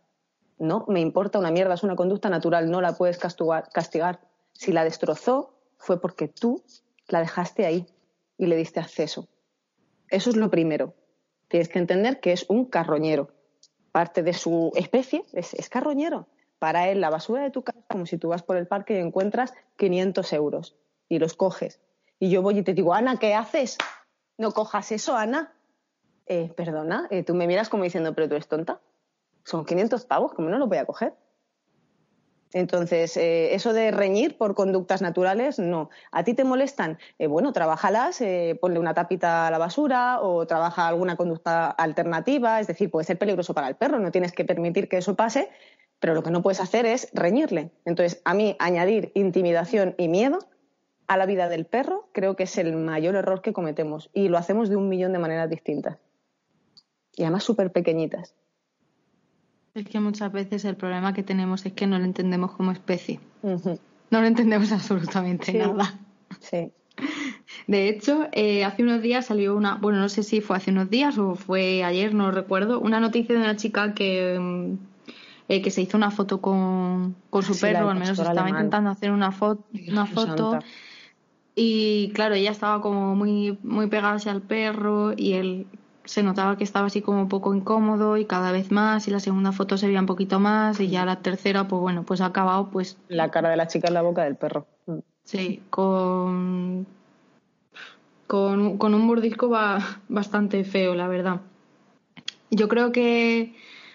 No, 0.58 0.84
me 0.88 1.00
importa 1.00 1.38
una 1.38 1.50
mierda, 1.50 1.74
es 1.74 1.82
una 1.82 1.96
conducta 1.96 2.28
natural, 2.28 2.70
no 2.70 2.80
la 2.80 2.92
puedes 2.92 3.18
castigar. 3.18 4.20
Si 4.52 4.72
la 4.72 4.84
destrozó, 4.84 5.58
fue 5.78 6.00
porque 6.00 6.28
tú 6.28 6.62
la 7.08 7.20
dejaste 7.20 7.66
ahí 7.66 7.86
y 8.38 8.46
le 8.46 8.56
diste 8.56 8.78
acceso. 8.78 9.28
Eso 10.08 10.30
es 10.30 10.36
lo 10.36 10.50
primero. 10.50 10.94
Tienes 11.48 11.68
que 11.68 11.80
entender 11.80 12.20
que 12.20 12.32
es 12.32 12.46
un 12.48 12.66
carroñero. 12.66 13.30
Parte 13.90 14.22
de 14.22 14.32
su 14.32 14.70
especie 14.74 15.24
es 15.32 15.68
carroñero 15.68 16.28
para 16.58 16.88
él 16.88 17.00
la 17.00 17.10
basura 17.10 17.42
de 17.42 17.50
tu 17.50 17.62
casa 17.62 17.80
como 17.88 18.06
si 18.06 18.18
tú 18.18 18.28
vas 18.28 18.42
por 18.42 18.56
el 18.56 18.66
parque 18.66 18.96
y 18.96 19.00
encuentras 19.00 19.54
500 19.76 20.32
euros 20.32 20.76
y 21.08 21.18
los 21.18 21.34
coges. 21.34 21.80
Y 22.18 22.30
yo 22.30 22.42
voy 22.42 22.58
y 22.58 22.62
te 22.62 22.74
digo, 22.74 22.94
Ana, 22.94 23.18
¿qué 23.18 23.34
haces? 23.34 23.76
No 24.38 24.52
cojas 24.52 24.92
eso, 24.92 25.16
Ana. 25.16 25.52
Eh, 26.26 26.50
perdona, 26.56 27.06
eh, 27.10 27.22
tú 27.22 27.34
me 27.34 27.46
miras 27.46 27.68
como 27.68 27.84
diciendo, 27.84 28.14
pero 28.14 28.28
tú 28.28 28.34
eres 28.34 28.48
tonta. 28.48 28.80
Son 29.44 29.64
500 29.64 30.06
pavos, 30.06 30.32
¿cómo 30.32 30.48
no 30.48 30.58
lo 30.58 30.66
voy 30.66 30.78
a 30.78 30.86
coger? 30.86 31.14
Entonces, 32.54 33.16
eh, 33.16 33.54
eso 33.54 33.72
de 33.72 33.90
reñir 33.90 34.38
por 34.38 34.54
conductas 34.54 35.02
naturales, 35.02 35.58
no. 35.58 35.90
¿A 36.12 36.22
ti 36.22 36.34
te 36.34 36.44
molestan? 36.44 36.98
bueno, 37.28 37.52
trabajalas, 37.52 38.22
ponle 38.60 38.78
una 38.78 38.94
tapita 38.94 39.48
a 39.48 39.50
la 39.50 39.58
basura 39.58 40.20
o 40.22 40.46
trabaja 40.46 40.86
alguna 40.86 41.16
conducta 41.16 41.66
alternativa, 41.66 42.60
es 42.60 42.68
decir, 42.68 42.90
puede 42.90 43.04
ser 43.04 43.18
peligroso 43.18 43.54
para 43.54 43.68
el 43.68 43.74
perro, 43.74 43.98
no 43.98 44.12
tienes 44.12 44.32
que 44.32 44.44
permitir 44.44 44.88
que 44.88 44.98
eso 44.98 45.16
pase, 45.16 45.50
pero 46.00 46.14
lo 46.14 46.22
que 46.22 46.30
no 46.30 46.42
puedes 46.42 46.60
hacer 46.60 46.86
es 46.86 47.08
reñirle. 47.12 47.70
Entonces, 47.84 48.20
a 48.24 48.34
mí 48.34 48.56
añadir 48.58 49.12
intimidación 49.14 49.94
y 49.98 50.08
miedo 50.08 50.38
a 51.06 51.16
la 51.16 51.26
vida 51.26 51.48
del 51.48 51.66
perro 51.66 52.08
creo 52.12 52.36
que 52.36 52.44
es 52.44 52.58
el 52.58 52.74
mayor 52.76 53.14
error 53.14 53.42
que 53.42 53.52
cometemos 53.52 54.10
y 54.12 54.28
lo 54.28 54.38
hacemos 54.38 54.68
de 54.68 54.76
un 54.76 54.88
millón 54.88 55.12
de 55.12 55.18
maneras 55.18 55.50
distintas. 55.50 55.98
Y 57.16 57.22
además 57.22 57.44
súper 57.44 57.70
pequeñitas. 57.72 58.34
Es 59.74 59.86
que 59.86 59.98
muchas 60.00 60.30
veces 60.30 60.64
el 60.64 60.76
problema 60.76 61.14
que 61.14 61.22
tenemos 61.22 61.66
es 61.66 61.72
que 61.72 61.86
no 61.86 61.98
lo 61.98 62.04
entendemos 62.04 62.52
como 62.52 62.70
especie. 62.72 63.20
No 63.42 64.20
lo 64.20 64.26
entendemos 64.26 64.72
absolutamente 64.72 65.52
nada. 65.54 65.98
Sí. 66.40 66.72
De 67.66 67.88
hecho, 67.88 68.28
eh, 68.32 68.64
hace 68.64 68.82
unos 68.82 69.02
días 69.02 69.26
salió 69.26 69.56
una, 69.56 69.76
bueno, 69.76 69.98
no 69.98 70.08
sé 70.08 70.22
si 70.22 70.40
fue 70.40 70.56
hace 70.56 70.70
unos 70.70 70.90
días 70.90 71.18
o 71.18 71.34
fue 71.34 71.82
ayer, 71.82 72.14
no 72.14 72.30
recuerdo, 72.30 72.80
una 72.80 73.00
noticia 73.00 73.34
de 73.34 73.40
una 73.40 73.56
chica 73.56 73.94
que 73.94 74.38
mm, 74.38 74.76
eh, 75.48 75.60
que 75.60 75.70
se 75.70 75.82
hizo 75.82 75.96
una 75.96 76.10
foto 76.10 76.40
con, 76.40 77.16
su 77.42 77.58
perro, 77.60 77.90
al 77.90 77.98
menos 77.98 78.18
estaba 78.18 78.48
intentando 78.48 78.90
hacer 78.90 79.10
una, 79.10 79.30
foto 79.30 79.64
una 79.88 80.06
foto. 80.06 80.58
Y 81.54 82.10
claro, 82.14 82.34
ella 82.34 82.50
estaba 82.50 82.80
como 82.80 83.14
muy, 83.14 83.58
muy 83.62 83.86
pegada 83.86 84.14
hacia 84.14 84.32
el 84.32 84.42
perro 84.42 85.12
y 85.16 85.34
el, 85.34 85.66
se 86.04 86.22
notaba 86.22 86.56
que 86.56 86.64
estaba 86.64 86.86
así 86.86 87.02
como 87.02 87.20
un 87.20 87.28
poco 87.28 87.54
incómodo 87.54 88.16
y 88.16 88.24
cada 88.24 88.52
vez 88.52 88.70
más 88.70 89.06
y 89.06 89.10
la 89.10 89.20
segunda 89.20 89.52
foto 89.52 89.76
se 89.76 89.86
veía 89.86 90.00
un 90.00 90.06
poquito 90.06 90.40
más 90.40 90.80
y 90.80 90.88
ya 90.88 91.04
la 91.04 91.16
tercera 91.16 91.68
pues 91.68 91.80
bueno 91.80 92.02
pues 92.02 92.20
ha 92.20 92.26
acabado 92.26 92.70
pues 92.70 92.98
la 93.08 93.30
cara 93.30 93.50
de 93.50 93.56
la 93.56 93.68
chica 93.68 93.88
en 93.88 93.94
la 93.94 94.02
boca 94.02 94.24
del 94.24 94.36
perro. 94.36 94.66
Sí 95.24 95.62
con 95.70 96.86
con, 98.26 98.78
con 98.78 98.94
un 98.94 99.06
mordisco 99.06 99.48
va 99.48 99.78
bastante 100.08 100.64
feo 100.64 100.94
la 100.94 101.08
verdad. 101.08 101.40
Yo 102.50 102.68
creo 102.68 102.90
que 102.90 103.54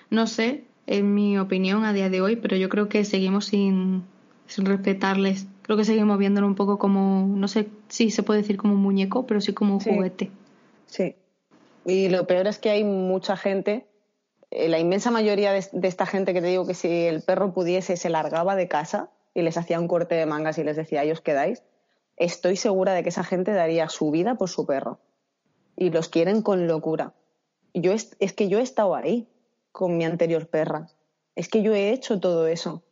no 0.09 0.25
sé 0.25 0.68
en 0.89 1.13
mi 1.13 1.37
opinión 1.37 1.85
a 1.85 1.93
día 1.93 2.09
de 2.09 2.19
hoy 2.19 2.35
pero 2.35 2.57
yo 2.57 2.67
creo 2.67 2.89
que 2.89 3.05
seguimos 3.05 3.45
sin, 3.45 4.03
sin 4.47 4.65
respetarles. 4.65 5.45
Creo 5.61 5.77
que 5.77 5.85
seguimos 5.85 6.17
viéndolo 6.17 6.47
un 6.47 6.55
poco 6.55 6.79
como 6.79 7.27
no 7.27 7.47
sé 7.47 7.69
si 7.89 8.09
se 8.09 8.23
puede 8.23 8.41
decir 8.41 8.57
como 8.57 8.73
un 8.73 8.81
muñeco 8.81 9.27
pero 9.27 9.39
sí 9.39 9.53
como 9.53 9.75
un 9.75 9.79
juguete. 9.79 10.31
Sí. 10.87 11.15
Y 11.85 12.09
lo 12.09 12.25
peor 12.25 12.47
es 12.47 12.57
que 12.57 12.71
hay 12.71 12.83
mucha 12.83 13.37
gente, 13.37 13.85
eh, 14.49 14.67
la 14.67 14.79
inmensa 14.79 15.11
mayoría 15.11 15.53
de, 15.53 15.87
esta 15.87 16.07
gente 16.07 16.33
que 16.33 16.41
te 16.41 16.47
digo 16.47 16.65
que 16.65 16.73
si 16.73 17.05
el 17.05 17.21
perro 17.21 17.53
pudiese 17.53 17.95
se 17.95 18.09
largaba 18.09 18.55
de 18.55 18.67
casa 18.67 19.11
y 19.35 19.43
les 19.43 19.57
hacía 19.57 19.79
un 19.79 19.87
corte 19.87 20.15
de 20.15 20.25
mangas 20.25 20.57
y 20.57 20.63
les 20.63 20.75
decía, 20.75 21.01
ahí 21.01 21.11
os 21.11 21.21
quedáis, 21.21 21.63
estoy 22.17 22.57
segura 22.57 22.93
de 22.93 23.03
que 23.03 23.09
esa 23.09 23.23
gente 23.23 23.51
daría 23.53 23.89
su 23.89 24.09
vida 24.09 24.35
por 24.35 24.49
su 24.49 24.65
perro. 24.65 24.99
Y 25.75 25.91
los 25.91 26.09
quieren 26.09 26.41
con 26.41 26.67
locura. 26.67 27.13
Yo 27.73 27.93
es, 27.93 28.17
es 28.19 28.33
que 28.33 28.49
yo 28.49 28.59
he 28.59 28.63
estado 28.63 28.95
ahí 28.95 29.27
con 29.79 29.95
mi 29.95 30.03
anterior 30.03 30.49
perra. 30.49 30.89
Es 31.35 31.47
que 31.47 31.61
yo 31.61 31.73
he 31.73 31.91
hecho 31.91 32.19
todo 32.19 32.47
eso. 32.47 32.83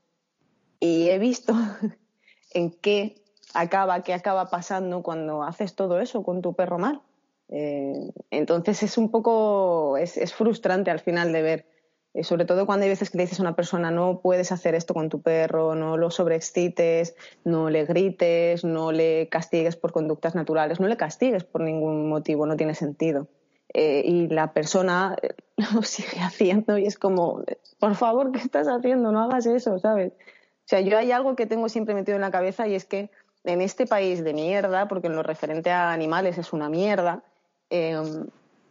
Y 0.80 1.10
he 1.10 1.19
visto 1.19 1.54
en 2.54 2.71
qué 2.71 3.21
acaba, 3.54 4.04
qué 4.04 4.13
acaba 4.13 4.50
pasando 4.50 5.04
cuando 5.04 5.43
haces 5.43 5.76
todo 5.76 6.00
eso 6.00 6.23
con 6.23 6.41
tu 6.41 6.54
perro 6.54 6.80
mal. 6.80 7.02
Eh, 7.50 8.10
entonces 8.32 8.84
es 8.84 8.97
un 8.97 9.12
poco, 9.12 9.97
es, 9.97 10.34
frustrante 10.34 10.89
al 10.89 11.02
final 11.02 11.34
de 11.34 11.41
ver, 11.41 11.65
eh, 12.13 12.23
sobre 12.23 12.45
todo 12.45 12.65
cuando 12.65 12.86
hay 12.86 12.89
veces 12.89 13.10
que 13.10 13.17
le 13.17 13.26
dices 13.26 13.41
a 13.41 13.43
una 13.43 13.58
persona 13.58 13.91
no 13.91 14.21
puedes 14.21 14.54
hacer 14.54 14.73
esto 14.73 14.93
con 14.93 15.10
tu 15.10 15.21
perro, 15.21 15.76
no 15.76 15.97
lo 15.97 16.10
sobreexcites, 16.10 17.15
no 17.43 17.69
le 17.69 17.84
grites, 17.84 18.63
no 18.63 18.93
le 18.93 19.28
castigues 19.28 19.76
por 19.76 19.91
conductas 19.91 20.36
naturales, 20.36 20.80
no 20.80 20.88
le 20.88 20.95
castigues 20.95 21.43
por 21.43 21.60
ningún 21.60 22.08
motivo, 22.08 22.45
no 22.45 22.56
tiene 22.56 22.76
sentido. 22.76 23.28
Eh, 23.73 24.03
y 24.06 24.27
la 24.27 24.53
persona 24.53 25.15
lo 25.73 25.82
sigue 25.84 26.19
haciendo 26.19 26.77
y 26.77 26.86
es 26.86 26.97
como, 26.97 27.43
por 27.80 27.95
favor, 27.95 28.32
¿qué 28.32 28.39
estás 28.39 28.67
haciendo? 28.67 29.12
No 29.12 29.21
hagas 29.21 29.45
eso, 29.45 29.77
¿sabes? 29.80 30.13
O 30.13 30.69
sea, 30.69 30.82
yo 30.82 30.97
hay 30.97 31.12
algo 31.12 31.36
que 31.36 31.45
tengo 31.45 31.69
siempre 31.69 31.95
metido 31.95 32.15
en 32.15 32.21
la 32.21 32.32
cabeza 32.32 32.67
y 32.67 32.75
es 32.75 32.86
que 32.86 33.10
en 33.43 33.62
este 33.62 33.86
país 33.86 34.23
de 34.23 34.34
mierda, 34.34 34.88
porque 34.88 35.08
en 35.08 35.15
lo 35.15 35.23
referente 35.23 35.71
a 35.71 35.93
animales 35.93 36.38
es 36.38 36.51
una 36.51 36.69
mierda, 36.69 37.23
Em, 37.69 38.27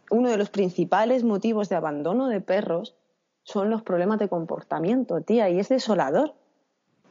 uno 0.09 0.29
de 0.29 0.37
los 0.37 0.49
principales 0.49 1.23
motivos 1.23 1.69
de 1.69 1.75
abandono 1.75 2.27
de 2.27 2.41
perros 2.41 2.95
son 3.43 3.69
los 3.69 3.83
problemas 3.83 4.19
de 4.19 4.29
comportamiento, 4.29 5.21
tía, 5.21 5.49
y 5.49 5.59
es 5.59 5.69
desolador, 5.69 6.33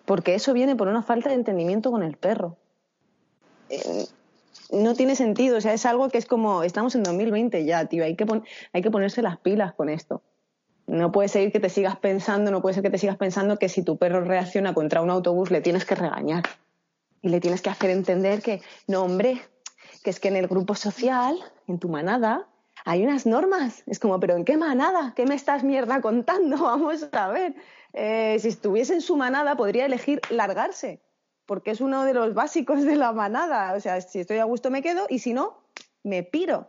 porque 0.05 0.35
eso 0.35 0.53
viene 0.53 0.77
por 0.77 0.89
una 0.89 1.03
falta 1.03 1.29
de 1.29 1.37
entendimiento 1.37 1.91
con 1.91 2.03
el 2.03 2.17
perro. 2.17 2.57
Eh, 3.69 4.07
no 4.71 4.95
tiene 4.95 5.17
sentido, 5.17 5.59
o 5.59 5.61
sea, 5.61 5.73
es 5.73 5.87
algo 5.87 6.09
que 6.09 6.19
es 6.19 6.27
como, 6.27 6.63
estamos 6.63 6.95
en 6.95 7.03
2020 7.03 7.65
ya, 7.65 7.87
tío, 7.87 8.05
hay 8.05 8.17
que, 8.17 8.27
hay 8.73 8.83
que 8.83 8.91
ponerse 8.91 9.23
las 9.23 9.39
pilas 9.39 9.75
con 9.75 9.89
esto. 9.89 10.23
No 10.87 11.11
puede 11.11 11.29
ser 11.29 11.51
que 11.51 11.61
te 11.61 11.69
sigas 11.69 11.97
pensando, 11.97 12.51
no 12.51 12.63
puede 12.63 12.75
ser 12.75 12.83
que 12.83 12.91
te 12.91 12.99
sigas 12.99 13.17
pensando 13.17 13.59
que 13.59 13.69
si 13.69 13.83
tu 13.83 13.97
perro 13.97 14.21
reacciona 14.21 14.73
contra 14.73 15.03
un 15.03 15.11
autobús 15.11 15.51
le 15.51 15.61
tienes 15.61 15.85
que 15.85 15.97
regañar 15.97 16.45
y 17.23 17.29
le 17.29 17.41
tienes 17.41 17.61
que 17.61 17.71
hacer 17.71 17.91
entender 17.91 18.41
que, 18.41 18.63
no, 18.87 19.03
hombre, 19.03 19.41
que 20.05 20.11
es 20.11 20.21
que 20.21 20.29
en 20.29 20.37
el 20.37 20.47
grupo 20.47 20.75
social, 20.77 21.37
en 21.67 21.81
tu 21.81 21.89
manada, 21.89 22.47
hay 22.85 23.03
unas 23.03 23.27
normas. 23.27 23.83
Es 23.87 23.99
como, 23.99 24.21
pero 24.21 24.37
¿en 24.37 24.45
qué 24.45 24.57
manada? 24.57 25.13
¿Qué 25.17 25.27
me 25.27 25.35
estás 25.35 25.65
mierda 25.65 26.01
contando? 26.01 26.57
Vamos 26.63 27.09
a 27.11 27.29
ver. 27.29 27.57
Eh, 27.93 28.37
si 28.39 28.49
estuviese 28.49 28.95
en 28.95 29.01
su 29.01 29.17
manada, 29.17 29.57
podría 29.57 29.87
elegir 29.87 30.21
largarse, 30.31 31.01
porque 31.47 31.71
es 31.71 31.81
uno 31.81 32.05
de 32.05 32.15
los 32.15 32.35
básicos 32.35 32.85
de 32.85 32.97
la 32.97 33.13
manada. 33.13 33.75
O 33.75 33.81
sea, 33.81 34.01
si 34.01 34.21
estoy 34.21 34.39
a 34.39 34.45
gusto 34.45 34.71
me 34.71 34.83
quedo 34.83 35.07
y 35.09 35.21
si 35.21 35.33
no, 35.33 35.63
me 36.03 36.23
piro. 36.23 36.69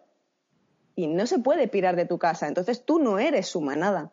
Y 0.95 1.07
no 1.07 1.27
se 1.27 1.39
puede 1.39 1.67
pirar 1.67 1.95
de 1.95 2.05
tu 2.05 2.17
casa. 2.17 2.47
Entonces 2.47 2.85
tú 2.85 2.99
no 2.99 3.19
eres 3.19 3.47
su 3.47 3.61
manada. 3.61 4.11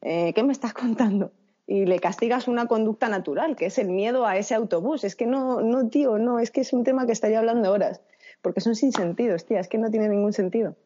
Eh, 0.00 0.32
¿Qué 0.34 0.42
me 0.42 0.52
estás 0.52 0.72
contando? 0.72 1.32
y 1.66 1.86
le 1.86 1.98
castigas 1.98 2.46
una 2.46 2.66
conducta 2.66 3.08
natural, 3.08 3.56
que 3.56 3.64
es 3.64 3.78
el 3.78 3.88
miedo 3.88 4.26
a 4.26 4.36
ese 4.36 4.54
autobús. 4.54 5.02
Es 5.02 5.16
que 5.16 5.24
no, 5.24 5.62
no, 5.62 5.88
tío, 5.88 6.18
no, 6.18 6.38
es 6.38 6.50
que 6.50 6.60
es 6.60 6.74
un 6.74 6.84
tema 6.84 7.06
que 7.06 7.12
estaría 7.12 7.38
hablando 7.38 7.72
horas 7.72 8.02
porque 8.44 8.60
son 8.60 8.76
sin 8.76 8.92
sentido, 8.92 9.34
tía, 9.36 9.58
es 9.58 9.68
que 9.68 9.78
no 9.78 9.90
tiene 9.90 10.06
ningún 10.06 10.34
sentido. 10.34 10.76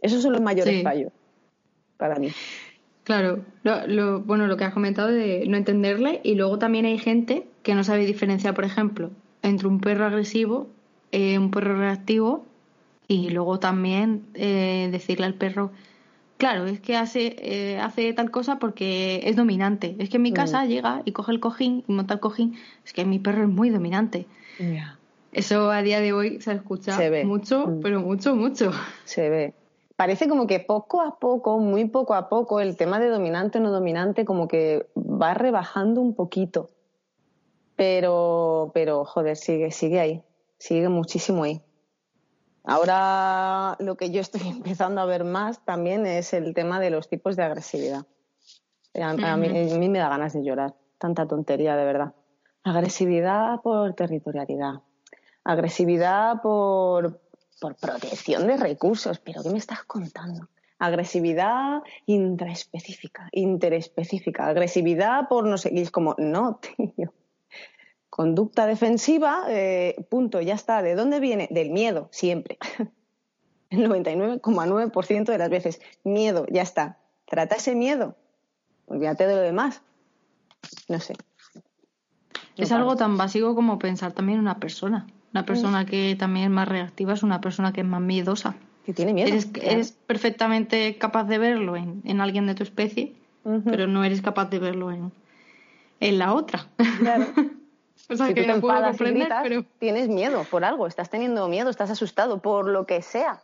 Esos 0.00 0.22
son 0.22 0.32
los 0.32 0.40
mayores 0.40 0.84
fallos 0.84 1.12
para 1.96 2.16
mí. 2.16 2.30
Claro, 3.06 3.44
lo, 3.62 4.20
bueno, 4.22 4.48
lo 4.48 4.56
que 4.56 4.64
has 4.64 4.74
comentado 4.74 5.06
de 5.06 5.44
no 5.46 5.56
entenderle 5.56 6.20
y 6.24 6.34
luego 6.34 6.58
también 6.58 6.86
hay 6.86 6.98
gente 6.98 7.46
que 7.62 7.76
no 7.76 7.84
sabe 7.84 8.04
diferenciar, 8.04 8.52
por 8.52 8.64
ejemplo, 8.64 9.12
entre 9.42 9.68
un 9.68 9.78
perro 9.80 10.06
agresivo, 10.06 10.68
eh, 11.12 11.38
un 11.38 11.52
perro 11.52 11.78
reactivo 11.78 12.44
y 13.06 13.30
luego 13.30 13.60
también 13.60 14.24
eh, 14.34 14.88
decirle 14.90 15.26
al 15.26 15.34
perro, 15.34 15.70
claro, 16.36 16.66
es 16.66 16.80
que 16.80 16.96
hace, 16.96 17.36
eh, 17.38 17.78
hace 17.78 18.12
tal 18.12 18.32
cosa 18.32 18.58
porque 18.58 19.20
es 19.22 19.36
dominante. 19.36 19.94
Es 20.00 20.08
que 20.10 20.16
en 20.16 20.22
mi 20.22 20.32
mm. 20.32 20.34
casa 20.34 20.64
llega 20.64 21.02
y 21.04 21.12
coge 21.12 21.30
el 21.30 21.38
cojín 21.38 21.84
y 21.86 21.92
monta 21.92 22.14
el 22.14 22.20
cojín. 22.20 22.56
Es 22.84 22.92
que 22.92 23.04
mi 23.04 23.20
perro 23.20 23.44
es 23.44 23.48
muy 23.48 23.70
dominante. 23.70 24.26
Eso 25.30 25.70
a 25.70 25.80
día 25.82 26.00
de 26.00 26.12
hoy 26.12 26.40
se 26.40 26.54
escucha 26.54 26.98
mucho, 27.24 27.68
mm. 27.68 27.80
pero 27.82 28.00
mucho, 28.00 28.34
mucho. 28.34 28.72
Se 29.04 29.30
ve. 29.30 29.54
Parece 29.96 30.28
como 30.28 30.46
que 30.46 30.60
poco 30.60 31.00
a 31.00 31.18
poco, 31.18 31.58
muy 31.58 31.86
poco 31.86 32.14
a 32.14 32.28
poco, 32.28 32.60
el 32.60 32.76
tema 32.76 33.00
de 33.00 33.08
dominante 33.08 33.58
o 33.58 33.60
no 33.62 33.70
dominante 33.70 34.26
como 34.26 34.46
que 34.46 34.90
va 34.94 35.32
rebajando 35.32 36.02
un 36.02 36.14
poquito. 36.14 36.68
Pero, 37.76 38.72
pero, 38.74 39.06
joder, 39.06 39.36
sigue, 39.36 39.70
sigue 39.70 39.98
ahí. 39.98 40.22
Sigue 40.58 40.90
muchísimo 40.90 41.44
ahí. 41.44 41.62
Ahora 42.64 43.76
lo 43.78 43.96
que 43.96 44.10
yo 44.10 44.20
estoy 44.20 44.40
empezando 44.46 45.00
a 45.00 45.06
ver 45.06 45.24
más 45.24 45.64
también 45.64 46.04
es 46.04 46.34
el 46.34 46.52
tema 46.52 46.78
de 46.78 46.90
los 46.90 47.08
tipos 47.08 47.34
de 47.36 47.44
agresividad. 47.44 48.04
a, 48.94 49.14
mí, 49.14 49.24
a, 49.24 49.36
mí, 49.36 49.88
me 49.88 49.98
da 49.98 50.10
ganas 50.10 50.34
de 50.34 50.44
llorar. 50.44 50.74
Tanta 50.98 51.26
tontería, 51.26 51.74
de 51.74 51.84
verdad. 51.84 52.14
Agresividad 52.64 53.62
por 53.62 53.94
territorialidad 53.94 54.82
agresividad 55.46 56.42
por, 56.42 57.20
protección 57.60 58.46
de 58.46 58.56
recursos. 58.56 59.18
¿Pero 59.18 59.42
qué 59.42 59.50
me 59.50 59.58
estás 59.58 59.84
contando? 59.84 60.48
Agresividad 60.78 61.82
intraespecífica, 62.06 63.28
interespecífica. 63.32 64.46
Agresividad 64.46 65.28
por 65.28 65.46
no 65.46 65.56
sé. 65.58 65.70
Y 65.72 65.80
es 65.80 65.90
como, 65.90 66.14
no, 66.18 66.60
tío. 66.96 67.12
Conducta 68.10 68.66
defensiva, 68.66 69.44
eh, 69.48 70.06
punto, 70.08 70.40
ya 70.40 70.54
está. 70.54 70.82
¿De 70.82 70.94
dónde 70.94 71.20
viene? 71.20 71.48
Del 71.50 71.70
miedo, 71.70 72.08
siempre. 72.12 72.58
El 73.70 73.90
99,9% 73.90 75.24
de 75.24 75.38
las 75.38 75.50
veces. 75.50 75.80
Miedo, 76.04 76.46
ya 76.50 76.62
está. 76.62 76.98
Trata 77.26 77.56
ese 77.56 77.74
miedo. 77.74 78.16
Olvídate 78.86 79.26
de 79.26 79.34
lo 79.34 79.42
demás. 79.42 79.82
No 80.88 81.00
sé. 81.00 81.14
Es 82.56 82.72
algo 82.72 82.96
tan 82.96 83.16
básico 83.18 83.54
como 83.54 83.78
pensar 83.78 84.12
también 84.12 84.38
en 84.38 84.42
una 84.42 84.60
persona. 84.60 85.06
Una 85.36 85.44
persona 85.44 85.84
que 85.84 86.16
también 86.18 86.46
es 86.46 86.50
más 86.50 86.66
reactiva 86.66 87.12
es 87.12 87.22
una 87.22 87.42
persona 87.42 87.70
que 87.74 87.82
es 87.82 87.86
más 87.86 88.00
miedosa. 88.00 88.54
Que 88.86 88.94
tiene 88.94 89.12
miedo. 89.12 89.28
Eres, 89.28 89.92
perfectamente 89.92 90.96
capaz 90.96 91.24
de 91.24 91.36
verlo 91.36 91.76
en, 91.76 92.20
alguien 92.22 92.46
de 92.46 92.54
tu 92.54 92.62
especie, 92.62 93.14
pero 93.66 93.86
no 93.86 94.02
eres 94.02 94.22
capaz 94.22 94.48
de 94.48 94.58
verlo 94.58 94.90
en, 94.90 95.12
en 96.00 96.18
la 96.18 96.32
otra. 96.32 96.68
Claro. 97.00 97.26
o 98.08 98.16
sea, 98.16 98.32
que 98.32 98.46
no 98.46 98.62
puedo 98.62 98.82
comprender, 98.82 99.28
pero... 99.42 99.64
Tienes 99.78 100.08
miedo 100.08 100.42
por 100.50 100.64
algo, 100.64 100.86
estás 100.86 101.10
teniendo 101.10 101.46
miedo, 101.48 101.68
estás 101.68 101.90
asustado 101.90 102.40
por 102.40 102.66
lo 102.66 102.86
que 102.86 103.02
sea. 103.02 103.42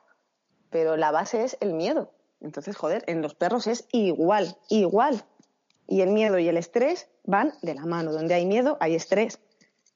Pero 0.70 0.96
la 0.96 1.10
base 1.10 1.44
es 1.44 1.58
el 1.60 1.74
miedo. 1.74 2.10
Entonces, 2.40 2.74
joder, 2.74 3.04
en 3.06 3.20
los 3.20 3.34
perros 3.34 3.66
es 3.66 3.86
igual, 3.92 4.56
igual. 4.70 5.24
Y 5.86 6.00
el 6.00 6.08
miedo 6.08 6.38
y 6.38 6.48
el 6.48 6.56
estrés 6.56 7.10
van 7.24 7.52
de 7.60 7.74
la 7.74 7.84
mano. 7.84 8.12
Donde 8.12 8.32
hay 8.32 8.46
miedo, 8.46 8.78
hay 8.80 8.94
estrés. 8.94 9.38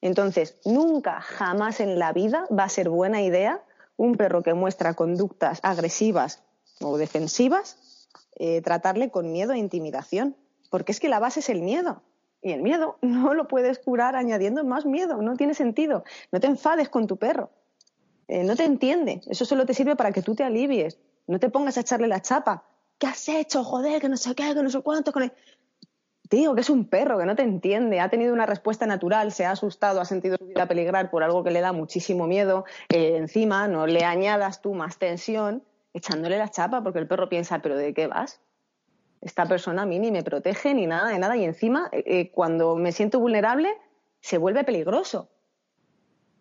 Entonces, 0.07 0.57
nunca, 0.64 1.20
jamás 1.20 1.80
en 1.80 1.98
la 1.98 2.12
vida 2.12 2.46
va 2.57 2.62
a 2.62 2.68
ser 2.68 2.88
buena 2.88 3.22
idea 3.22 3.64
un 3.96 4.14
perro 4.14 4.42
que 4.42 4.54
muestra 4.54 4.94
conductas 4.94 5.59
agresivas 5.64 6.44
o 6.80 6.96
defensivas, 6.96 8.07
eh, 8.36 8.61
tratarle 8.62 9.11
con 9.11 9.32
miedo 9.32 9.52
e 9.52 9.59
intimidación, 9.59 10.36
porque 10.70 10.92
es 10.92 11.00
que 11.00 11.09
la 11.09 11.18
base 11.18 11.40
es 11.40 11.48
el 11.48 11.61
miedo. 11.61 12.02
Y 12.40 12.52
el 12.52 12.62
miedo 12.62 12.98
no 13.02 13.34
lo 13.34 13.48
puedes 13.48 13.80
curar 13.80 14.14
añadiendo 14.14 14.64
más 14.64 14.86
miedo, 14.86 15.20
no 15.22 15.36
tiene 15.36 15.54
sentido. 15.54 16.04
No 16.30 16.38
te 16.38 16.46
enfades 16.46 16.88
con 16.88 17.09
tu 17.09 17.16
perro, 17.16 17.50
eh, 18.28 18.44
no 18.44 18.54
te 18.54 18.64
entiende, 18.64 19.22
eso 19.26 19.44
solo 19.44 19.66
te 19.66 19.74
sirve 19.74 19.96
para 19.96 20.12
que 20.12 20.22
tú 20.22 20.36
te 20.36 20.44
alivies, 20.44 20.98
no 21.26 21.40
te 21.40 21.50
pongas 21.50 21.78
a 21.78 21.80
echarle 21.80 22.07
la 22.07 22.22
chapa. 22.22 22.62
¿Qué 22.98 23.09
has 23.09 23.28
hecho? 23.28 23.64
Joder, 23.64 24.00
que 24.00 24.09
no 24.09 24.16
sé 24.16 24.36
qué, 24.36 24.54
que 24.54 24.62
no 24.62 24.70
sé 24.70 24.80
cuánto. 24.82 25.12
Con 25.12 25.32
Tío, 26.29 26.55
que 26.55 26.61
es 26.61 26.70
un 26.70 26.87
perro, 26.87 27.18
que 27.18 27.27
no 27.27 27.37
te 27.37 27.43
entiende, 27.43 28.01
ha 28.01 28.09
tenido 28.09 28.33
una 28.33 28.47
respuesta 28.47 28.87
natural, 28.87 29.33
se 29.33 29.45
ha 29.45 29.53
asustado, 29.53 30.01
ha 30.01 30.05
sentido 30.05 30.37
su 30.39 30.47
vida 30.47 30.66
peligrar 30.66 31.11
por 31.11 31.22
algo 31.22 31.45
que 31.45 31.51
le 31.51 31.61
da 31.61 31.72
muchísimo 31.72 32.27
miedo. 32.27 32.64
Eh, 32.89 33.16
encima, 33.16 33.68
no 33.68 33.87
le 33.87 34.05
añadas 34.05 34.61
tú 34.61 34.74
más 34.74 34.99
tensión 34.99 35.62
echándole 35.97 36.37
la 36.37 36.51
chapa, 36.51 36.83
porque 36.83 36.99
el 36.99 37.07
perro 37.07 37.29
piensa, 37.29 37.61
pero 37.61 37.77
¿de 37.77 37.95
qué 37.95 38.07
vas? 38.07 38.41
Esta 39.22 39.47
persona 39.47 39.83
a 39.83 39.87
mí 39.87 39.99
ni 39.99 40.11
me 40.11 40.22
protege 40.22 40.74
ni 40.74 40.87
nada 40.87 41.09
de 41.09 41.18
nada 41.18 41.37
y 41.37 41.45
encima 41.45 41.89
eh, 41.91 42.05
eh, 42.07 42.31
cuando 42.31 42.77
me 42.77 42.93
siento 42.93 43.18
vulnerable 43.18 43.74
se 44.20 44.39
vuelve 44.39 44.62
peligroso. 44.64 45.31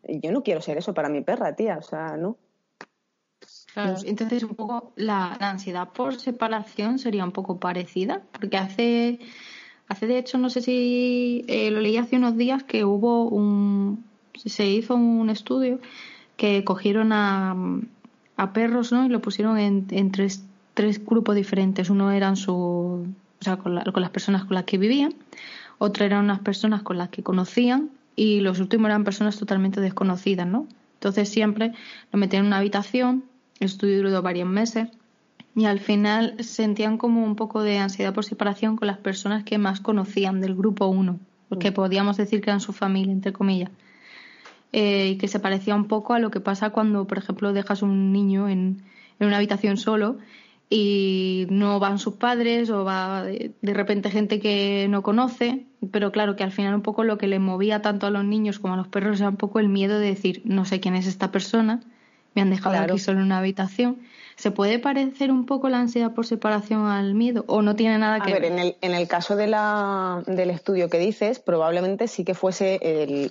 Yo 0.03 0.31
no 0.31 0.43
quiero 0.43 0.61
ser 0.61 0.77
eso 0.77 0.93
para 0.93 1.09
mi 1.09 1.21
perra, 1.21 1.55
tía, 1.55 1.77
o 1.77 1.81
sea, 1.81 2.17
no. 2.17 2.37
Claro, 3.73 3.95
entonces 4.05 4.43
un 4.43 4.55
poco 4.55 4.93
la, 4.95 5.33
ansiedad 5.33 5.89
por 5.89 6.19
separación 6.19 6.99
sería 6.99 7.23
un 7.23 7.31
poco 7.31 7.59
parecida, 7.59 8.23
porque 8.31 8.57
hace, 8.57 9.19
hace 9.87 10.07
de 10.07 10.17
hecho, 10.17 10.37
no 10.37 10.49
sé 10.49 10.61
si 10.61 11.45
eh, 11.47 11.71
lo 11.71 11.79
leí 11.81 11.97
hace 11.97 12.15
unos 12.17 12.37
días 12.37 12.63
que 12.63 12.85
hubo 12.85 13.27
un, 13.27 14.03
se 14.33 14.67
hizo 14.67 14.95
un 14.95 15.29
estudio 15.29 15.79
que 16.37 16.63
cogieron 16.63 17.13
a, 17.13 17.55
a 18.37 18.53
perros, 18.53 18.91
¿no? 18.91 19.05
Y 19.05 19.09
lo 19.09 19.21
pusieron 19.21 19.57
en, 19.57 19.87
en 19.91 20.11
tres, 20.11 20.43
tres, 20.73 21.03
grupos 21.05 21.35
diferentes. 21.35 21.89
Uno 21.89 22.11
eran 22.11 22.35
su, 22.35 22.53
o 22.53 23.43
sea, 23.43 23.57
con, 23.57 23.79
con 23.79 24.01
las 24.01 24.11
personas 24.11 24.45
con 24.45 24.55
las 24.55 24.65
que 24.65 24.77
vivían, 24.77 25.13
otro 25.77 26.05
eran 26.05 26.25
unas 26.25 26.39
personas 26.39 26.83
con 26.83 26.97
las 26.97 27.09
que 27.09 27.23
conocían 27.23 27.89
y 28.15 28.39
los 28.41 28.59
últimos 28.59 28.87
eran 28.87 29.03
personas 29.03 29.37
totalmente 29.37 29.81
desconocidas, 29.81 30.47
¿no? 30.47 30.67
Entonces 30.95 31.29
siempre 31.29 31.73
lo 32.11 32.19
metían 32.19 32.43
en 32.43 32.47
una 32.47 32.57
habitación 32.57 33.23
el 33.59 33.67
estudio 33.67 33.97
duró 33.97 34.21
varios 34.21 34.49
meses 34.49 34.89
y 35.55 35.65
al 35.65 35.79
final 35.79 36.35
sentían 36.39 36.97
como 36.97 37.23
un 37.23 37.35
poco 37.35 37.63
de 37.63 37.77
ansiedad 37.77 38.13
por 38.13 38.25
separación 38.25 38.75
con 38.75 38.87
las 38.87 38.97
personas 38.97 39.43
que 39.45 39.57
más 39.57 39.79
conocían 39.79 40.41
del 40.41 40.53
grupo 40.53 40.87
1, 40.87 41.17
que 41.59 41.71
mm. 41.71 41.73
podíamos 41.73 42.17
decir 42.17 42.41
que 42.41 42.49
eran 42.49 42.59
su 42.59 42.73
familia, 42.73 43.13
entre 43.13 43.31
comillas. 43.31 43.71
Eh, 44.73 45.11
y 45.11 45.17
que 45.17 45.29
se 45.29 45.39
parecía 45.39 45.73
un 45.73 45.87
poco 45.87 46.13
a 46.13 46.19
lo 46.19 46.29
que 46.29 46.41
pasa 46.41 46.71
cuando, 46.71 47.07
por 47.07 47.17
ejemplo, 47.17 47.53
dejas 47.53 47.81
un 47.81 48.11
niño 48.11 48.49
en, 48.49 48.83
en 49.19 49.27
una 49.27 49.37
habitación 49.37 49.77
solo 49.77 50.17
y 50.69 51.47
no 51.49 51.79
van 51.79 51.99
sus 51.99 52.15
padres 52.15 52.69
o 52.69 52.83
va 52.83 53.23
de, 53.23 53.53
de, 53.61 53.73
repente 53.73 54.11
gente 54.11 54.41
que 54.41 54.87
no 54.89 55.03
conoce, 55.03 55.65
pero 55.91 56.11
claro 56.11 56.35
que 56.35 56.43
al 56.43 56.51
final 56.51 56.75
un 56.75 56.81
poco 56.81 57.05
lo 57.05 57.17
que 57.17 57.27
le 57.27 57.39
movía 57.39 57.81
tanto 57.81 58.07
a 58.07 58.09
los 58.09 58.25
niños 58.25 58.59
como 58.59 58.73
a 58.73 58.77
los 58.77 58.89
perros 58.89 59.21
era 59.21 59.29
un 59.29 59.37
poco 59.37 59.59
el 59.59 59.69
miedo 59.69 59.99
de 59.99 60.07
decir 60.07 60.41
no 60.43 60.65
sé 60.65 60.81
quién 60.81 60.95
es 60.95 61.07
esta 61.07 61.31
persona 61.31 61.79
me 62.35 62.41
han 62.41 62.49
dejado 62.49 62.77
aquí 62.77 62.99
solo 62.99 63.19
en 63.19 63.25
una 63.25 63.39
habitación. 63.39 63.97
¿Se 64.35 64.51
puede 64.51 64.79
parecer 64.79 65.31
un 65.31 65.45
poco 65.45 65.69
la 65.69 65.79
ansiedad 65.79 66.13
por 66.13 66.25
separación 66.25 66.87
al 66.87 67.15
miedo 67.15 67.45
o 67.47 67.61
no 67.61 67.75
tiene 67.75 67.97
nada 67.97 68.19
que 68.19 68.33
ver? 68.33 68.45
En 68.45 68.59
el, 68.59 68.75
en 68.81 68.93
el 68.93 69.07
caso 69.07 69.35
de 69.37 69.47
la, 69.47 70.23
del 70.27 70.49
estudio 70.49 70.89
que 70.89 70.99
dices, 70.99 71.39
probablemente 71.39 72.07
sí 72.07 72.25
que 72.25 72.33
fuese 72.33 72.79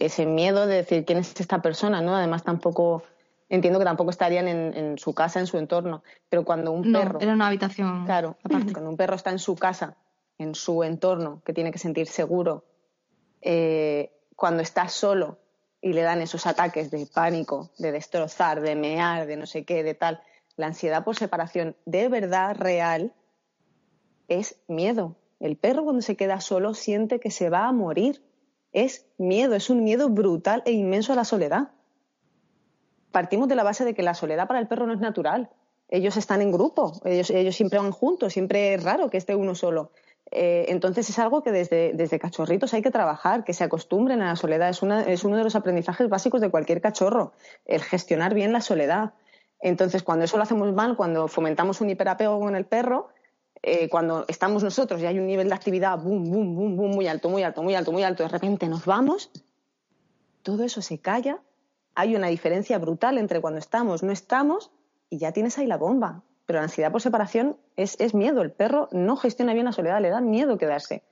ese 0.01 0.25
miedo 0.27 0.67
de 0.67 0.77
decir 0.77 1.05
quién 1.05 1.19
es 1.19 1.39
esta 1.39 1.61
persona, 1.61 2.01
¿no? 2.01 2.17
Además 2.17 2.43
tampoco, 2.43 3.03
entiendo 3.51 3.79
que 3.79 3.85
tampoco 3.85 4.11
estarían 4.11 4.49
en, 4.49 4.97
su 4.97 5.13
casa, 5.13 5.41
en 5.41 5.47
su 5.47 5.59
entorno, 5.59 6.03
pero 6.31 6.45
cuando 6.45 6.73
un 6.73 6.91
no, 6.91 6.99
perro... 6.99 7.21
era 7.21 7.35
una 7.35 7.49
habitación 7.49 8.07
Claro, 8.07 8.39
cuando 8.43 8.89
un 8.89 8.97
perro 8.97 9.17
está 9.17 9.31
en 9.31 9.39
su 9.39 9.57
casa, 9.57 9.97
en 10.39 10.55
su 10.55 10.85
entorno, 10.85 11.43
que 11.45 11.53
tiene 11.53 11.71
que 11.71 11.79
sentir 11.79 12.07
seguro, 12.07 12.65
eh, 13.43 14.11
cuando 14.37 14.63
está 14.63 14.89
solo 14.89 15.39
y 15.83 15.93
le 15.93 16.01
dan 16.01 16.23
esos 16.23 16.47
ataques 16.47 16.91
de 16.91 17.07
pánico, 17.07 17.71
de 17.77 17.93
destrozar, 17.93 18.63
de 18.63 18.75
mear, 18.75 19.27
de 19.27 19.37
no 19.37 19.45
sé 19.45 19.65
qué, 19.65 19.83
de 19.83 19.93
tal, 19.93 20.23
la 20.57 20.67
ansiedad 20.67 21.05
por 21.05 21.17
separación 21.17 21.77
de 21.85 22.09
verdad 22.09 22.57
real 22.57 23.13
es 24.29 24.57
miedo. 24.69 25.17
El 25.41 25.57
perro 25.57 25.85
cuando 25.85 26.03
se 26.03 26.17
queda 26.17 26.41
solo 26.41 26.75
siente 26.75 27.21
que 27.21 27.31
se 27.31 27.51
va 27.51 27.67
a 27.67 27.73
morir. 27.73 28.23
Es 28.73 29.07
miedo, 29.19 29.55
es 29.55 29.71
un 29.71 29.85
miedo 29.85 30.09
brutal 30.09 30.63
e 30.67 30.73
inmenso 30.73 31.13
a 31.13 31.17
la 31.17 31.25
soledad. 31.25 31.71
Partimos 33.13 33.49
de 33.49 33.55
la 33.55 33.63
base 33.63 33.85
de 33.85 33.95
que 33.95 34.03
la 34.03 34.15
soledad 34.15 34.49
para 34.49 34.61
el 34.61 34.67
perro 34.67 34.87
no 34.87 34.95
es 34.95 35.01
natural. 35.01 35.51
Ellos 35.89 36.17
están 36.17 36.43
en 36.43 36.51
grupo, 36.51 37.01
ellos, 37.05 37.55
siempre 37.55 37.79
van 37.79 37.93
juntos, 37.93 38.33
siempre 38.33 38.75
es 38.75 38.83
raro 38.83 39.11
que 39.11 39.19
esté 39.19 39.37
uno 39.37 39.55
solo. 39.55 39.93
Eh, 40.31 40.65
entonces 40.69 41.09
es 41.09 41.19
algo 41.19 41.43
que 41.43 41.53
desde, 41.53 41.93
desde, 41.93 42.19
cachorritos 42.19 42.75
hay 42.75 42.83
que 42.83 42.91
trabajar, 42.91 43.45
que 43.45 43.53
se 43.53 43.63
acostumbren 43.63 44.23
a 44.23 44.29
la 44.29 44.37
soledad. 44.37 44.71
Es, 44.71 44.83
es 45.07 45.25
uno 45.25 45.37
de 45.37 45.45
los 45.45 45.55
aprendizajes 45.55 46.09
básicos 46.09 46.41
de 46.41 46.51
cualquier 46.51 46.81
cachorro, 46.81 47.33
el 47.67 47.83
gestionar 47.83 48.35
bien 48.35 48.53
la 48.53 48.61
soledad. 48.61 49.13
Entonces, 49.65 50.03
cuando 50.03 50.27
eso 50.27 50.37
lo 50.37 50.43
hacemos 50.43 50.71
mal, 50.75 50.95
cuando 50.95 51.27
fomentamos 51.27 51.81
un 51.81 51.89
hiperapego 51.89 52.39
con 52.39 52.55
el 52.55 52.67
perro, 52.67 53.09
eh, 53.63 53.89
cuando 53.89 54.27
estamos 54.29 54.63
nosotros 54.63 55.01
y 55.01 55.07
hay 55.07 55.19
un 55.19 55.27
nivel 55.27 55.49
de 55.49 55.55
actividad 55.55 55.99
boom, 55.99 56.31
boom, 56.31 56.55
boom, 56.55 56.77
boom, 56.77 56.91
muy 56.91 57.09
alto, 57.09 57.31
muy 57.31 57.43
alto, 57.43 57.63
muy 57.63 57.75
alto, 57.75 57.91
muy 57.91 58.03
alto, 58.03 58.23
de 58.25 58.29
repente 58.29 58.69
nos 58.69 58.85
vamos, 58.85 59.31
todo 60.43 60.65
eso 60.65 60.83
se 60.83 60.99
calla. 60.99 61.41
Hay 61.95 62.15
una 62.15 62.27
diferencia 62.27 62.79
brutal 62.79 63.17
entre 63.17 63.41
cuando 63.41 63.59
estamos, 63.59 64.03
no 64.03 64.13
estamos, 64.13 64.71
y 65.09 65.17
ya 65.17 65.33
tienes 65.33 65.57
ahí 65.57 65.67
la 65.67 65.79
bomba. 65.79 66.25
Pero 66.45 66.59
la 66.59 66.65
ansiedad 66.65 66.93
por 66.93 67.01
separación 67.01 67.57
es, 67.77 67.99
es 68.01 68.13
miedo. 68.13 68.43
El 68.43 68.53
perro 68.53 68.91
no 68.93 69.17
gestiona 69.17 69.55
bien 69.55 69.65
la 69.65 69.73
soledad, 69.73 70.03
le 70.03 70.11
da 70.11 70.21
miedo 70.21 70.59
quedarse. 70.59 71.03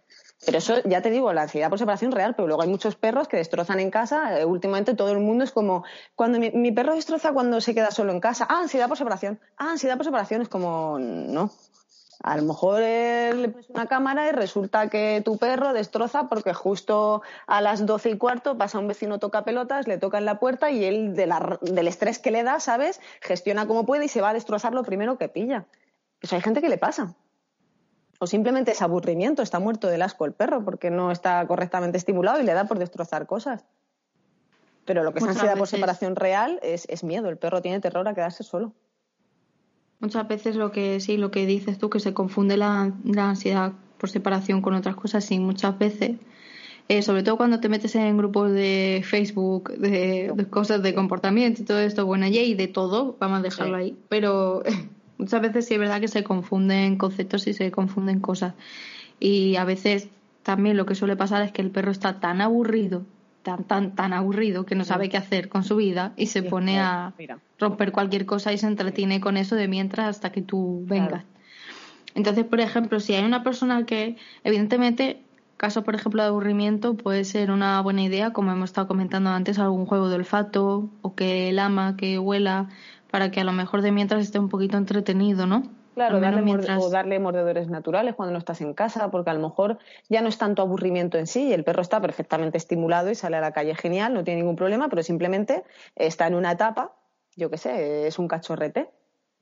Pero 0.45 0.59
eso, 0.59 0.83
ya 0.85 1.03
te 1.03 1.11
digo, 1.11 1.33
la 1.33 1.43
ansiedad 1.43 1.71
por 1.71 1.79
separación 1.79 2.11
real, 2.11 2.35
pero 2.35 2.49
luego 2.49 2.63
hay 2.63 2.69
muchos 2.69 2.97
perros 2.97 3.29
que 3.29 3.37
destrozan 3.37 3.79
en 3.79 3.91
casa. 3.91 4.41
Eh, 4.41 4.45
últimamente 4.45 4.95
todo 4.95 5.13
el 5.13 5.21
mundo 5.21 5.45
es 5.45 5.53
como, 5.53 5.85
cuando 6.17 6.41
mi, 6.41 6.51
mi, 6.51 6.73
perro 6.73 6.95
destroza 6.95 7.33
cuando 7.33 7.61
se 7.61 7.75
queda 7.75 7.93
solo 7.93 8.13
en 8.13 8.21
casa. 8.21 8.47
Ah, 8.49 8.61
ansiedad 8.61 8.89
por 8.89 8.99
separación. 8.99 9.39
Ah, 9.57 9.71
ansiedad 9.71 9.97
por 9.97 10.05
separación. 10.05 10.43
Es 10.43 10.49
como, 10.49 10.99
no. 10.99 11.53
A 12.23 12.37
lo 12.37 12.43
mejor 12.45 12.81
le 12.81 13.49
pones 13.49 13.69
una 13.71 13.87
cámara 13.87 14.29
y 14.29 14.33
resulta 14.33 14.89
que 14.89 15.23
tu 15.25 15.39
perro 15.39 15.73
destroza 15.73 16.29
porque 16.29 16.55
justo 16.55 17.23
a 17.49 17.61
las 17.61 17.85
doce 17.85 18.11
y 18.11 18.19
cuarto 18.19 18.57
pasa 18.57 18.79
un 18.79 18.87
vecino 18.87 19.19
toca 19.19 19.45
pelotas, 19.45 19.89
le 19.89 19.99
toca 19.99 20.19
en 20.19 20.25
la 20.25 20.39
puerta 20.39 20.71
y 20.71 20.85
él 20.85 21.17
de 21.17 21.27
la, 21.27 21.59
del 21.63 21.89
estrés 21.89 22.21
que 22.21 22.31
le 22.31 22.45
da, 22.45 22.61
¿sabes? 22.61 23.01
Gestiona 23.21 23.67
como 23.67 23.87
puede 23.87 24.05
y 24.05 24.09
se 24.09 24.21
va 24.21 24.31
a 24.31 24.35
destrozar 24.35 24.73
lo 24.73 24.85
primero 24.85 25.19
que 25.19 25.29
pilla. 25.29 25.67
Eso 26.21 26.37
hay 26.37 26.43
gente 26.43 26.61
que 26.61 26.69
le 26.69 26.79
pasa. 26.79 27.17
O 28.23 28.29
simplemente 28.29 28.71
es 28.71 28.81
aburrimiento, 28.83 29.43
está 29.43 29.59
muerto 29.59 29.89
del 29.89 30.01
asco 30.01 30.25
el 30.27 30.33
perro 30.33 30.65
porque 30.65 30.93
no 30.93 31.11
está 31.11 31.45
correctamente 31.49 31.99
estimulado 31.99 32.41
y 32.41 32.45
le 32.45 32.53
da 32.53 32.67
por 32.67 32.79
destrozar 32.79 33.27
cosas. 33.27 33.65
Pero 34.85 35.03
lo 35.03 35.13
que 35.13 35.19
es 35.19 35.25
ansiedad 35.25 35.59
por 35.59 35.67
separación 35.67 36.15
real 36.15 36.61
es, 36.63 36.87
es 36.89 37.03
miedo. 37.03 37.29
El 37.29 37.37
perro 37.37 37.61
tiene 37.63 37.81
terror 37.81 38.07
a 38.07 38.15
quedarse 38.15 38.45
solo. 38.45 38.75
Muchas 39.99 40.29
veces 40.29 40.55
lo 40.55 40.71
que 40.71 41.01
sí, 41.01 41.17
lo 41.17 41.33
que 41.33 41.47
dices 41.47 41.79
tú, 41.79 41.91
que 41.91 41.99
se 41.99 42.15
confunde 42.15 42.57
la, 42.57 42.93
ansiedad 43.17 43.73
por 43.99 44.09
separación 44.09 44.63
con 44.63 44.75
otras 44.75 44.95
cosas, 44.95 45.25
sí, 45.25 45.41
muchas 45.41 45.77
veces. 45.77 46.13
Eh, 46.87 47.03
sobre 47.03 47.25
todo 47.25 47.37
cuando 47.37 47.59
te 47.59 47.69
metes 47.69 47.97
en 47.97 48.17
grupos 48.17 48.53
de 48.53 49.03
Facebook, 49.05 49.73
de, 49.79 50.47
cosas 50.49 50.81
de 50.81 50.95
comportamiento 50.95 51.63
y 51.63 51.65
todo 51.65 51.81
esto, 51.81 52.07
bueno, 52.07 52.29
y 52.29 52.55
de 52.55 52.69
todo, 52.69 53.17
vamos 53.19 53.41
a 53.41 53.43
dejarlo 53.43 53.79
ahí, 53.79 53.99
pero 54.09 54.63
muchas 55.19 55.41
veces 55.41 55.67
sí 55.67 55.75
es 55.75 55.81
verdad 55.81 56.01
que 56.01 56.09
se 56.09 56.25
confunden 56.25 56.97
conceptos 56.97 57.47
y 57.47 57.55
se 57.55 57.71
confunden 57.71 58.21
cosas. 58.21 58.55
Y 59.21 59.57
a 59.57 59.65
veces 59.65 60.09
también 60.43 60.77
lo 60.77 60.87
que 60.87 60.95
suele 60.95 61.17
pasar 61.17 61.43
es 61.43 61.53
que 61.53 61.63
el 61.63 61.71
perro 61.71 61.91
está 61.91 62.21
tan 62.21 62.41
aburrido 62.41 63.05
tan, 63.43 63.65
tan, 63.65 63.95
tan 63.95 64.13
aburrido 64.13 64.65
que 64.65 64.75
no 64.75 64.85
sabe 64.85 65.09
qué 65.09 65.17
hacer 65.17 65.49
con 65.49 65.65
su 65.65 65.77
vida 65.77 66.13
y 66.17 66.27
se 66.27 66.43
pone 66.43 66.81
a 66.81 67.13
romper 67.59 67.93
cualquier 67.93 68.27
cosa 68.27 68.53
y 68.53 68.59
se 68.59 68.67
entretiene 68.67 69.21
con 69.21 69.37
eso 69.37 69.57
de 69.57 69.69
mientras 69.69 70.09
hasta 70.09 70.33
que 70.33 70.43
tú 70.43 70.85
vengas. 70.87 71.25
Entonces, 72.15 72.45
por 72.45 72.61
ejemplo, 72.61 73.01
si 73.01 73.15
hay 73.15 73.25
una 73.25 73.43
persona 73.43 73.87
que, 73.87 74.17
evidentemente, 74.45 75.23
caso, 75.57 75.83
por 75.83 75.95
ejemplo, 75.95 76.23
de 76.23 76.29
aburrimiento, 76.29 76.95
puede 76.95 77.25
ser 77.25 77.51
una 77.51 77.81
buena 77.81 78.03
idea, 78.03 78.33
como 78.33 78.53
hemos 78.53 78.71
estado 78.71 78.87
comentando 78.87 79.31
antes, 79.31 79.59
algún 79.59 79.87
juego 79.87 80.09
de 80.09 80.17
olfato 80.17 80.91
o 81.01 81.15
que 81.15 81.49
el 81.49 81.59
ama, 81.59 81.97
que 81.97 82.19
huela, 82.19 82.69
para 83.13 83.31
que 83.31 83.41
a 83.41 83.45
lo 83.45 83.53
mejor 83.53 83.83
de 83.83 83.93
mientras 83.93 84.23
esté 84.23 84.39
un 84.39 84.49
poquito 84.49 84.79
entretenido, 84.79 85.47
¿no? 85.47 85.65
Claro, 85.95 86.19
darle 86.19 86.41
o 86.79 86.89
darle 86.89 87.19
mordedores 87.19 87.69
naturales 87.69 88.15
cuando 88.15 88.33
no 88.33 88.39
estás 88.39 88.63
en 88.63 88.73
casa, 88.73 89.11
porque 89.11 89.29
a 89.29 89.35
lo 89.35 89.41
mejor 89.47 89.79
ya 90.09 90.23
no 90.23 90.31
es 90.31 90.39
tanto 90.39 90.63
aburrimiento 90.63 91.19
en 91.19 91.27
sí 91.27 91.49
y 91.49 91.53
el 91.53 91.63
perro 91.63 91.83
está 91.83 92.01
perfectamente 92.01 92.57
estimulado 92.57 93.11
y 93.11 93.15
sale 93.15 93.37
a 93.37 93.43
la 93.43 93.53
calle 93.53 93.75
genial, 93.75 94.15
no 94.15 94.25
tiene 94.25 94.41
ningún 94.41 94.57
problema, 94.57 94.89
pero 94.89 95.03
simplemente 95.03 95.63
está 95.95 96.27
en 96.27 96.37
una 96.37 96.53
etapa, 96.53 96.95
yo 97.37 97.51
qué 97.51 97.59
sé, 97.59 98.07
es 98.07 98.19
un 98.19 98.29
cachorrete 98.29 98.89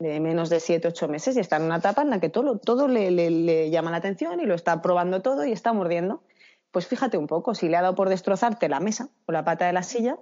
de 0.01 0.19
menos 0.19 0.51
de 0.51 0.59
siete, 0.59 0.89
ocho 0.89 1.07
meses 1.07 1.37
y 1.37 1.41
está 1.41 1.59
en 1.59 1.63
una 1.63 1.77
etapa 1.77 2.03
en 2.03 2.11
la 2.11 2.19
que 2.19 2.29
todo, 2.29 2.59
todo 2.59 2.89
le, 2.89 3.13
le, 3.13 3.71
llama 3.71 3.93
la 3.93 3.99
atención 3.99 4.41
y 4.41 4.47
lo 4.47 4.57
está 4.57 4.83
probando 4.83 5.23
todo 5.23 5.45
y 5.45 5.53
está 5.53 5.73
mordiendo. 5.73 6.25
Pues 6.73 6.89
fíjate 6.89 7.19
un 7.19 7.29
poco, 7.29 7.55
si 7.55 7.69
le 7.69 7.77
ha 7.77 7.83
dado 7.83 7.95
por 7.95 8.09
destrozarte 8.09 8.69
la 8.69 8.81
mesa 8.81 9.11
o 9.27 9.33
la 9.33 9.45
pata 9.45 9.67
de 9.67 9.73
la 9.73 9.85
silla, 9.85 10.17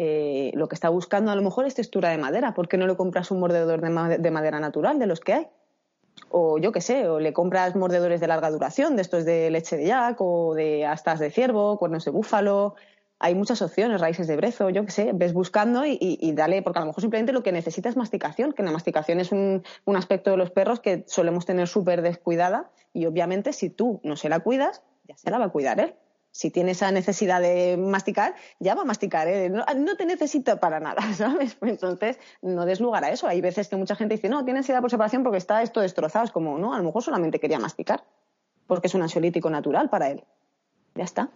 eh, 0.00 0.52
lo 0.54 0.68
que 0.68 0.76
está 0.76 0.90
buscando 0.90 1.32
a 1.32 1.34
lo 1.34 1.42
mejor 1.42 1.66
es 1.66 1.74
textura 1.74 2.10
de 2.10 2.18
madera. 2.18 2.54
¿Por 2.54 2.68
qué 2.68 2.76
no 2.76 2.86
le 2.86 2.96
compras 2.96 3.32
un 3.32 3.40
mordedor 3.40 3.80
de 3.80 4.30
madera 4.30 4.60
natural 4.60 5.00
de 5.00 5.06
los 5.06 5.18
que 5.18 5.32
hay? 5.32 5.48
o 6.30 6.58
yo 6.58 6.72
qué 6.72 6.80
sé, 6.80 7.08
o 7.08 7.20
le 7.20 7.32
compras 7.32 7.74
mordedores 7.76 8.20
de 8.20 8.26
larga 8.26 8.50
duración, 8.50 8.96
de 8.96 9.02
estos 9.02 9.24
de 9.24 9.50
leche 9.50 9.76
de 9.76 9.86
yak 9.86 10.20
o 10.20 10.54
de 10.54 10.86
astas 10.86 11.18
de 11.18 11.30
ciervo, 11.30 11.78
cuernos 11.78 12.04
de 12.04 12.10
búfalo. 12.10 12.74
Hay 13.20 13.34
muchas 13.34 13.62
opciones, 13.62 14.00
raíces 14.00 14.28
de 14.28 14.36
brezo, 14.36 14.70
yo 14.70 14.84
qué 14.84 14.92
sé, 14.92 15.10
ves 15.12 15.32
buscando 15.32 15.84
y, 15.84 16.32
dale, 16.34 16.62
porque 16.62 16.78
a 16.78 16.82
lo 16.82 16.86
mejor 16.86 17.00
simplemente 17.00 17.32
lo 17.32 17.42
que 17.42 17.50
necesita 17.50 17.88
es 17.88 17.96
masticación, 17.96 18.52
que 18.52 18.62
la 18.62 18.70
masticación 18.70 19.18
es 19.18 19.32
un, 19.32 19.64
un 19.84 19.96
aspecto 19.96 20.30
de 20.30 20.36
los 20.36 20.50
perros 20.50 20.78
que 20.78 21.04
solemos 21.08 21.44
tener 21.44 21.66
súper 21.66 22.02
descuidada 22.02 22.70
y 22.92 23.06
obviamente 23.06 23.52
si 23.52 23.70
tú 23.70 24.00
no 24.04 24.16
se 24.16 24.28
la 24.28 24.38
cuidas, 24.40 24.82
ya 25.08 25.16
se 25.16 25.30
la 25.30 25.38
va 25.38 25.46
a 25.46 25.50
cuidar 25.50 25.80
él. 25.80 25.94
Si 26.38 26.52
tiene 26.52 26.70
esa 26.70 26.92
necesidad 26.92 27.40
de 27.40 27.76
masticar, 27.76 28.36
ya 28.60 28.76
va 28.76 28.82
a 28.82 28.84
masticar, 28.84 29.26
¿eh? 29.26 29.50
no, 29.50 29.96
te 29.96 30.06
necesito 30.06 30.56
para 30.60 30.78
nada, 30.78 31.02
¿sabes? 31.12 31.56
Entonces, 31.62 32.20
no 32.42 32.64
des 32.64 32.78
lugar 32.78 33.02
a 33.02 33.10
eso. 33.10 33.26
Hay 33.26 33.40
veces 33.40 33.66
que 33.66 33.74
mucha 33.74 33.96
gente 33.96 34.14
dice, 34.14 34.28
no, 34.28 34.44
tiene 34.44 34.60
ansiedad 34.60 34.80
por 34.80 34.88
separación 34.88 35.24
porque 35.24 35.38
está 35.38 35.64
esto 35.64 35.80
destrozado. 35.80 36.26
Es 36.26 36.30
como, 36.30 36.56
no, 36.56 36.74
a 36.74 36.78
lo 36.78 36.84
mejor 36.84 37.02
solamente 37.02 37.40
quería 37.40 37.58
masticar, 37.58 38.04
porque 38.68 38.86
es 38.86 38.94
un 38.94 39.02
ansiolítico 39.02 39.50
natural 39.50 39.90
para 39.90 40.10
él. 40.10 40.22
Ya 40.94 41.02
está. 41.02 41.28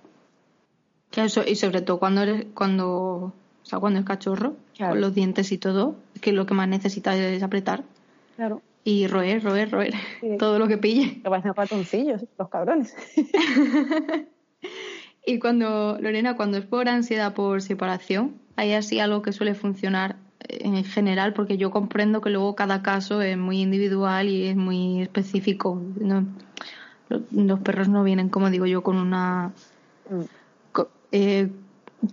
y 1.46 1.56
sobre 1.56 1.82
todo 1.82 1.98
cuando 1.98 2.22
eres, 2.22 2.46
cuando, 2.54 2.86
o 2.92 3.64
sea, 3.64 3.80
cuando 3.80 3.98
es 3.98 4.06
cachorro, 4.06 4.54
con 4.78 5.00
los 5.00 5.12
dientes 5.12 5.50
y 5.50 5.58
todo, 5.58 5.96
que 6.20 6.30
lo 6.30 6.46
que 6.46 6.54
más 6.54 6.68
necesita 6.68 7.16
es 7.16 7.42
apretar. 7.42 7.82
Claro. 8.36 8.62
Y 8.84 9.08
roer, 9.08 9.42
roer, 9.42 9.68
roer. 9.68 9.94
Todo 10.38 10.60
lo 10.60 10.68
que 10.68 10.78
pille. 10.78 11.22
Que 11.22 11.28
parecen 11.28 11.54
ratoncillos, 11.54 12.24
los 12.38 12.48
cabrones. 12.48 12.94
Y 15.24 15.38
cuando, 15.38 15.98
Lorena, 16.00 16.36
cuando 16.36 16.58
es 16.58 16.64
por 16.64 16.88
ansiedad 16.88 17.34
por 17.34 17.62
separación, 17.62 18.40
hay 18.56 18.72
así 18.72 18.98
algo 18.98 19.22
que 19.22 19.32
suele 19.32 19.54
funcionar 19.54 20.16
en 20.48 20.84
general, 20.84 21.32
porque 21.32 21.56
yo 21.56 21.70
comprendo 21.70 22.20
que 22.20 22.30
luego 22.30 22.54
cada 22.56 22.82
caso 22.82 23.22
es 23.22 23.36
muy 23.38 23.60
individual 23.60 24.28
y 24.28 24.46
es 24.48 24.56
muy 24.56 25.02
específico. 25.02 25.80
los 27.30 27.60
perros 27.60 27.88
no 27.88 28.02
vienen, 28.02 28.28
como 28.28 28.50
digo 28.50 28.66
yo, 28.66 28.82
con 28.82 28.96
una. 28.96 29.52
Mm. 30.10 30.80
Eh, 31.12 31.50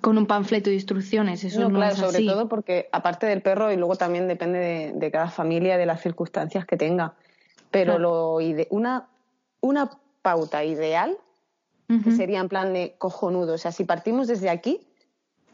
con, 0.01 0.17
un 0.17 0.27
panfleto 0.27 0.69
de 0.69 0.75
instrucciones. 0.75 1.43
Eso 1.43 1.61
no, 1.61 1.75
claro, 1.75 1.95
sobre 1.95 2.23
todo 2.25 2.47
porque 2.47 2.89
aparte 2.91 3.25
del 3.25 3.41
perro 3.41 3.71
y 3.71 3.77
luego 3.77 3.95
también 3.95 4.27
depende 4.27 4.93
de, 4.93 5.11
cada 5.11 5.29
familia, 5.29 5.77
de 5.77 5.85
las 5.85 6.01
circunstancias 6.01 6.65
que 6.65 6.77
tenga. 6.77 7.13
Pero 7.71 7.97
lo 7.97 8.37
una, 8.69 9.07
una 9.61 9.89
pauta 10.21 10.63
ideal 10.63 11.17
que 12.03 12.11
sería 12.11 12.39
en 12.39 12.49
plan 12.49 12.71
de 12.71 12.95
cojonudo. 12.99 13.55
O 13.55 13.57
sea, 13.57 13.71
si 13.71 13.83
partimos 13.83 14.27
desde 14.27 14.51
aquí, 14.51 14.79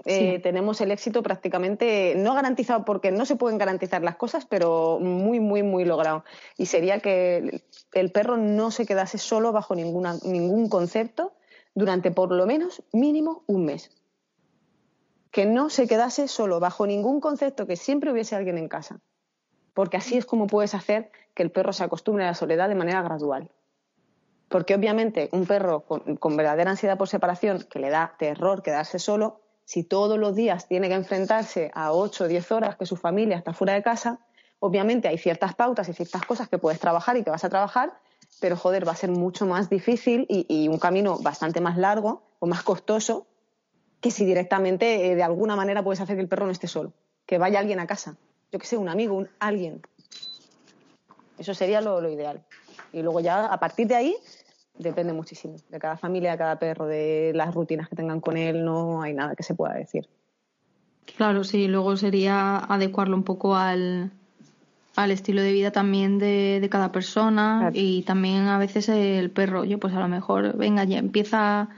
eh, 0.03 0.39
tenemos 0.39 0.81
el 0.81 0.91
éxito 0.91 1.23
prácticamente 1.23 2.13
no 2.17 2.35
garantizado 2.35 2.83
porque 2.83 3.11
no 3.11 3.25
se 3.25 3.35
pueden 3.37 3.57
garantizar 3.57 4.03
las 4.03 4.17
cosas, 4.17 4.45
pero 4.45 4.99
muy, 4.99 5.39
muy, 5.39 5.63
muy 5.63 5.85
logrado. 5.85 6.25
Y 6.57 6.65
sería 6.65 6.99
que 6.99 7.63
el 7.93 8.11
perro 8.11 8.37
no 8.37 8.69
se 8.69 8.85
quedase 8.85 9.17
solo 9.17 9.51
bajo 9.51 9.75
ninguna, 9.75 10.15
ningún 10.23 10.67
concepto 10.67 11.33
durante 11.73 12.11
por 12.11 12.31
lo 12.31 12.45
menos 12.45 12.83
mínimo 12.91 13.43
un 13.47 13.65
mes. 13.65 13.91
Que 15.31 15.45
no 15.45 15.69
se 15.69 15.87
quedase 15.87 16.27
solo 16.27 16.59
bajo 16.59 16.85
ningún 16.85 17.19
concepto, 17.19 17.65
que 17.65 17.75
siempre 17.75 18.11
hubiese 18.11 18.35
alguien 18.35 18.57
en 18.57 18.67
casa. 18.67 18.99
Porque 19.73 19.97
así 19.97 20.17
es 20.17 20.25
como 20.25 20.47
puedes 20.47 20.75
hacer 20.75 21.11
que 21.33 21.43
el 21.43 21.51
perro 21.51 21.73
se 21.73 21.83
acostumbre 21.83 22.25
a 22.25 22.27
la 22.27 22.35
soledad 22.35 22.69
de 22.69 22.75
manera 22.75 23.01
gradual. 23.01 23.49
Porque 24.55 24.73
obviamente 24.73 25.27
un 25.33 25.45
perro 25.45 25.81
con, 25.81 26.37
verdadera 26.37 26.71
ansiedad 26.71 26.97
por 26.97 27.09
separación, 27.09 27.67
que 27.69 27.77
le 27.77 27.89
da 27.89 28.15
terror 28.17 28.63
quedarse 28.63 28.99
solo, 28.99 29.41
si 29.65 29.83
todos 29.83 30.17
los 30.17 30.33
días 30.33 30.69
tiene 30.69 30.87
que 30.87 30.93
enfrentarse 30.93 31.71
a 31.73 31.91
8 31.91 32.23
o 32.23 32.27
10 32.29 32.51
horas 32.53 32.77
que 32.77 32.85
su 32.85 32.95
familia 32.95 33.35
está 33.35 33.51
fuera 33.51 33.73
de 33.73 33.83
casa, 33.83 34.19
obviamente 34.59 35.09
hay 35.09 35.17
ciertas 35.17 35.55
pautas 35.55 35.89
y 35.89 35.93
ciertas 35.93 36.25
cosas 36.25 36.47
que 36.47 36.57
puedes 36.57 36.79
trabajar 36.79 37.17
y 37.17 37.25
que 37.25 37.31
vas 37.31 37.43
a 37.43 37.49
trabajar, 37.49 37.99
pero 38.39 38.55
joder, 38.55 38.87
va 38.87 38.93
a 38.93 38.95
ser 38.95 39.11
mucho 39.11 39.45
más 39.45 39.69
difícil 39.69 40.25
y, 40.29 40.69
un 40.69 40.79
camino 40.79 41.17
bastante 41.19 41.59
más 41.59 41.77
largo 41.77 42.23
o 42.39 42.47
más 42.47 42.63
costoso 42.63 43.27
que 43.99 44.09
si 44.09 44.23
directamente 44.23 45.11
eh, 45.11 45.15
de 45.15 45.23
alguna 45.23 45.57
manera 45.57 45.83
puedes 45.83 45.99
hacer 45.99 46.15
que 46.15 46.21
el 46.21 46.29
perro 46.29 46.45
no 46.45 46.53
esté 46.53 46.69
solo, 46.69 46.93
que 47.25 47.37
vaya 47.37 47.59
alguien 47.59 47.81
a 47.81 47.87
casa, 47.87 48.15
yo 48.53 48.59
que 48.59 48.67
sé, 48.67 48.77
un 48.77 48.87
amigo, 48.87 49.17
un 49.17 49.27
alguien. 49.37 49.81
Eso 51.37 51.53
sería 51.53 51.81
lo 51.81 52.09
ideal. 52.09 52.41
Y 52.95 53.01
luego 53.01 53.19
ya 53.19 53.47
a 53.47 53.59
partir 53.59 53.87
de 53.87 53.95
ahí 53.95 54.17
depende 54.77 55.13
muchísimo 55.13 55.55
de 55.69 55.79
cada 55.79 55.97
familia, 55.97 56.31
de 56.31 56.37
cada 56.37 56.59
perro, 56.59 56.85
de 56.85 57.31
las 57.33 57.53
rutinas 57.53 57.89
que 57.89 57.95
tengan 57.95 58.21
con 58.21 58.37
él, 58.37 58.63
no 58.63 59.01
hay 59.01 59.13
nada 59.13 59.35
que 59.35 59.43
se 59.43 59.55
pueda 59.55 59.73
decir. 59.73 60.07
Claro, 61.17 61.43
sí, 61.43 61.67
luego 61.67 61.95
sería 61.97 62.57
adecuarlo 62.57 63.15
un 63.15 63.23
poco 63.23 63.55
al, 63.55 64.11
al 64.95 65.11
estilo 65.11 65.41
de 65.41 65.53
vida 65.53 65.71
también 65.71 66.17
de, 66.17 66.67
cada 66.71 66.91
persona 66.91 67.69
y 67.73 68.03
también 68.03 68.47
a 68.47 68.57
veces 68.57 68.89
el 68.89 69.29
perro, 69.29 69.61
oye, 69.61 69.77
pues 69.77 69.93
a 69.93 69.99
lo 69.99 70.07
mejor, 70.07 70.57
venga, 70.57 70.83
ya 70.83 70.97
empieza 70.97 71.69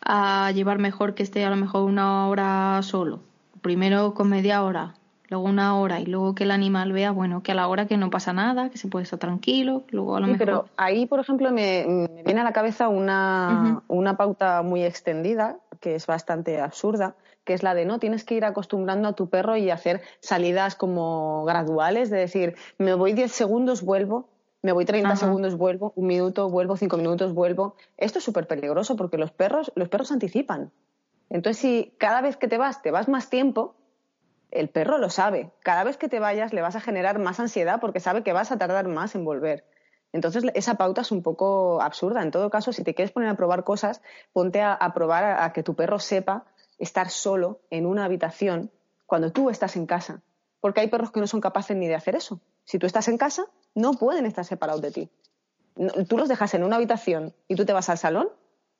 a 0.00 0.50
llevar 0.52 0.78
mejor 0.78 1.14
que 1.14 1.22
esté 1.22 1.44
a 1.44 1.50
lo 1.50 1.56
mejor 1.56 1.82
una 1.82 2.28
hora 2.28 2.80
solo. 2.82 3.20
Primero 3.60 4.14
con 4.14 4.28
media 4.28 4.62
hora, 4.62 4.94
luego 5.28 5.46
una 5.46 5.78
hora 5.78 6.00
y 6.00 6.06
luego 6.06 6.34
que 6.34 6.44
el 6.44 6.50
animal 6.50 6.92
vea, 6.92 7.10
bueno, 7.10 7.42
que 7.42 7.52
a 7.52 7.54
la 7.54 7.68
hora 7.68 7.86
que 7.86 7.96
no 7.96 8.10
pasa 8.10 8.32
nada, 8.32 8.70
que 8.70 8.78
se 8.78 8.88
puede 8.88 9.04
estar 9.04 9.18
tranquilo, 9.18 9.84
luego 9.90 10.16
a 10.16 10.20
lo 10.20 10.26
mejor... 10.26 10.38
Pero 10.38 10.68
ahí, 10.76 11.06
por 11.06 11.20
ejemplo, 11.20 11.50
me, 11.50 12.08
viene 12.24 12.40
a 12.40 12.44
la 12.44 12.52
cabeza 12.52 12.88
una, 12.88 13.82
una 13.88 14.16
pauta 14.16 14.62
muy 14.62 14.84
extendida, 14.84 15.58
que 15.80 15.94
es 15.94 16.06
bastante 16.06 16.60
absurda, 16.60 17.14
que 17.44 17.54
es 17.54 17.62
la 17.62 17.74
de 17.74 17.84
no, 17.84 17.98
tienes 17.98 18.24
que 18.24 18.34
ir 18.34 18.44
acostumbrando 18.44 19.08
a 19.08 19.12
tu 19.12 19.28
perro 19.28 19.56
y 19.56 19.70
hacer 19.70 20.02
salidas 20.20 20.74
como 20.74 21.44
graduales, 21.44 22.10
de 22.10 22.18
decir, 22.18 22.56
me 22.78 22.94
voy 22.94 23.12
10 23.12 23.30
segundos, 23.30 23.82
vuelvo, 23.82 24.28
me 24.62 24.72
voy 24.72 24.86
30 24.86 25.16
segundos, 25.16 25.56
vuelvo, 25.58 25.92
un 25.94 26.06
minuto, 26.06 26.48
vuelvo, 26.48 26.78
cinco 26.78 26.96
minutos, 26.96 27.34
vuelvo. 27.34 27.76
Esto 27.98 28.18
es 28.18 28.24
súper 28.24 28.46
peligroso 28.46 28.96
porque 28.96 29.18
los 29.18 29.30
perros, 29.30 29.70
los 29.74 29.90
perros 29.90 30.10
anticipan. 30.10 30.70
Entonces, 31.28 31.60
si 31.60 31.92
cada 31.98 32.22
vez 32.22 32.38
que 32.38 32.48
te 32.48 32.56
vas, 32.56 32.80
te 32.80 32.90
vas 32.90 33.06
más 33.06 33.28
tiempo, 33.28 33.74
el 34.54 34.68
perro 34.68 34.98
lo 34.98 35.10
sabe. 35.10 35.50
Cada 35.62 35.84
vez 35.84 35.96
que 35.96 36.08
te 36.08 36.20
vayas 36.20 36.52
le 36.52 36.62
vas 36.62 36.76
a 36.76 36.80
generar 36.80 37.18
más 37.18 37.40
ansiedad 37.40 37.80
porque 37.80 38.00
sabe 38.00 38.22
que 38.22 38.32
vas 38.32 38.52
a 38.52 38.58
tardar 38.58 38.88
más 38.88 39.14
en 39.14 39.24
volver. 39.24 39.64
Entonces, 40.12 40.44
esa 40.54 40.76
pauta 40.76 41.00
es 41.00 41.10
un 41.10 41.22
poco 41.22 41.82
absurda. 41.82 42.22
En 42.22 42.30
todo 42.30 42.48
caso, 42.48 42.72
si 42.72 42.84
te 42.84 42.94
quieres 42.94 43.10
poner 43.10 43.28
a 43.28 43.36
probar 43.36 43.64
cosas, 43.64 44.00
ponte 44.32 44.62
a, 44.62 44.78
probar 44.94 45.42
a, 45.42 45.52
que 45.52 45.64
tu 45.64 45.74
perro 45.74 45.98
sepa 45.98 46.44
estar 46.78 47.10
solo 47.10 47.60
en 47.70 47.84
una 47.84 48.04
habitación 48.04 48.70
cuando 49.06 49.32
tú 49.32 49.50
estás 49.50 49.74
en 49.74 49.86
casa. 49.86 50.22
Porque 50.60 50.80
hay 50.80 50.86
perros 50.86 51.10
que 51.10 51.18
no 51.18 51.26
son 51.26 51.40
capaces 51.40 51.76
ni 51.76 51.88
de 51.88 51.96
hacer 51.96 52.14
eso. 52.14 52.40
Si 52.64 52.78
tú 52.78 52.86
estás 52.86 53.08
en 53.08 53.18
casa, 53.18 53.46
no 53.74 53.94
pueden 53.94 54.24
estar 54.24 54.44
separados 54.44 54.82
de 54.82 54.92
ti. 54.92 55.10
tú 56.08 56.16
los 56.16 56.28
dejas 56.28 56.54
en 56.54 56.62
una 56.62 56.76
habitación 56.76 57.34
y 57.48 57.56
tú 57.56 57.66
te 57.66 57.72
vas 57.72 57.88
al 57.88 57.98
salón 57.98 58.28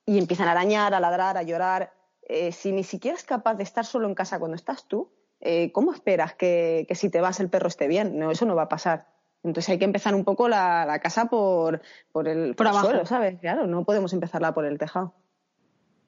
y 0.05 0.17
empiezan 0.19 0.47
a 0.47 0.51
arañar, 0.51 0.93
a 0.93 1.01
ladrar, 1.01 1.37
a 1.37 1.43
llorar. 1.43 1.91
Eh, 2.21 2.53
si 2.53 2.71
ni 2.71 2.85
siquiera 2.85 3.17
es 3.17 3.25
capaz 3.25 3.55
de 3.55 3.63
estar 3.63 3.85
solo 3.85 4.07
en 4.07 4.15
casa 4.15 4.39
cuando 4.39 4.55
estás 4.55 4.85
tú, 4.85 5.11
eh, 5.45 5.71
¿cómo 5.71 5.93
esperas 5.93 6.33
que, 6.33 6.87
si 6.95 7.09
te 7.09 7.21
vas 7.21 7.39
el 7.39 7.49
perro 7.49 7.67
esté 7.67 7.87
bien? 7.87 8.17
No, 8.17 8.31
eso 8.31 8.45
no 8.45 8.55
va 8.55 8.63
a 8.63 8.69
pasar. 8.69 9.07
Entonces 9.43 9.69
hay 9.69 9.77
que 9.77 9.85
empezar 9.85 10.15
un 10.15 10.23
poco 10.23 10.49
la, 10.49 10.99
casa 11.03 11.25
por, 11.25 11.81
por 12.11 12.27
el, 12.27 12.55
por 12.55 12.73
suelo, 12.73 13.05
¿sabes? 13.05 13.39
Claro, 13.39 13.67
no 13.67 13.83
podemos 13.83 14.11
empezarla 14.13 14.55
por 14.55 14.65
el 14.65 14.79
tejado. 14.79 15.13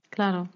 Claro. 0.10 0.50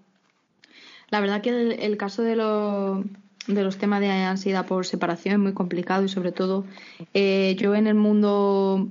La 1.10 1.20
verdad 1.20 1.42
que 1.42 1.50
el, 1.50 1.96
caso 1.96 2.22
de, 2.22 2.34
de 2.34 3.62
los 3.62 3.78
temas 3.78 4.00
de 4.00 4.10
ansiedad 4.10 4.66
por 4.66 4.84
separación 4.84 5.34
es 5.34 5.38
muy 5.38 5.52
complicado 5.52 6.02
y 6.02 6.08
sobre 6.08 6.32
todo 6.32 6.64
eh, 7.14 7.54
yo 7.60 7.76
en 7.76 7.86
el 7.86 7.94
mundo 7.94 8.88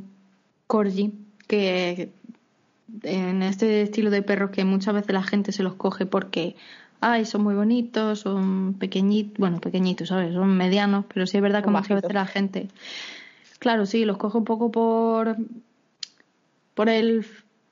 corgi, 0.67 1.13
que 1.47 2.13
en 3.03 3.43
este 3.43 3.81
estilo 3.81 4.09
de 4.09 4.21
perros 4.21 4.51
que 4.51 4.63
muchas 4.63 4.93
veces 4.93 5.11
la 5.11 5.23
gente 5.23 5.51
se 5.51 5.63
los 5.63 5.73
coge 5.73 6.05
porque 6.05 6.55
ay, 7.01 7.25
son 7.25 7.43
muy 7.43 7.55
bonitos, 7.55 8.19
son 8.19 8.75
pequeñitos, 8.75 9.37
bueno, 9.37 9.59
pequeñitos, 9.59 10.09
¿sabes? 10.09 10.33
Son 10.33 10.55
medianos, 10.55 11.05
pero 11.11 11.27
sí 11.27 11.37
es 11.37 11.43
verdad 11.43 11.63
que 11.63 11.69
muchas 11.69 12.01
veces 12.01 12.13
la 12.13 12.25
gente, 12.25 12.67
claro, 13.59 13.85
sí, 13.85 14.05
los 14.05 14.17
coge 14.17 14.37
un 14.37 14.45
poco 14.45 14.71
por, 14.71 15.35
por 16.75 16.89
el 16.89 17.25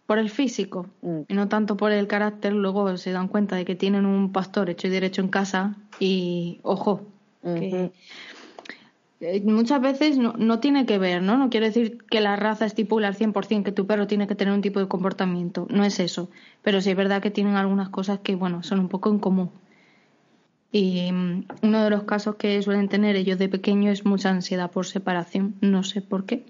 por 0.08 0.18
el 0.18 0.32
físico 0.32 0.88
mm. 1.04 1.20
y 1.28 1.34
no 1.36 1.48
tanto 1.50 1.78
por 1.78 1.92
el 1.92 2.08
carácter, 2.08 2.52
luego 2.52 2.98
se 2.98 3.12
dan 3.12 3.28
cuenta 3.28 3.56
de 3.56 3.64
que 3.64 3.76
tienen 3.76 4.08
un 4.08 4.32
pastor 4.32 4.72
hecho 4.72 4.88
y 4.88 4.90
derecho 4.90 5.22
en 5.22 5.28
casa 5.28 5.76
y 6.00 6.60
ojo, 6.64 7.06
que 7.44 7.92
eh, 9.22 9.42
muchas 9.42 9.82
veces 9.82 10.18
no, 10.18 10.34
no, 10.38 10.60
tiene 10.60 10.86
que 10.86 10.98
ver, 10.98 11.22
¿no? 11.22 11.38
No 11.38 11.50
quiere 11.50 11.68
decir 11.68 11.98
que 12.10 12.22
la 12.22 12.38
raza 12.38 12.66
estipule 12.66 13.06
al 13.06 13.16
100% 13.16 13.64
que 13.64 13.72
tu 13.72 13.86
perro 13.86 14.08
tiene 14.08 14.28
que 14.28 14.36
tener 14.36 14.54
un 14.54 14.62
tipo 14.62 14.80
de 14.80 14.88
comportamiento, 14.88 15.68
no 15.70 15.84
es 15.84 16.00
eso, 16.00 16.30
pero 16.62 16.80
sí 16.80 16.92
es 16.92 16.96
verdad 16.96 17.22
que 17.22 17.32
tienen 17.32 17.56
algunas 17.56 17.90
cosas 17.90 18.20
que, 18.20 18.36
bueno, 18.36 18.64
son 18.64 18.80
un 18.80 18.88
poco 18.88 19.10
en 19.10 19.20
común. 19.20 19.52
Y 20.72 21.12
mm, 21.12 21.46
uno 21.64 21.84
de 21.84 21.90
los 21.90 22.04
casos 22.04 22.36
que 22.36 22.62
suelen 22.62 22.88
tener 22.88 23.16
ellos 23.16 23.38
de 23.40 23.50
pequeño 23.50 23.92
es 23.92 24.06
mucha 24.06 24.30
ansiedad 24.30 24.72
por 24.72 24.86
separación, 24.86 25.56
no 25.60 25.84
sé 25.84 26.02
por 26.02 26.26
qué. 26.26 26.46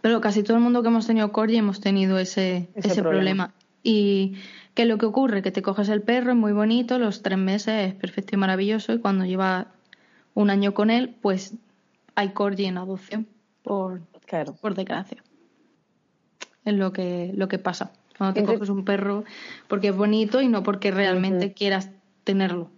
Pero 0.00 0.20
casi 0.20 0.42
todo 0.42 0.56
el 0.56 0.62
mundo 0.62 0.82
que 0.82 0.88
hemos 0.88 1.06
tenido 1.06 1.32
corgi 1.32 1.56
hemos 1.56 1.80
tenido 1.80 2.18
ese, 2.18 2.68
ese, 2.74 3.02
problema. 3.02 3.54
Y 3.82 4.34
¿qué 4.74 4.86
lo 4.86 4.98
que 4.98 5.06
ocurre? 5.06 5.40
Que 5.40 5.50
te 5.52 5.62
coges 5.62 5.88
el 5.88 6.02
perro, 6.02 6.32
es 6.32 6.36
muy 6.36 6.52
bonito, 6.52 6.98
los 6.98 7.22
tres 7.22 7.38
meses 7.38 7.90
es 7.90 7.94
perfecto 7.94 8.34
y 8.34 8.38
maravilloso, 8.38 8.92
y 8.92 8.98
cuando 8.98 9.24
lleva 9.24 9.68
un 10.34 10.50
año 10.50 10.74
con 10.74 10.90
él, 10.90 11.16
pues 11.22 11.54
hay 12.14 12.30
corgi 12.30 12.66
en 12.66 12.78
adopción, 12.78 13.26
por, 13.62 14.02
por 14.60 14.74
desgracia. 14.74 15.22
Es 16.64 16.74
lo 16.74 16.92
que, 16.92 17.32
lo 17.34 17.48
que 17.48 17.58
pasa. 17.58 17.92
Cuando 18.16 18.34
te 18.34 18.46
coges 18.46 18.68
un 18.68 18.84
perro 18.84 19.24
porque 19.68 19.88
es 19.88 19.96
bonito 19.96 20.40
y 20.40 20.48
no 20.48 20.62
porque 20.62 20.90
realmente 20.90 21.52
quieras 21.52 21.90
tenerlo. 22.22 22.70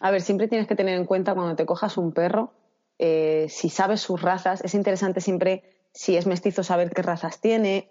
A 0.00 0.10
ver, 0.10 0.20
siempre 0.20 0.46
tienes 0.46 0.68
que 0.68 0.76
tener 0.76 0.96
en 0.96 1.06
cuenta 1.06 1.34
cuando 1.34 1.56
te 1.56 1.66
cojas 1.66 1.96
un 1.96 2.12
perro, 2.12 2.52
eh, 2.98 3.46
si 3.48 3.68
sabes 3.68 4.00
sus 4.00 4.22
razas, 4.22 4.62
es 4.62 4.74
interesante 4.74 5.20
siempre, 5.20 5.64
si 5.92 6.16
es 6.16 6.26
mestizo, 6.26 6.62
saber 6.62 6.90
qué 6.90 7.02
razas 7.02 7.40
tiene. 7.40 7.90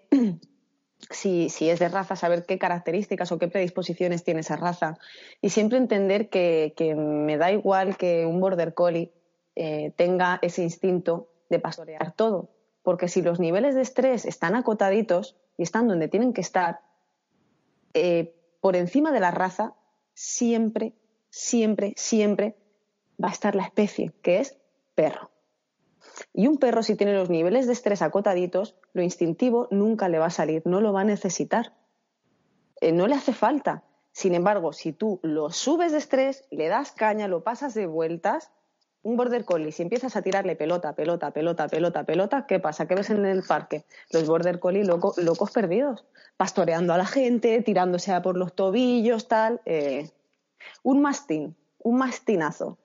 Si, 1.10 1.48
si, 1.50 1.68
es 1.70 1.78
de 1.78 1.88
raza, 1.88 2.16
saber 2.16 2.46
qué 2.46 2.58
características 2.58 3.30
o 3.32 3.38
qué 3.38 3.48
predisposiciones 3.48 4.24
tiene 4.24 4.40
esa 4.40 4.56
raza. 4.56 4.98
Y 5.40 5.50
siempre 5.50 5.78
entender 5.78 6.28
que, 6.28 6.74
que 6.76 6.94
me 6.94 7.36
da 7.36 7.52
igual 7.52 7.96
que 7.96 8.26
un 8.26 8.40
border 8.40 8.74
collie 8.74 9.12
eh, 9.54 9.92
tenga 9.96 10.38
ese 10.42 10.62
instinto 10.62 11.28
de 11.48 11.58
pastorear 11.58 12.12
todo. 12.12 12.50
Porque 12.82 13.08
si 13.08 13.22
los 13.22 13.40
niveles 13.40 13.74
de 13.74 13.82
estrés 13.82 14.24
están 14.24 14.54
acotaditos 14.54 15.36
y 15.56 15.62
están 15.62 15.88
donde 15.88 16.08
tienen 16.08 16.32
que 16.32 16.40
estar, 16.40 16.80
eh, 17.94 18.34
por 18.60 18.76
encima 18.76 19.12
de 19.12 19.20
la 19.20 19.30
raza, 19.30 19.74
siempre, 20.14 20.94
siempre, 21.30 21.94
siempre 21.96 22.56
va 23.22 23.28
a 23.28 23.32
estar 23.32 23.54
la 23.54 23.64
especie, 23.64 24.12
que 24.22 24.40
es 24.40 24.58
perro. 24.94 25.30
Y 26.32 26.46
un 26.46 26.58
perro, 26.58 26.82
si 26.82 26.96
tiene 26.96 27.14
los 27.14 27.30
niveles 27.30 27.66
de 27.66 27.72
estrés 27.72 28.02
acotaditos, 28.02 28.76
lo 28.92 29.02
instintivo 29.02 29.68
nunca 29.70 30.08
le 30.08 30.18
va 30.18 30.26
a 30.26 30.30
salir, 30.30 30.62
no 30.64 30.80
lo 30.80 30.92
va 30.92 31.02
a 31.02 31.04
necesitar. 31.04 31.72
Eh, 32.80 32.92
no 32.92 33.06
le 33.06 33.14
hace 33.14 33.32
falta. 33.32 33.84
Sin 34.12 34.34
embargo, 34.34 34.72
si 34.72 34.92
tú 34.92 35.20
lo 35.22 35.50
subes 35.50 35.92
de 35.92 35.98
estrés, 35.98 36.44
le 36.50 36.68
das 36.68 36.92
caña, 36.92 37.28
lo 37.28 37.42
pasas 37.42 37.74
de 37.74 37.86
vueltas, 37.86 38.50
un 39.06 39.16
border 39.16 39.44
collie, 39.44 39.70
si 39.70 39.82
empiezas 39.82 40.16
a 40.16 40.22
tirarle 40.22 40.56
pelota, 40.56 40.94
pelota, 40.94 41.30
pelota, 41.30 41.68
pelota, 41.68 42.04
pelota, 42.04 42.46
¿qué 42.48 42.58
pasa? 42.58 42.88
¿Qué 42.88 42.96
ves 42.96 43.10
en 43.10 43.24
el 43.24 43.44
parque? 43.44 43.84
Los 44.10 44.26
border 44.26 44.58
collie 44.58 44.82
locos 44.82 45.50
perdidos, 45.52 46.04
pastoreando 46.36 46.92
a 46.92 46.98
la 46.98 47.06
gente, 47.06 47.62
tirándose 47.62 48.12
a 48.12 48.20
por 48.20 48.36
los 48.36 48.54
tobillos, 48.54 49.28
tal. 49.28 49.60
Eh. 49.64 50.10
Un 50.82 51.02
mastín, 51.02 51.54
un 51.78 51.98
mastinazo, 51.98 52.78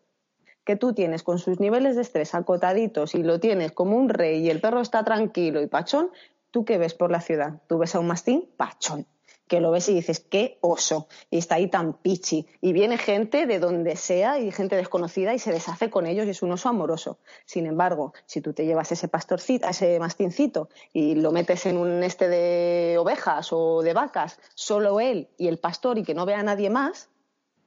que 0.63 0.75
tú 0.75 0.93
tienes 0.93 1.23
con 1.23 1.39
sus 1.39 1.59
niveles 1.59 1.95
de 1.95 2.03
estrés 2.03 2.35
acotaditos 2.35 3.15
y 3.15 3.23
lo 3.23 3.39
tienes 3.39 3.71
como 3.71 3.97
un 3.97 4.09
rey 4.09 4.45
y 4.45 4.49
el 4.49 4.61
perro 4.61 4.81
está 4.81 5.03
tranquilo 5.03 5.61
y 5.61 5.67
pachón, 5.67 6.11
¿tú 6.51 6.65
qué 6.65 6.77
ves 6.77 6.93
por 6.93 7.11
la 7.11 7.21
ciudad? 7.21 7.61
Tú 7.67 7.77
ves 7.77 7.95
a 7.95 7.99
un 7.99 8.07
mastín 8.07 8.49
pachón, 8.57 9.07
que 9.47 9.59
lo 9.59 9.71
ves 9.71 9.89
y 9.89 9.95
dices, 9.95 10.19
qué 10.19 10.59
oso, 10.61 11.07
y 11.29 11.37
está 11.37 11.55
ahí 11.55 11.67
tan 11.67 11.93
pichi, 11.93 12.47
y 12.61 12.71
viene 12.73 12.97
gente 12.97 13.45
de 13.45 13.59
donde 13.59 13.95
sea 13.95 14.39
y 14.39 14.51
gente 14.51 14.75
desconocida 14.75 15.33
y 15.33 15.39
se 15.39 15.51
deshace 15.51 15.89
con 15.89 16.05
ellos 16.05 16.25
y 16.25 16.29
es 16.29 16.41
un 16.41 16.51
oso 16.51 16.69
amoroso. 16.69 17.19
Sin 17.45 17.65
embargo, 17.65 18.13
si 18.25 18.39
tú 18.39 18.53
te 18.53 18.65
llevas 18.65 18.91
ese 18.91 19.07
pastorcito, 19.07 19.67
ese 19.67 19.99
mastincito 19.99 20.69
y 20.93 21.15
lo 21.15 21.31
metes 21.31 21.65
en 21.65 21.77
un 21.77 22.03
este 22.03 22.29
de 22.29 22.97
ovejas 22.97 23.49
o 23.51 23.81
de 23.81 23.93
vacas, 23.93 24.39
solo 24.53 24.99
él 24.99 25.27
y 25.37 25.47
el 25.47 25.57
pastor 25.57 25.97
y 25.97 26.03
que 26.03 26.13
no 26.13 26.25
vea 26.25 26.39
a 26.39 26.43
nadie 26.43 26.69
más, 26.69 27.09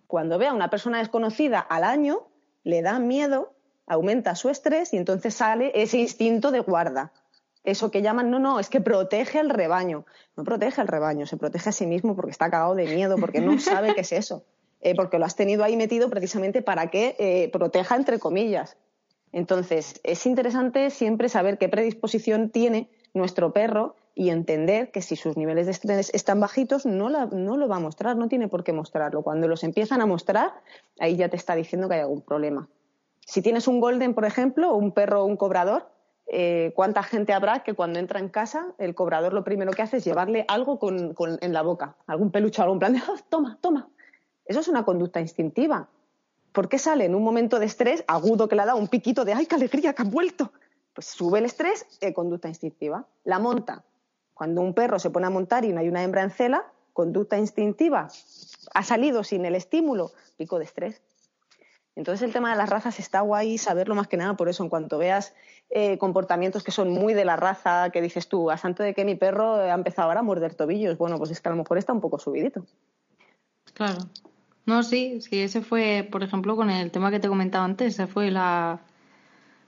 cuando 0.07 0.39
vea 0.39 0.51
a 0.51 0.55
una 0.55 0.71
persona 0.71 0.99
desconocida 0.99 1.59
al 1.59 1.85
año, 1.85 2.29
le 2.65 2.83
da 2.83 2.99
miedo, 2.99 3.55
aumenta 3.87 4.35
su 4.35 4.49
estrés 4.51 4.93
y 4.93 4.97
entonces 4.97 5.35
sale 5.35 5.71
ese 5.75 5.99
instinto 5.99 6.51
de 6.51 6.61
guarda. 6.61 7.13
Eso 7.63 7.91
que 7.91 8.03
llaman, 8.03 8.31
no, 8.31 8.39
no, 8.39 8.61
es 8.61 8.69
que 8.69 8.81
protege 8.81 9.39
al 9.39 9.49
rebaño. 9.49 10.05
No 10.37 10.45
protege 10.45 10.81
al 10.81 10.89
rebaño, 10.89 11.27
se 11.27 11.37
protege 11.37 11.71
a 11.71 11.73
sí 11.73 11.87
mismo 11.87 12.15
porque 12.15 12.31
está 12.31 12.51
cagado 12.51 12.75
de 12.75 12.87
miedo, 12.87 13.17
porque 13.17 13.41
no 13.41 13.59
sabe 13.59 13.95
qué 13.95 14.03
es 14.03 14.13
eso. 14.13 14.45
Eh, 14.81 14.95
porque 14.95 15.19
lo 15.19 15.25
has 15.25 15.35
tenido 15.35 15.65
ahí 15.65 15.77
metido 15.77 16.11
precisamente 16.11 16.61
para 16.61 16.91
que 16.91 17.17
eh, 17.19 17.49
proteja, 17.51 17.97
entre 17.97 18.19
comillas. 18.19 18.77
Entonces, 19.33 19.99
es 20.05 20.27
interesante 20.27 20.91
siempre 20.91 21.31
saber 21.31 21.57
qué 21.57 21.71
predisposición 21.71 22.51
tiene 22.51 22.91
nuestro 23.15 23.53
perro 23.53 23.97
y 24.15 24.31
entender 24.31 24.91
que 24.91 25.03
si 25.03 25.17
sus 25.17 25.37
niveles 25.37 25.67
de 25.67 25.73
estrés 25.73 26.11
están 26.15 26.39
bajitos, 26.39 26.87
no, 26.87 27.09
no, 27.09 27.57
lo 27.57 27.69
va 27.69 27.77
a 27.77 27.81
mostrar, 27.81 28.17
no 28.17 28.29
tiene 28.29 28.49
por 28.49 28.63
qué 28.63 28.73
mostrarlo. 28.73 29.23
Cuando 29.23 29.49
los 29.49 29.65
empiezan 29.65 30.01
a 30.01 30.07
mostrar, 30.07 30.53
ahí 31.01 31.17
ya 31.17 31.29
te 31.29 31.37
está 31.37 31.57
diciendo 31.57 31.89
que 31.89 31.95
hay 31.95 32.01
algún 32.01 32.23
problema. 32.23 32.69
Si 33.27 33.43
tienes 33.43 33.67
un 33.67 33.81
golden, 33.81 34.15
por 34.15 34.25
ejemplo, 34.25 34.71
o 34.71 34.77
un 34.77 34.93
perro 34.93 35.23
o 35.23 35.25
un 35.25 35.37
cobrador, 35.37 35.89
eh, 36.27 36.73
¿cuánta 36.77 37.03
gente 37.03 37.33
habrá 37.33 37.65
que 37.65 37.75
cuando 37.75 37.99
entra 37.99 38.21
en 38.21 38.29
casa, 38.29 38.73
el 38.79 38.95
cobrador 38.95 39.33
lo 39.33 39.43
primero 39.43 39.73
que 39.73 39.83
hace 39.83 39.97
es 39.97 40.05
llevarle 40.05 40.45
algo 40.49 40.79
en 41.41 41.53
la 41.53 41.63
boca, 41.63 41.97
algún 42.07 42.31
peluche, 42.31 42.63
algún 42.63 42.79
plan 42.79 42.93
de, 42.93 43.01
ah, 43.01 43.21
toma, 43.29 43.59
toma? 43.61 43.89
Eso 44.47 44.61
es 44.61 44.69
una 44.69 44.85
conducta 44.85 45.21
instintiva. 45.21 45.89
¿Por 46.53 46.69
qué 46.69 46.79
sale 46.79 47.07
en 47.07 47.17
un 47.17 47.25
momento 47.25 47.59
de 47.59 47.67
estrés 47.67 48.05
agudo 48.07 48.47
que 48.47 48.55
le 48.55 48.63
ha 48.63 48.67
dado 48.67 48.79
un 48.79 48.87
piquito 48.87 49.25
de, 49.25 49.33
ay, 49.33 49.47
qué 49.47 49.57
alegría, 49.57 49.93
que 49.93 50.03
han 50.03 50.11
vuelto? 50.11 50.53
Pues 50.95 51.09
sube 51.09 51.41
el 51.41 51.47
estrés, 51.47 51.87
eh, 52.01 52.15
conducta 52.15 52.49
instintiva. 52.49 53.07
La 53.25 53.41
monta, 53.41 53.83
cuando 54.35 54.61
un 54.61 54.75
perro 54.75 54.99
se 54.99 55.11
pone 55.11 55.27
a 55.27 55.31
montar 55.31 55.65
y 55.65 55.73
no 55.73 55.81
hay 55.81 55.89
una 55.89 56.03
hembra 56.03 56.23
en 56.23 56.31
cela, 56.31 56.65
conducta 56.93 57.39
instintiva, 57.39 58.09
ha 58.75 58.83
salido 58.83 59.25
sin 59.25 59.45
el 59.45 59.55
estímulo, 59.55 60.13
pico 60.37 60.59
de 60.59 60.65
estrés. 60.65 61.03
Entonces 61.97 62.23
el 62.23 62.33
tema 62.33 62.51
de 62.51 62.57
las 62.57 62.69
razas 62.69 62.99
está 62.99 63.21
guay 63.21 63.57
saberlo 63.57 63.95
más 63.95 64.09
que 64.09 64.17
nada 64.17 64.37
por 64.37 64.49
eso, 64.49 64.65
en 64.65 64.69
cuanto 64.69 64.99
veas 64.99 65.35
eh, 65.71 65.97
comportamientos 65.99 66.65
que 66.65 66.73
son 66.73 66.91
muy 66.91 67.15
de 67.15 67.25
la 67.25 67.37
raza, 67.37 67.91
que 67.91 68.03
dices 68.03 68.29
tú, 68.29 68.51
a 68.51 68.57
santo 68.57 68.83
de 68.83 68.95
que 68.95 69.05
mi 69.05 69.15
perro 69.15 69.55
ha 69.55 69.75
empezado 69.75 70.09
ahora 70.09 70.21
a 70.21 70.25
morder 70.25 70.55
tobillos, 70.55 70.99
bueno, 70.99 71.19
pues 71.19 71.31
es 71.31 71.41
que 71.41 71.49
a 71.49 71.53
lo 71.53 71.59
mejor 71.59 71.79
está 71.79 71.93
un 71.93 72.01
poco 72.01 72.19
subidito. 72.19 72.67
Claro. 73.75 73.99
No, 74.67 74.83
sí, 74.83 75.21
sí, 75.21 75.41
ese 75.41 75.61
fue, 75.61 76.09
por 76.11 76.23
ejemplo, 76.23 76.57
con 76.57 76.71
el 76.71 76.91
tema 76.91 77.11
que 77.11 77.21
te 77.21 77.29
comentaba 77.29 77.65
antes, 77.65 77.95
esa 77.95 78.07
fue 78.07 78.31
la, 78.31 78.81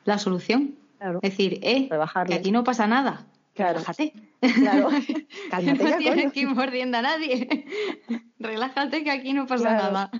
la 0.04 0.18
solución. 0.18 0.76
Es 1.22 1.30
decir, 1.30 1.60
eh, 1.62 1.88
que 2.26 2.34
aquí 2.34 2.50
no 2.50 2.64
pasa 2.64 2.86
nada. 2.86 3.26
Claro. 3.56 3.78
Relájate. 3.78 4.12
Claro. 4.40 4.88
Cálmate 5.50 5.84
no 5.84 5.96
tienes 5.96 6.32
que 6.32 6.40
ir 6.40 6.48
mordiendo 6.48 6.98
a 6.98 7.02
nadie. 7.02 7.64
Relájate 8.38 9.02
que 9.02 9.10
aquí 9.10 9.32
no 9.32 9.46
pasa 9.46 9.72
nada. 9.72 10.10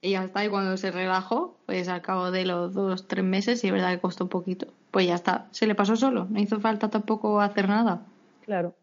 Y 0.00 0.12
ya 0.12 0.24
está. 0.24 0.44
Y 0.44 0.48
cuando 0.48 0.76
se 0.76 0.92
relajó, 0.92 1.58
pues 1.66 1.88
al 1.88 2.00
cabo 2.00 2.30
de 2.30 2.46
los 2.46 2.72
dos, 2.74 3.08
tres 3.08 3.24
meses, 3.24 3.64
y 3.64 3.66
es 3.66 3.72
verdad 3.72 3.92
que 3.92 4.00
costó 4.00 4.24
un 4.24 4.30
poquito, 4.30 4.68
pues 4.92 5.08
ya 5.08 5.16
está. 5.16 5.48
Se 5.50 5.66
le 5.66 5.74
pasó 5.74 5.96
solo. 5.96 6.28
No 6.30 6.40
hizo 6.40 6.60
falta 6.60 6.88
tampoco 6.88 7.40
hacer 7.40 7.68
nada. 7.68 8.06
Claro. 8.44 8.76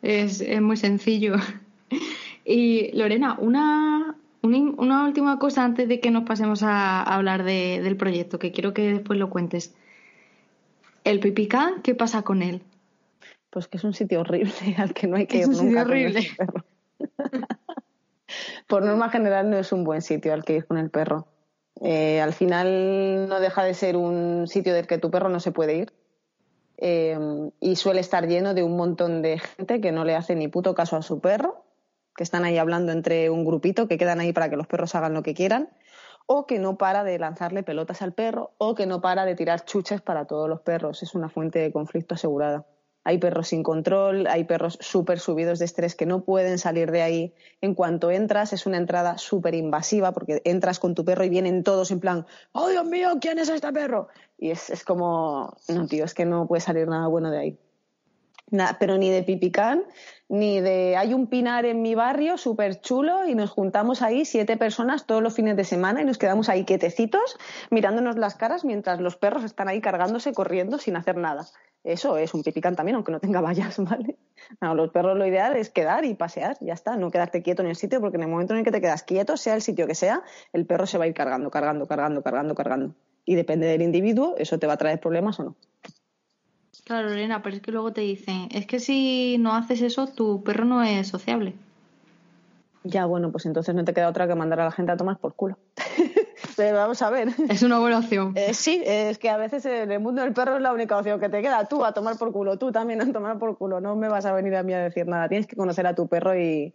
Es, 0.00 0.40
es 0.40 0.62
muy 0.62 0.78
sencillo. 0.78 1.34
Y 2.46 2.90
Lorena, 2.96 3.36
una, 3.38 4.16
una, 4.42 5.04
última 5.04 5.38
cosa 5.38 5.62
antes 5.62 5.88
de 5.88 6.00
que 6.00 6.10
nos 6.10 6.24
pasemos 6.24 6.62
a, 6.62 7.02
hablar 7.02 7.44
del 7.44 7.96
proyecto, 7.96 8.38
que 8.38 8.50
quiero 8.50 8.72
que 8.72 8.94
después 8.94 9.18
lo 9.18 9.28
cuentes. 9.28 9.74
El 11.04 11.20
pipicán, 11.20 11.82
¿qué 11.82 11.94
pasa 11.94 12.22
con 12.22 12.40
él? 12.40 12.62
Pues 13.54 13.68
que 13.68 13.76
es 13.76 13.84
un 13.84 13.94
sitio 13.94 14.20
horrible 14.20 14.52
al 14.78 14.92
que 14.92 15.06
no 15.06 15.16
hay 15.16 15.26
que 15.26 15.38
ir 15.38 15.46
nunca. 15.46 15.60
Sitio 15.60 15.80
horrible. 15.80 16.26
perro. 16.36 16.64
Por 18.66 18.82
norma 18.82 19.08
general 19.10 19.48
no 19.48 19.56
es 19.56 19.70
un 19.70 19.84
buen 19.84 20.02
sitio 20.02 20.34
al 20.34 20.44
que 20.44 20.56
ir 20.56 20.66
con 20.66 20.76
el 20.76 20.90
perro. 20.90 21.28
Eh, 21.80 22.20
al 22.20 22.32
final 22.32 23.28
no 23.28 23.38
deja 23.38 23.62
de 23.62 23.74
ser 23.74 23.96
un 23.96 24.48
sitio 24.48 24.74
del 24.74 24.88
que 24.88 24.98
tu 24.98 25.08
perro 25.12 25.28
no 25.28 25.38
se 25.38 25.52
puede 25.52 25.76
ir. 25.76 25.92
Eh, 26.78 27.16
y 27.60 27.76
suele 27.76 28.00
estar 28.00 28.26
lleno 28.26 28.54
de 28.54 28.64
un 28.64 28.76
montón 28.76 29.22
de 29.22 29.38
gente 29.38 29.80
que 29.80 29.92
no 29.92 30.04
le 30.04 30.16
hace 30.16 30.34
ni 30.34 30.48
puto 30.48 30.74
caso 30.74 30.96
a 30.96 31.02
su 31.02 31.20
perro, 31.20 31.64
que 32.16 32.24
están 32.24 32.44
ahí 32.44 32.58
hablando 32.58 32.90
entre 32.90 33.30
un 33.30 33.44
grupito, 33.44 33.86
que 33.86 33.98
quedan 33.98 34.18
ahí 34.18 34.32
para 34.32 34.50
que 34.50 34.56
los 34.56 34.66
perros 34.66 34.96
hagan 34.96 35.14
lo 35.14 35.22
que 35.22 35.34
quieran, 35.34 35.68
o 36.26 36.46
que 36.46 36.58
no 36.58 36.76
para 36.76 37.04
de 37.04 37.20
lanzarle 37.20 37.62
pelotas 37.62 38.02
al 38.02 38.14
perro, 38.14 38.50
o 38.58 38.74
que 38.74 38.86
no 38.86 39.00
para 39.00 39.24
de 39.24 39.36
tirar 39.36 39.64
chuches 39.64 40.00
para 40.00 40.24
todos 40.24 40.48
los 40.48 40.60
perros. 40.60 41.04
Es 41.04 41.14
una 41.14 41.28
fuente 41.28 41.60
de 41.60 41.70
conflicto 41.70 42.16
asegurada 42.16 42.66
hay 43.04 43.18
perros 43.18 43.48
sin 43.48 43.62
control, 43.62 44.26
hay 44.26 44.44
perros 44.44 44.78
súper 44.80 45.20
subidos 45.20 45.58
de 45.58 45.66
estrés 45.66 45.94
que 45.94 46.06
no 46.06 46.24
pueden 46.24 46.58
salir 46.58 46.90
de 46.90 47.02
ahí. 47.02 47.34
En 47.60 47.74
cuanto 47.74 48.10
entras, 48.10 48.52
es 48.52 48.66
una 48.66 48.78
entrada 48.78 49.18
súper 49.18 49.54
invasiva 49.54 50.12
porque 50.12 50.40
entras 50.44 50.80
con 50.80 50.94
tu 50.94 51.04
perro 51.04 51.24
y 51.24 51.28
vienen 51.28 51.62
todos 51.62 51.90
en 51.90 52.00
plan, 52.00 52.26
¡Oh, 52.52 52.68
Dios 52.68 52.86
mío, 52.86 53.10
¿quién 53.20 53.38
es 53.38 53.50
este 53.50 53.72
perro? 53.72 54.08
Y 54.38 54.50
es, 54.50 54.70
es 54.70 54.84
como, 54.84 55.54
no, 55.68 55.86
tío, 55.86 56.04
es 56.04 56.14
que 56.14 56.24
no 56.24 56.46
puede 56.46 56.60
salir 56.60 56.88
nada 56.88 57.06
bueno 57.06 57.30
de 57.30 57.38
ahí. 57.38 57.58
Pero 58.78 58.98
ni 58.98 59.10
de 59.10 59.22
pipicán, 59.22 59.82
ni 60.28 60.60
de 60.60 60.96
hay 60.96 61.12
un 61.14 61.26
pinar 61.26 61.64
en 61.64 61.82
mi 61.82 61.94
barrio 61.94 62.38
súper 62.38 62.80
chulo 62.80 63.26
y 63.26 63.34
nos 63.34 63.50
juntamos 63.50 64.00
ahí 64.02 64.24
siete 64.24 64.56
personas 64.56 65.06
todos 65.06 65.22
los 65.22 65.34
fines 65.34 65.56
de 65.56 65.64
semana 65.64 66.02
y 66.02 66.04
nos 66.04 66.18
quedamos 66.18 66.48
ahí 66.48 66.64
quietecitos 66.64 67.36
mirándonos 67.70 68.16
las 68.16 68.34
caras 68.34 68.64
mientras 68.64 69.00
los 69.00 69.16
perros 69.16 69.44
están 69.44 69.68
ahí 69.68 69.80
cargándose, 69.80 70.32
corriendo 70.32 70.78
sin 70.78 70.96
hacer 70.96 71.16
nada. 71.16 71.46
Eso 71.84 72.16
es 72.16 72.32
un 72.32 72.42
pipicán 72.42 72.74
también, 72.74 72.96
aunque 72.96 73.12
no 73.12 73.20
tenga 73.20 73.42
vallas, 73.42 73.78
¿vale? 73.84 74.16
los 74.60 74.90
perros 74.90 75.16
lo 75.16 75.26
ideal 75.26 75.56
es 75.56 75.70
quedar 75.70 76.04
y 76.04 76.14
pasear, 76.14 76.56
ya 76.60 76.72
está, 76.72 76.96
no 76.96 77.10
quedarte 77.10 77.42
quieto 77.42 77.62
en 77.62 77.68
el 77.68 77.76
sitio, 77.76 78.00
porque 78.00 78.16
en 78.16 78.22
el 78.24 78.28
momento 78.28 78.54
en 78.54 78.60
el 78.60 78.64
que 78.64 78.72
te 78.72 78.80
quedas 78.80 79.02
quieto, 79.02 79.36
sea 79.36 79.54
el 79.54 79.62
sitio 79.62 79.86
que 79.86 79.94
sea, 79.94 80.22
el 80.52 80.66
perro 80.66 80.86
se 80.86 80.98
va 80.98 81.04
a 81.04 81.06
ir 81.06 81.14
cargando, 81.14 81.50
cargando, 81.50 81.86
cargando, 81.86 82.22
cargando, 82.22 82.54
cargando. 82.54 82.94
Y 83.26 83.34
depende 83.34 83.66
del 83.66 83.82
individuo, 83.82 84.34
eso 84.38 84.58
te 84.58 84.66
va 84.66 84.74
a 84.74 84.76
traer 84.78 84.98
problemas 85.00 85.38
o 85.40 85.44
no. 85.44 85.56
Claro, 86.84 87.08
Lorena, 87.08 87.42
pero 87.42 87.56
es 87.56 87.62
que 87.62 87.72
luego 87.72 87.92
te 87.92 88.02
dicen, 88.02 88.48
es 88.50 88.66
que 88.66 88.80
si 88.80 89.36
no 89.38 89.54
haces 89.54 89.80
eso, 89.80 90.06
tu 90.06 90.42
perro 90.42 90.64
no 90.64 90.82
es 90.82 91.08
sociable. 91.08 91.54
Ya, 92.82 93.06
bueno, 93.06 93.30
pues 93.30 93.46
entonces 93.46 93.74
no 93.74 93.84
te 93.84 93.94
queda 93.94 94.08
otra 94.08 94.26
que 94.26 94.34
mandar 94.34 94.60
a 94.60 94.64
la 94.64 94.70
gente 94.70 94.92
a 94.92 94.96
tomar 94.96 95.18
por 95.18 95.34
culo. 95.34 95.58
Vamos 96.56 97.02
a 97.02 97.10
ver. 97.10 97.28
Es 97.48 97.62
una 97.62 97.78
buena 97.78 97.98
opción. 97.98 98.32
Eh, 98.36 98.54
sí, 98.54 98.82
es 98.84 99.18
que 99.18 99.30
a 99.30 99.36
veces 99.36 99.64
en 99.66 99.90
el 99.90 100.00
mundo 100.00 100.22
del 100.22 100.32
perro 100.32 100.56
es 100.56 100.62
la 100.62 100.72
única 100.72 100.98
opción 100.98 101.20
que 101.20 101.28
te 101.28 101.42
queda. 101.42 101.66
Tú 101.66 101.84
a 101.84 101.92
tomar 101.92 102.16
por 102.16 102.32
culo, 102.32 102.58
tú 102.58 102.72
también 102.72 103.00
a 103.02 103.12
tomar 103.12 103.38
por 103.38 103.56
culo. 103.56 103.80
No 103.80 103.96
me 103.96 104.08
vas 104.08 104.26
a 104.26 104.32
venir 104.32 104.54
a 104.56 104.62
mí 104.62 104.72
a 104.72 104.80
decir 104.80 105.06
nada. 105.06 105.28
Tienes 105.28 105.46
que 105.46 105.56
conocer 105.56 105.86
a 105.86 105.94
tu 105.94 106.08
perro 106.08 106.38
y, 106.38 106.74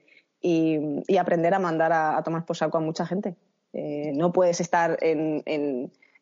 aprender 1.19 1.53
a 1.53 1.59
mandar 1.59 1.91
a, 1.93 2.21
tomar 2.23 2.45
por 2.45 2.55
saco 2.55 2.77
a 2.77 2.81
mucha 2.81 3.05
gente. 3.05 3.35
Eh, 3.73 4.11
no 4.15 4.31
puedes 4.31 4.61
estar 4.61 4.97
en, 5.01 5.43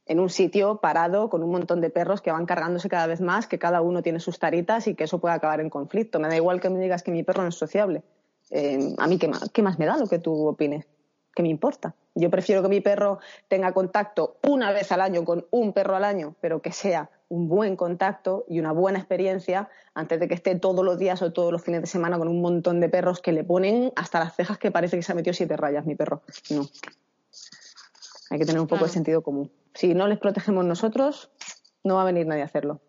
en 0.08 0.20
un 0.20 0.30
sitio 0.30 0.80
parado 0.82 1.30
con 1.30 1.44
un 1.44 1.52
montón 1.52 1.82
de 1.82 1.90
perros 1.90 2.22
que 2.22 2.32
van 2.32 2.46
cargándose 2.46 2.90
cada 2.90 3.08
vez 3.08 3.22
más, 3.22 3.48
que 3.48 3.60
cada 3.60 3.82
uno 3.82 4.02
tiene 4.02 4.20
sus 4.20 4.40
taritas 4.40 4.88
y 4.88 4.96
que 4.96 5.04
eso 5.04 5.20
puede 5.20 5.36
acabar 5.36 5.60
en 5.60 5.70
conflicto. 5.70 6.20
Me 6.20 6.30
da 6.30 6.36
igual 6.36 6.62
que 6.62 6.70
me 6.70 6.80
digas 6.80 7.04
que 7.04 7.12
mi 7.12 7.24
perro 7.24 7.44
no 7.44 7.50
es 7.50 7.56
sociable. 7.56 8.04
Eh, 8.50 8.96
a 8.98 9.08
mí, 9.08 9.18
¿qué 9.18 9.28
más, 9.28 9.50
¿qué 9.52 9.62
más 9.62 9.78
me 9.78 9.86
da 9.86 9.98
lo 9.98 10.08
que 10.08 10.20
tú 10.20 10.48
opines? 10.48 10.86
¿Qué 11.38 11.44
me 11.44 11.50
importa? 11.50 11.94
Yo 12.16 12.32
prefiero 12.32 12.64
que 12.64 12.68
mi 12.68 12.82
perro 12.82 13.20
tenga 13.48 13.72
contacto 13.72 14.38
una 14.48 14.72
vez 14.72 14.92
al 14.92 15.02
año 15.02 15.24
con 15.24 15.46
un 15.52 15.72
perro 15.72 15.96
al 15.96 16.04
año, 16.04 16.34
pero 16.42 16.64
que 16.64 16.72
sea 16.72 17.12
un 17.30 17.48
buen 17.48 17.76
contacto 17.76 18.44
y 18.48 18.60
una 18.60 18.72
buena 18.72 18.98
experiencia 18.98 19.70
antes 19.94 20.20
de 20.20 20.28
que 20.28 20.34
esté 20.34 20.56
todos 20.56 20.84
los 20.84 20.98
días 20.98 21.22
o 21.22 21.32
todos 21.32 21.52
los 21.52 21.62
fines 21.62 21.82
de 21.82 21.86
semana 21.86 22.18
con 22.18 22.28
un 22.28 22.42
montón 22.42 22.80
de 22.80 22.90
perros 22.90 23.22
que 23.22 23.34
le 23.34 23.44
ponen 23.44 23.94
hasta 23.96 24.18
las 24.18 24.36
cejas 24.36 24.58
que 24.58 24.72
parece 24.72 24.98
que 24.98 25.04
se 25.04 25.12
ha 25.12 25.16
metido 25.16 25.36
siete 25.36 25.56
rayas 25.56 25.86
mi 25.86 25.94
perro. 25.94 26.24
No. 26.50 26.68
Hay 28.32 28.40
que 28.40 28.46
tener 28.46 28.60
un 28.60 28.66
poco 28.66 28.86
de 28.86 28.90
sentido 28.90 29.22
común. 29.22 29.52
Si 29.76 29.94
no 29.94 30.08
les 30.08 30.18
protegemos 30.18 30.66
nosotros, 30.66 31.30
no 31.84 31.98
va 31.98 32.02
a 32.02 32.06
venir 32.06 32.26
nadie 32.26 32.42
a 32.42 32.46
hacerlo. 32.46 32.82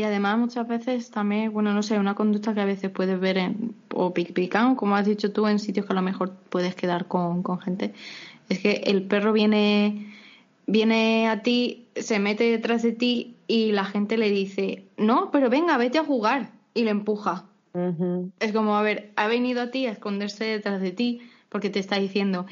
Y 0.00 0.02
además 0.02 0.38
muchas 0.38 0.66
veces 0.66 1.10
también, 1.10 1.52
bueno, 1.52 1.74
no 1.74 1.82
sé, 1.82 1.98
una 1.98 2.14
conducta 2.14 2.54
que 2.54 2.62
a 2.62 2.64
veces 2.64 2.90
puedes 2.90 3.20
ver 3.20 3.36
en, 3.36 3.74
o 3.92 4.14
picán, 4.14 4.74
como 4.74 4.96
has 4.96 5.04
dicho 5.04 5.30
tú, 5.30 5.46
en 5.46 5.58
sitios 5.58 5.84
que 5.84 5.92
a 5.92 5.96
lo 5.96 6.00
mejor 6.00 6.32
puedes 6.48 6.74
quedar 6.74 7.06
con, 7.06 7.42
con 7.42 7.60
gente, 7.60 7.92
es 8.48 8.60
que 8.60 8.82
el 8.86 9.02
perro 9.02 9.34
viene, 9.34 10.10
viene 10.66 11.28
a 11.28 11.42
ti, 11.42 11.84
se 11.96 12.18
mete 12.18 12.44
detrás 12.44 12.82
de 12.82 12.92
ti 12.92 13.36
y 13.46 13.72
la 13.72 13.84
gente 13.84 14.16
le 14.16 14.30
dice, 14.30 14.84
no, 14.96 15.30
pero 15.30 15.50
venga, 15.50 15.76
vete 15.76 15.98
a 15.98 16.04
jugar 16.04 16.52
y 16.72 16.84
le 16.84 16.92
empuja. 16.92 17.44
Es 18.40 18.52
como, 18.52 18.78
a 18.78 18.82
ver, 18.82 19.12
ha 19.16 19.26
venido 19.26 19.60
a 19.60 19.70
ti 19.70 19.84
a 19.84 19.90
esconderse 19.90 20.44
detrás 20.44 20.80
de 20.80 20.92
ti 20.92 21.20
porque 21.50 21.68
te 21.68 21.78
está 21.78 21.98
diciendo, 21.98 22.46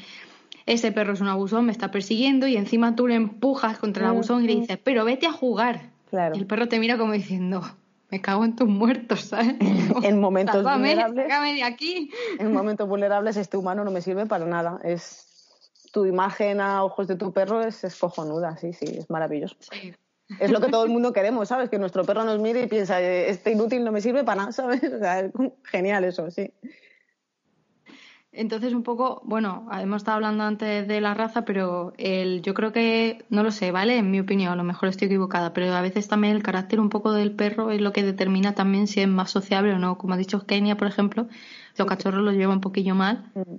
ese 0.67 0.91
perro 0.91 1.13
es 1.13 1.21
un 1.21 1.29
abusón, 1.29 1.65
me 1.65 1.71
está 1.71 1.89
persiguiendo 1.89 2.45
y 2.45 2.57
encima 2.57 2.95
tú 2.95 3.07
le 3.07 3.15
empujas 3.15 3.79
contra 3.79 4.03
el 4.03 4.11
abusón 4.11 4.43
y 4.43 4.47
le 4.49 4.55
dices, 4.59 4.77
pero 4.83 5.03
vete 5.03 5.25
a 5.25 5.31
jugar. 5.31 5.88
Claro. 6.09 6.35
Y 6.35 6.39
el 6.39 6.47
perro 6.47 6.67
te 6.67 6.79
mira 6.79 6.97
como 6.97 7.13
diciendo, 7.13 7.61
me 8.09 8.21
cago 8.21 8.43
en 8.45 8.55
tus 8.55 8.67
muertos, 8.67 9.21
¿sabes? 9.21 9.55
en 10.03 10.19
momentos 10.19 10.63
vulnerables. 10.63 11.27
de 11.27 11.63
aquí. 11.63 12.11
En 12.39 12.51
momentos 12.51 12.87
vulnerables 12.87 13.37
este 13.37 13.57
humano 13.57 13.83
no 13.83 13.91
me 13.91 14.01
sirve 14.01 14.25
para 14.25 14.45
nada. 14.45 14.79
Es 14.83 15.25
tu 15.91 16.05
imagen 16.05 16.61
a 16.61 16.83
ojos 16.83 17.07
de 17.07 17.15
tu 17.15 17.31
perro 17.31 17.61
es, 17.61 17.83
es 17.83 17.95
cojonuda, 17.95 18.57
sí, 18.57 18.73
sí, 18.73 18.85
es 18.85 19.09
maravilloso. 19.09 19.55
Es 20.39 20.51
lo 20.51 20.61
que 20.61 20.69
todo 20.69 20.83
el 20.83 20.91
mundo 20.91 21.11
queremos, 21.11 21.47
¿sabes? 21.47 21.69
Que 21.69 21.79
nuestro 21.79 22.03
perro 22.03 22.23
nos 22.23 22.39
mire 22.39 22.61
y 22.61 22.67
piensa, 22.67 23.01
este 23.01 23.51
inútil 23.51 23.83
no 23.83 23.91
me 23.91 23.99
sirve 23.99 24.23
para 24.23 24.41
nada, 24.41 24.51
¿sabes? 24.51 24.81
O 24.93 24.99
sea, 24.99 25.31
genial 25.63 26.03
eso, 26.03 26.29
sí. 26.29 26.53
Entonces, 28.31 28.73
un 28.73 28.83
poco, 28.83 29.21
bueno, 29.25 29.67
hemos 29.71 29.97
estado 29.97 30.15
hablando 30.17 30.43
antes 30.43 30.87
de 30.87 31.01
la 31.01 31.15
raza, 31.15 31.45
pero 31.45 31.93
el, 31.97 32.43
yo 32.43 32.53
creo 32.53 32.71
que, 32.71 33.25
no 33.29 33.41
lo 33.41 33.49
sé, 33.49 33.71
¿vale? 33.71 33.97
En 33.97 34.11
mi 34.11 34.19
opinión, 34.19 34.51
a 34.53 34.55
lo 34.55 34.63
mejor 34.63 34.89
estoy 34.89 35.07
equivocada, 35.07 35.51
pero 35.51 35.73
a 35.73 35.81
veces 35.81 36.07
también 36.07 36.35
el 36.35 36.43
carácter 36.43 36.79
un 36.79 36.89
poco 36.89 37.11
del 37.11 37.31
perro 37.31 37.71
es 37.71 37.81
lo 37.81 37.91
que 37.91 38.03
determina 38.03 38.53
también 38.53 38.87
si 38.87 39.01
es 39.01 39.07
más 39.07 39.31
sociable 39.31 39.73
o 39.73 39.79
no. 39.79 39.97
Como 39.97 40.13
ha 40.13 40.17
dicho 40.17 40.45
Kenia, 40.45 40.77
por 40.77 40.87
ejemplo, 40.87 41.27
los 41.75 41.87
cachorros 41.87 42.21
los 42.21 42.35
llevan 42.35 42.57
un 42.57 42.61
poquillo 42.61 42.93
mal. 42.93 43.31
Mm. 43.33 43.55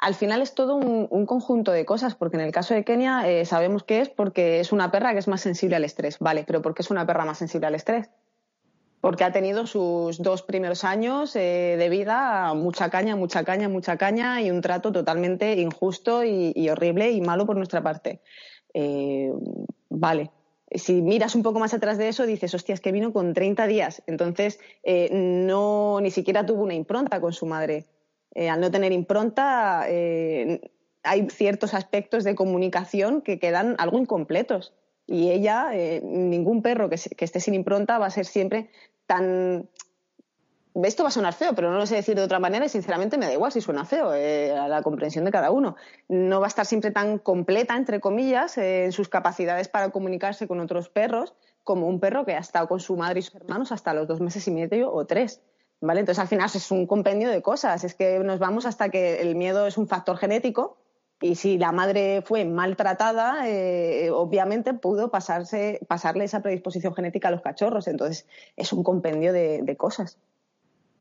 Al 0.00 0.14
final 0.14 0.42
es 0.42 0.54
todo 0.54 0.76
un, 0.76 1.26
conjunto 1.26 1.72
de 1.72 1.84
cosas, 1.84 2.14
porque 2.14 2.36
en 2.36 2.42
el 2.42 2.52
caso 2.52 2.74
de 2.74 2.84
Kenia 2.84 3.28
eh, 3.28 3.44
sabemos 3.46 3.82
que 3.82 4.00
es 4.00 4.08
porque 4.08 4.60
es 4.60 4.70
una 4.70 4.92
perra 4.92 5.12
que 5.12 5.18
es 5.18 5.26
más 5.26 5.40
sensible 5.40 5.74
al 5.74 5.84
estrés, 5.84 6.18
¿vale? 6.20 6.44
Pero 6.46 6.62
¿por 6.62 6.74
qué 6.74 6.82
es 6.82 6.90
una 6.90 7.04
perra 7.04 7.24
más 7.24 7.38
sensible 7.38 7.66
al 7.66 7.74
estrés? 7.74 8.08
Porque 9.00 9.24
ha 9.24 9.32
tenido 9.32 9.66
sus 9.66 10.20
dos 10.20 10.42
primeros 10.42 10.84
años 10.84 11.34
eh, 11.36 11.76
de 11.78 11.88
vida 11.88 12.52
mucha 12.54 12.90
caña, 12.90 13.14
mucha 13.16 13.44
caña, 13.44 13.68
mucha 13.68 13.96
caña 13.96 14.42
y 14.42 14.50
un 14.50 14.60
trato 14.60 14.92
totalmente 14.92 15.54
injusto 15.60 16.24
y, 16.24 16.68
horrible 16.68 17.10
y 17.12 17.20
malo 17.20 17.46
por 17.46 17.56
nuestra 17.56 17.82
parte. 17.82 18.20
Eh, 18.74 19.32
vale. 19.88 20.30
Si 20.70 21.00
miras 21.00 21.34
un 21.34 21.42
poco 21.42 21.60
más 21.60 21.72
atrás 21.72 21.96
de 21.96 22.08
eso, 22.08 22.26
dices, 22.26 22.52
hostias, 22.52 22.80
que 22.80 22.92
vino 22.92 23.12
con 23.12 23.32
30 23.32 23.66
días. 23.66 24.02
Entonces, 24.06 24.60
eh, 24.82 25.08
no, 25.12 25.98
ni 26.02 26.10
siquiera 26.10 26.44
tuvo 26.44 26.62
una 26.62 26.74
impronta 26.74 27.20
con 27.20 27.32
su 27.32 27.46
madre. 27.46 27.86
al 28.36 28.60
no 28.60 28.70
tener 28.70 28.92
impronta, 28.92 29.84
hay 29.84 31.30
ciertos 31.30 31.72
aspectos 31.72 32.24
de 32.24 32.34
comunicación 32.34 33.22
que 33.22 33.38
quedan 33.38 33.76
algo 33.78 33.98
incompletos. 33.98 34.74
Y 35.10 35.30
ella, 35.30 35.70
eh, 35.72 36.02
ningún 36.04 36.60
perro 36.60 36.90
que, 36.90 36.96
esté 36.96 37.40
sin 37.40 37.54
impronta 37.54 37.98
va 37.98 38.06
a 38.06 38.10
ser 38.10 38.26
siempre 38.26 38.70
tan... 39.06 39.66
Esto 40.84 41.02
va 41.02 41.08
a 41.08 41.12
sonar 41.12 41.32
feo, 41.32 41.54
pero 41.54 41.72
no 41.72 41.78
lo 41.78 41.86
sé 41.86 41.96
decir 41.96 42.14
de 42.14 42.22
otra 42.22 42.38
manera 42.38 42.66
y 42.66 42.68
sinceramente 42.68 43.16
me 43.16 43.24
da 43.24 43.32
igual 43.32 43.50
si 43.50 43.62
suena 43.62 43.86
feo, 43.86 44.14
eh, 44.14 44.52
a 44.52 44.68
la 44.68 44.82
comprensión 44.82 45.24
de 45.24 45.30
cada 45.32 45.50
uno. 45.50 45.76
No 46.08 46.40
va 46.40 46.46
a 46.46 46.48
estar 46.48 46.66
siempre 46.66 46.90
tan 46.90 47.18
completa, 47.18 47.74
entre 47.74 48.00
comillas, 48.00 48.58
eh, 48.58 48.84
en 48.84 48.92
sus 48.92 49.08
capacidades 49.08 49.66
para 49.66 49.90
comunicarse 49.90 50.46
con 50.46 50.60
otros 50.60 50.90
perros 50.90 51.34
como 51.64 51.88
un 51.88 52.00
perro 52.00 52.26
que 52.26 52.34
ha 52.34 52.38
estado 52.38 52.68
con 52.68 52.78
su 52.78 52.96
madre 52.96 53.20
y 53.20 53.22
sus 53.22 53.34
hermanos 53.34 53.72
hasta 53.72 53.94
los 53.94 54.06
dos 54.06 54.20
meses 54.20 54.46
y 54.46 54.50
medio 54.50 54.92
o 54.92 55.06
tres. 55.06 55.40
¿Vale? 55.80 56.00
Entonces 56.00 56.20
al 56.20 56.28
final 56.28 56.50
es 56.52 56.70
un 56.70 56.86
compendio 56.86 57.30
de 57.30 57.40
cosas. 57.40 57.82
Es 57.82 57.94
que 57.94 58.18
nos 58.18 58.38
vamos 58.38 58.66
hasta 58.66 58.90
que 58.90 59.22
el 59.22 59.36
miedo 59.36 59.66
es 59.66 59.78
un 59.78 59.88
factor 59.88 60.18
genético 60.18 60.76
y 61.20 61.34
si 61.34 61.58
la 61.58 61.72
madre 61.72 62.22
fue 62.22 62.44
maltratada, 62.44 63.48
eh, 63.48 64.10
obviamente 64.10 64.72
pudo 64.74 65.10
pasarse, 65.10 65.80
pasarle 65.88 66.24
esa 66.24 66.42
predisposición 66.42 66.94
genética 66.94 67.28
a 67.28 67.30
los 67.32 67.42
cachorros. 67.42 67.88
Entonces, 67.88 68.26
es 68.56 68.72
un 68.72 68.84
compendio 68.84 69.32
de, 69.32 69.76
cosas. 69.76 70.18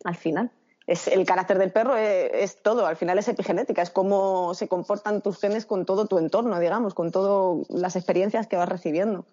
Al 0.03 0.15
final. 0.15 0.51
Es, 0.88 1.07
el 1.07 1.26
carácter 1.26 1.59
del 1.59 1.72
perro 1.72 1.97
es, 1.97 2.61
todo, 2.63 2.88
al 2.88 2.95
final 2.95 3.20
es 3.20 3.28
epigenética, 3.28 3.82
es 3.82 3.89
cómo 3.89 4.53
se 4.53 4.68
comportan 4.68 5.22
tus 5.22 5.38
genes 5.38 5.65
con 5.65 5.86
todo 5.86 6.07
tu 6.07 6.18
entorno, 6.18 6.59
digamos, 6.59 6.93
con 6.93 7.11
todas 7.11 7.68
las 7.70 7.95
experiencias 7.95 8.47
que 8.47 8.55
vas 8.55 8.70
recibiendo. 8.70 9.26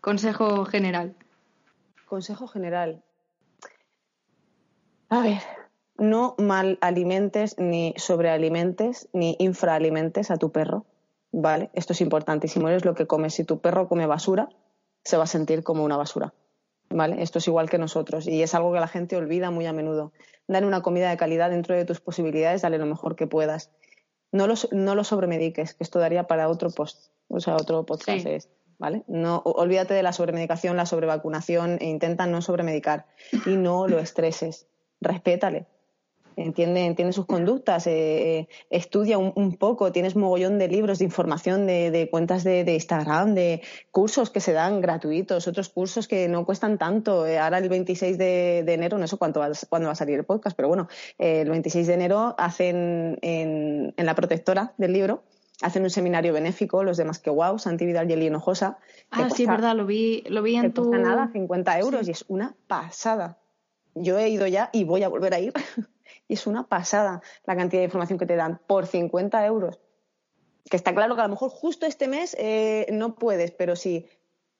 Consejo 0.00 0.64
general. 0.64 1.16
Consejo 2.06 2.46
general. 2.46 3.02
A 5.08 5.22
ver, 5.22 5.40
no 6.00 6.34
mal 6.38 6.78
alimentes 6.80 7.58
ni 7.58 7.94
sobrealimentes 7.98 9.08
ni 9.12 9.36
infraalimentes 9.38 10.30
a 10.30 10.38
tu 10.38 10.50
perro, 10.50 10.86
¿vale? 11.30 11.70
Esto 11.74 11.92
es 11.92 12.00
importantísimo, 12.00 12.70
es 12.70 12.86
lo 12.86 12.94
que 12.94 13.06
comes. 13.06 13.34
Si 13.34 13.44
tu 13.44 13.60
perro 13.60 13.86
come 13.86 14.06
basura, 14.06 14.48
se 15.04 15.18
va 15.18 15.24
a 15.24 15.26
sentir 15.28 15.62
como 15.62 15.84
una 15.84 15.98
basura, 15.98 16.32
¿vale? 16.88 17.22
Esto 17.22 17.38
es 17.38 17.46
igual 17.48 17.68
que 17.68 17.76
nosotros 17.76 18.26
y 18.26 18.42
es 18.42 18.54
algo 18.54 18.72
que 18.72 18.80
la 18.80 18.88
gente 18.88 19.16
olvida 19.16 19.50
muy 19.50 19.66
a 19.66 19.74
menudo. 19.74 20.12
Dale 20.48 20.66
una 20.66 20.80
comida 20.80 21.10
de 21.10 21.18
calidad 21.18 21.50
dentro 21.50 21.76
de 21.76 21.84
tus 21.84 22.00
posibilidades, 22.00 22.62
dale 22.62 22.78
lo 22.78 22.86
mejor 22.86 23.14
que 23.14 23.26
puedas. 23.26 23.70
No 24.32 24.46
lo, 24.46 24.54
no 24.72 24.94
lo 24.94 25.04
sobremediques, 25.04 25.74
que 25.74 25.84
esto 25.84 25.98
daría 25.98 26.26
para 26.26 26.48
otro 26.48 26.70
post, 26.70 27.12
o 27.28 27.40
sea, 27.40 27.56
otro 27.56 27.84
podcast, 27.84 28.26
¿vale? 28.78 29.04
No, 29.06 29.42
olvídate 29.44 29.92
de 29.92 30.02
la 30.02 30.14
sobremedicación, 30.14 30.78
la 30.78 30.86
sobrevacunación 30.86 31.76
e 31.78 31.88
intenta 31.88 32.26
no 32.26 32.40
sobremedicar 32.40 33.04
y 33.44 33.56
no 33.56 33.86
lo 33.86 33.98
estreses. 33.98 34.66
Respétale, 35.02 35.66
entiende, 36.42 36.84
entiende 36.84 37.12
sus 37.12 37.26
conductas, 37.26 37.86
eh, 37.86 38.38
eh, 38.38 38.48
estudia 38.70 39.18
un, 39.18 39.56
poco, 39.56 39.92
tienes 39.92 40.16
mogollón 40.16 40.58
de 40.58 40.68
libros, 40.68 40.98
de 40.98 41.04
información, 41.04 41.66
de, 41.66 42.08
cuentas 42.10 42.44
de, 42.44 42.64
Instagram, 42.72 43.34
de 43.34 43.62
cursos 43.90 44.30
que 44.30 44.40
se 44.40 44.52
dan 44.52 44.80
gratuitos, 44.80 45.46
otros 45.46 45.68
cursos 45.68 46.08
que 46.08 46.28
no 46.28 46.44
cuestan 46.44 46.78
tanto. 46.78 47.26
Eh, 47.26 47.38
ahora 47.38 47.58
el 47.58 47.68
26 47.68 48.18
de, 48.18 48.58
enero, 48.60 48.98
no 48.98 49.06
sé 49.06 49.16
cuánto 49.16 49.40
va, 49.40 49.50
cuándo 49.68 49.86
va 49.86 49.92
a 49.92 49.96
salir 49.96 50.18
el 50.18 50.24
podcast, 50.24 50.56
pero 50.56 50.68
bueno, 50.68 50.88
el 51.18 51.48
26 51.48 51.86
de 51.86 51.94
enero 51.94 52.34
hacen 52.38 53.18
en, 53.22 53.94
la 53.96 54.14
protectora 54.14 54.72
del 54.78 54.92
libro 54.92 55.22
hacen 55.62 55.82
un 55.82 55.90
seminario 55.90 56.32
benéfico, 56.32 56.82
los 56.84 56.96
demás 56.96 57.18
que 57.18 57.28
wow, 57.28 57.58
Santi 57.58 57.84
Vidal 57.84 58.08
y 58.08 58.14
Eli 58.14 58.28
Hinojosa. 58.28 58.78
Ah, 59.10 59.28
sí, 59.28 59.44
verdad, 59.44 59.76
lo 59.76 59.84
vi, 59.84 60.24
lo 60.30 60.40
vi 60.40 60.56
en 60.56 60.72
tu... 60.72 60.90
nada, 60.90 61.28
50 61.30 61.78
euros 61.80 62.08
y 62.08 62.12
es 62.12 62.24
una 62.28 62.54
pasada. 62.66 63.36
Yo 63.94 64.18
he 64.18 64.30
ido 64.30 64.46
ya 64.46 64.70
y 64.72 64.84
voy 64.84 65.02
a 65.02 65.08
volver 65.08 65.34
a 65.34 65.40
ir. 65.40 65.52
Y 66.30 66.34
es 66.34 66.46
una 66.46 66.68
pasada 66.68 67.22
la 67.44 67.56
cantidad 67.56 67.80
de 67.80 67.86
información 67.86 68.16
que 68.16 68.24
te 68.24 68.36
dan 68.36 68.60
por 68.68 68.86
50 68.86 69.44
euros. 69.46 69.80
Que 70.70 70.76
está 70.76 70.94
claro 70.94 71.16
que 71.16 71.22
a 71.22 71.24
lo 71.24 71.30
mejor 71.30 71.50
justo 71.50 71.86
este 71.86 72.06
mes 72.06 72.36
eh, 72.38 72.86
no 72.92 73.16
puedes, 73.16 73.50
pero 73.50 73.74
si 73.74 74.06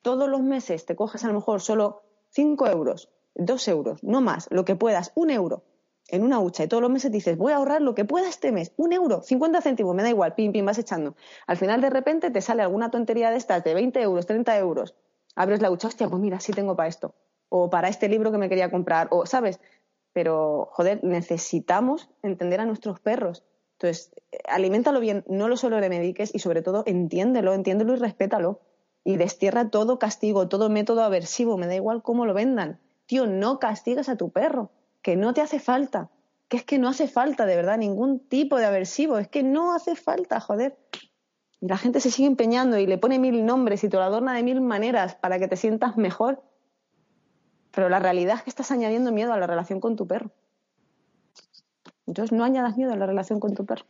todos 0.03 0.29
los 0.29 0.43
meses 0.43 0.85
te 0.85 0.97
coges 0.97 1.23
a 1.25 1.29
lo 1.29 1.35
mejor 1.35 1.61
solo 1.61 2.03
5 2.31 2.67
euros, 2.67 3.09
2 3.37 3.69
euros, 3.69 4.03
no 4.03 4.21
más, 4.21 4.49
lo 4.51 4.65
que 4.65 4.75
puedas, 4.75 5.13
un 5.15 5.31
euro 5.31 5.63
en 6.09 6.25
una 6.25 6.41
hucha 6.41 6.65
y 6.65 6.67
todos 6.67 6.83
los 6.83 6.91
meses 6.91 7.13
dices, 7.13 7.39
voy 7.39 7.53
a 7.53 7.59
ahorrar 7.59 7.83
lo 7.83 7.95
que 7.95 8.05
pueda 8.05 8.29
este 8.29 8.51
mes, 8.51 8.73
un 8.77 8.93
euro, 8.93 9.23
50 9.23 9.61
céntimos, 9.61 9.95
me 9.95 10.03
da 10.03 10.09
igual, 10.09 10.35
pim, 10.35 10.51
pim, 10.51 10.67
vas 10.67 10.79
echando. 10.79 11.15
Al 11.47 11.57
final 11.57 11.81
de 11.81 11.91
repente 11.91 12.33
te 12.33 12.41
sale 12.41 12.63
alguna 12.63 12.91
tontería 12.91 13.31
de 13.31 13.37
estas 13.37 13.63
de 13.63 13.75
20 13.75 14.03
euros, 14.03 14.27
30 14.27 14.59
euros, 14.59 14.97
abres 15.37 15.63
la 15.63 15.71
hucha, 15.71 15.87
hostia, 15.87 16.09
pues 16.09 16.21
mira, 16.21 16.41
sí 16.41 16.51
tengo 16.53 16.75
para 16.75 16.89
esto, 16.89 17.15
o 17.49 17.71
para 17.71 17.89
este 17.89 18.09
libro 18.09 18.33
que 18.33 18.39
me 18.39 18.49
quería 18.49 18.73
comprar, 18.73 19.07
o, 19.13 19.25
¿sabes? 19.25 19.61
Pero 20.13 20.69
joder, 20.73 21.03
necesitamos 21.05 22.09
entender 22.23 22.61
a 22.61 22.67
nuestros 22.67 23.01
perros. 23.01 23.45
Entonces, 23.73 24.13
aliméntalo 24.47 25.01
bien, 25.01 25.25
no 25.27 25.49
lo 25.49 25.57
solo 25.57 25.81
le 25.81 25.89
mediques 25.89 26.35
y 26.35 26.41
sobre 26.41 26.63
todo 26.63 26.83
entiéndelo, 26.87 27.55
entiéndelo 27.55 27.95
y 27.95 27.97
respétalo. 27.97 28.61
Y 29.05 29.17
destierra 29.17 29.71
todo 29.71 29.99
castigo, 29.99 30.49
todo 30.49 30.69
método 30.69 31.03
aversivo, 31.03 31.57
me 31.57 31.67
da 31.67 31.75
igual 31.75 32.03
cómo 32.03 32.27
lo 32.27 32.35
vendan. 32.35 32.79
Tío, 33.07 33.27
no 33.27 33.59
castigues 33.59 34.11
a 34.11 34.17
tu 34.17 34.31
perro, 34.31 34.71
que 35.01 35.17
no 35.17 35.33
te 35.33 35.41
hace 35.41 35.59
falta, 35.59 36.11
que 36.49 36.59
es 36.59 36.65
que 36.65 36.79
no 36.79 36.89
hace 36.89 37.09
falta 37.09 37.47
de 37.47 37.57
verdad 37.57 37.79
ningún 37.79 38.21
tipo 38.21 38.59
de 38.59 38.67
aversivo, 38.67 39.17
es 39.17 39.29
que 39.29 39.43
no 39.43 39.73
hace 39.73 39.97
falta, 39.97 40.41
joder. 40.41 40.77
Y 41.61 41.69
la 41.69 41.79
gente 41.79 42.01
se 42.01 42.11
sigue 42.11 42.29
empeñando 42.29 42.79
y 42.79 42.87
le 42.87 42.99
pone 42.99 43.19
mil 43.19 43.47
nombres 43.47 43.85
y 43.85 43.89
te 43.89 43.97
lo 43.97 44.03
adorna 44.03 44.35
de 44.35 44.43
mil 44.43 44.61
maneras 44.61 45.15
para 45.15 45.39
que 45.39 45.49
te 45.49 45.57
sientas 45.57 45.97
mejor. 45.97 46.43
Pero 47.73 47.89
la 47.89 47.99
realidad 47.99 48.37
es 48.37 48.43
que 48.43 48.51
estás 48.51 48.71
añadiendo 48.71 49.13
miedo 49.13 49.33
a 49.33 49.39
la 49.39 49.47
relación 49.47 49.81
con 49.81 49.97
tu 49.97 50.07
perro. 50.07 50.31
Entonces 52.07 52.37
no 52.37 52.45
añadas 52.45 52.77
miedo 52.77 52.93
a 52.93 52.97
la 52.97 53.07
relación 53.07 53.41
con 53.41 53.55
tu 53.55 53.65
perro. 53.65 53.85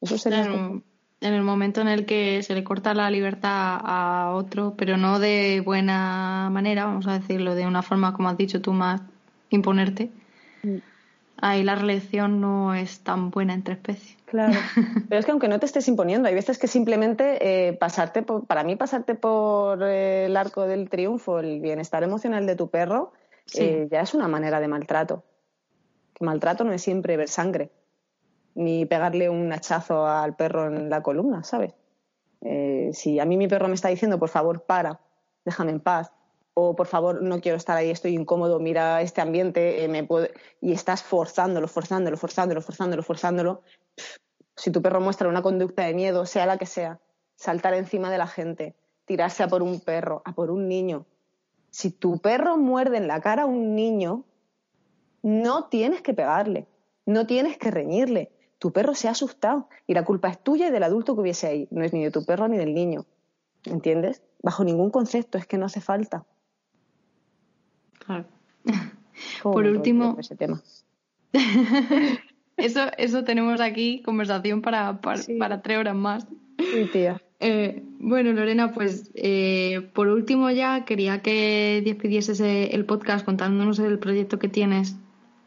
Eso 0.00 0.18
sería. 0.18 0.44
En, 0.44 0.84
en 1.20 1.34
el 1.34 1.42
momento 1.42 1.80
en 1.80 1.88
el 1.88 2.04
que 2.04 2.42
se 2.42 2.54
le 2.54 2.64
corta 2.64 2.92
la 2.92 3.10
libertad 3.10 3.80
a 3.82 4.32
otro, 4.34 4.74
pero 4.76 4.96
no 4.96 5.18
de 5.18 5.62
buena 5.64 6.50
manera, 6.52 6.84
vamos 6.84 7.06
a 7.06 7.18
decirlo, 7.18 7.54
de 7.54 7.66
una 7.66 7.82
forma, 7.82 8.12
como 8.12 8.28
has 8.28 8.36
dicho 8.36 8.60
tú, 8.60 8.72
más 8.72 9.00
imponerte. 9.50 10.10
Mm 10.62 10.93
ahí 11.44 11.62
la 11.62 11.74
relación 11.74 12.40
no 12.40 12.74
es 12.74 13.00
tan 13.00 13.30
buena 13.30 13.52
entre 13.52 13.74
especies. 13.74 14.16
Claro, 14.24 14.54
pero 15.08 15.18
es 15.18 15.26
que 15.26 15.30
aunque 15.30 15.48
no 15.48 15.60
te 15.60 15.66
estés 15.66 15.86
imponiendo, 15.88 16.26
hay 16.28 16.34
veces 16.34 16.58
que 16.58 16.66
simplemente 16.66 17.68
eh, 17.68 17.74
pasarte, 17.74 18.22
para 18.22 18.64
mí 18.64 18.76
pasarte 18.76 19.14
por 19.14 19.82
eh, 19.82 20.26
el 20.26 20.36
arco 20.36 20.66
del 20.66 20.88
triunfo, 20.88 21.38
el 21.38 21.60
bienestar 21.60 22.02
emocional 22.02 22.46
de 22.46 22.56
tu 22.56 22.70
perro, 22.70 23.12
eh, 23.54 23.88
ya 23.90 24.00
es 24.00 24.14
una 24.14 24.26
manera 24.26 24.58
de 24.58 24.68
maltrato. 24.68 25.22
Que 26.14 26.24
maltrato 26.24 26.64
no 26.64 26.72
es 26.72 26.80
siempre 26.80 27.16
ver 27.18 27.28
sangre, 27.28 27.70
ni 28.54 28.86
pegarle 28.86 29.28
un 29.28 29.52
hachazo 29.52 30.06
al 30.06 30.36
perro 30.36 30.68
en 30.68 30.88
la 30.88 31.02
columna, 31.02 31.44
¿sabes? 31.44 31.74
si 32.92 33.18
a 33.18 33.24
mí 33.24 33.38
mi 33.38 33.48
perro 33.48 33.68
me 33.68 33.74
está 33.74 33.88
diciendo, 33.88 34.18
por 34.18 34.28
favor, 34.28 34.64
para, 34.64 35.00
déjame 35.46 35.70
en 35.70 35.80
paz, 35.80 36.12
o 36.54 36.76
por 36.76 36.86
favor 36.86 37.20
no 37.22 37.40
quiero 37.40 37.56
estar 37.56 37.76
ahí, 37.76 37.90
estoy 37.90 38.14
incómodo, 38.14 38.60
mira 38.60 39.02
este 39.02 39.20
ambiente, 39.20 39.84
eh, 39.84 39.88
me 39.88 40.06
y 40.60 40.72
estás 40.72 41.02
forzándolo, 41.02 41.68
forzándolo, 41.68 42.16
forzándolo, 42.16 42.62
forzándolo, 42.62 43.02
forzándolo. 43.02 43.62
Si 44.56 44.70
tu 44.70 44.80
perro 44.80 45.00
muestra 45.00 45.28
una 45.28 45.42
conducta 45.42 45.84
de 45.84 45.94
miedo, 45.94 46.26
sea 46.26 46.46
la 46.46 46.56
que 46.56 46.66
sea, 46.66 47.00
saltar 47.34 47.74
encima 47.74 48.10
de 48.10 48.18
la 48.18 48.28
gente, 48.28 48.76
tirarse 49.04 49.42
a 49.42 49.48
por 49.48 49.62
un 49.62 49.80
perro, 49.80 50.22
a 50.24 50.32
por 50.32 50.50
un 50.50 50.68
niño. 50.68 51.06
Si 51.70 51.90
tu 51.90 52.20
perro 52.20 52.56
muerde 52.56 52.98
en 52.98 53.08
la 53.08 53.20
cara 53.20 53.42
a 53.42 53.46
un 53.46 53.74
niño, 53.74 54.24
no 55.22 55.64
tienes 55.64 56.02
que 56.02 56.14
pegarle, 56.14 56.68
no 57.04 57.26
tienes 57.26 57.58
que 57.58 57.72
reñirle. 57.72 58.30
Tu 58.60 58.72
perro 58.72 58.94
se 58.94 59.08
ha 59.08 59.10
asustado 59.10 59.68
y 59.88 59.94
la 59.94 60.04
culpa 60.04 60.28
es 60.28 60.38
tuya 60.40 60.68
y 60.68 60.70
del 60.70 60.84
adulto 60.84 61.16
que 61.16 61.22
hubiese 61.22 61.48
ahí, 61.48 61.68
no 61.72 61.84
es 61.84 61.92
ni 61.92 62.04
de 62.04 62.12
tu 62.12 62.24
perro 62.24 62.46
ni 62.46 62.56
del 62.56 62.74
niño. 62.74 63.06
¿Entiendes? 63.64 64.22
Bajo 64.40 64.62
ningún 64.62 64.90
concepto, 64.90 65.36
es 65.36 65.46
que 65.46 65.58
no 65.58 65.66
hace 65.66 65.80
falta. 65.80 66.24
Por 69.42 69.66
último, 69.66 70.16
eso, 72.56 72.80
eso 72.98 73.24
tenemos 73.24 73.60
aquí 73.60 74.02
conversación 74.02 74.62
para, 74.62 75.00
para, 75.00 75.62
tres 75.62 75.78
horas 75.78 75.94
más. 75.94 76.26
Sí, 76.58 76.88
tía. 76.92 77.20
Eh, 77.46 77.82
bueno, 77.98 78.32
Lorena, 78.32 78.72
pues 78.72 79.10
eh, 79.12 79.90
por 79.92 80.06
último 80.06 80.50
ya 80.50 80.86
quería 80.86 81.20
que 81.20 81.82
despidieses 81.84 82.40
el 82.40 82.86
podcast 82.86 83.22
contándonos 83.22 83.78
el 83.80 83.98
proyecto 83.98 84.38
que 84.38 84.48
tienes, 84.48 84.96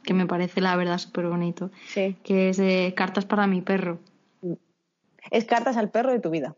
que 0.04 0.14
me 0.14 0.28
parece 0.28 0.62
la 0.62 0.76
verdad 0.76 1.00
súper 1.00 1.28
bonito, 1.28 1.72
que 1.96 2.50
es 2.50 2.60
eh, 2.60 2.94
Cartas 2.96 3.26
para 3.26 3.48
mi 3.48 3.62
perro. 3.62 4.00
Es 5.32 5.46
Cartas 5.46 5.76
al 5.76 5.90
perro 5.90 6.12
de 6.12 6.20
tu 6.20 6.30
vida. 6.30 6.56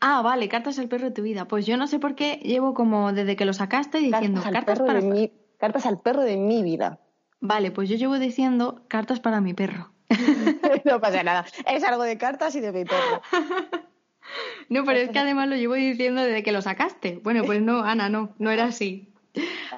Ah, 0.00 0.20
vale, 0.20 0.48
Cartas 0.48 0.78
al 0.78 0.88
perro 0.88 1.06
de 1.06 1.12
tu 1.12 1.22
vida. 1.22 1.46
Pues 1.46 1.64
yo 1.64 1.78
no 1.78 1.86
sé 1.86 1.98
por 1.98 2.14
qué 2.14 2.40
llevo 2.42 2.74
como 2.74 3.14
desde 3.14 3.34
que 3.36 3.46
lo 3.46 3.54
sacaste 3.54 3.96
diciendo 3.98 4.42
Cartas, 4.42 4.80
para... 4.80 5.00
mi 5.00 5.30
cartas 5.62 5.86
al 5.86 6.00
perro 6.00 6.22
de 6.22 6.36
mi 6.38 6.64
vida. 6.64 6.98
Vale, 7.38 7.70
pues 7.70 7.88
yo 7.88 7.94
llevo 7.94 8.18
diciendo 8.18 8.82
cartas 8.88 9.20
para 9.20 9.40
mi 9.40 9.54
perro. 9.54 9.92
no 10.84 11.00
pasa 11.00 11.22
nada. 11.22 11.44
Es 11.68 11.84
algo 11.84 12.02
de 12.02 12.18
cartas 12.18 12.56
y 12.56 12.60
de 12.60 12.72
mi 12.72 12.84
perro. 12.84 13.22
no, 14.68 14.84
pero 14.84 14.98
es 14.98 15.10
que 15.10 15.20
además 15.20 15.48
lo 15.48 15.54
llevo 15.54 15.74
diciendo 15.74 16.20
desde 16.20 16.42
que 16.42 16.50
lo 16.50 16.62
sacaste. 16.62 17.20
Bueno, 17.22 17.44
pues 17.44 17.62
no, 17.62 17.84
Ana, 17.84 18.08
no, 18.08 18.34
no 18.38 18.50
era 18.50 18.64
así. 18.64 19.14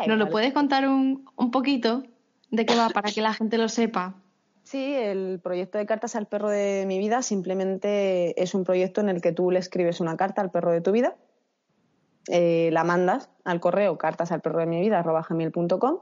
¿Nos 0.07 0.17
lo 0.17 0.31
puedes 0.31 0.55
contar 0.55 0.89
un, 0.89 1.29
un 1.37 1.51
poquito 1.51 2.03
de 2.51 2.65
qué 2.65 2.75
va 2.77 2.89
para 2.89 3.13
que 3.13 3.21
la 3.21 3.35
gente 3.35 3.59
lo 3.59 3.69
sepa? 3.69 4.15
Sí, 4.63 4.95
el 4.95 5.39
proyecto 5.39 5.77
de 5.77 5.85
cartas 5.85 6.17
al 6.17 6.27
perro 6.27 6.49
de 6.49 6.87
mi 6.87 6.99
vida 6.99 7.21
simplemente 7.21 8.43
es 8.43 8.55
un 8.55 8.65
proyecto 8.65 9.03
en 9.03 9.11
el 9.11 9.21
que 9.21 9.33
tú 9.33 9.51
le 9.51 9.59
escribes 9.59 10.01
una 10.01 10.17
carta 10.17 10.41
al 10.41 10.51
perro 10.51 10.73
de 10.73 10.81
tu 10.81 10.93
vida 10.93 11.15
eh, 12.29 12.71
la 12.73 12.85
mandas 12.85 13.31
al 13.45 13.61
correo 13.61 13.99
cartas 13.99 14.33
al 14.33 14.41
perro 14.41 14.61
de 14.61 14.67
mi 14.67 14.81
vida 14.81 15.03
gmail.com 15.03 16.01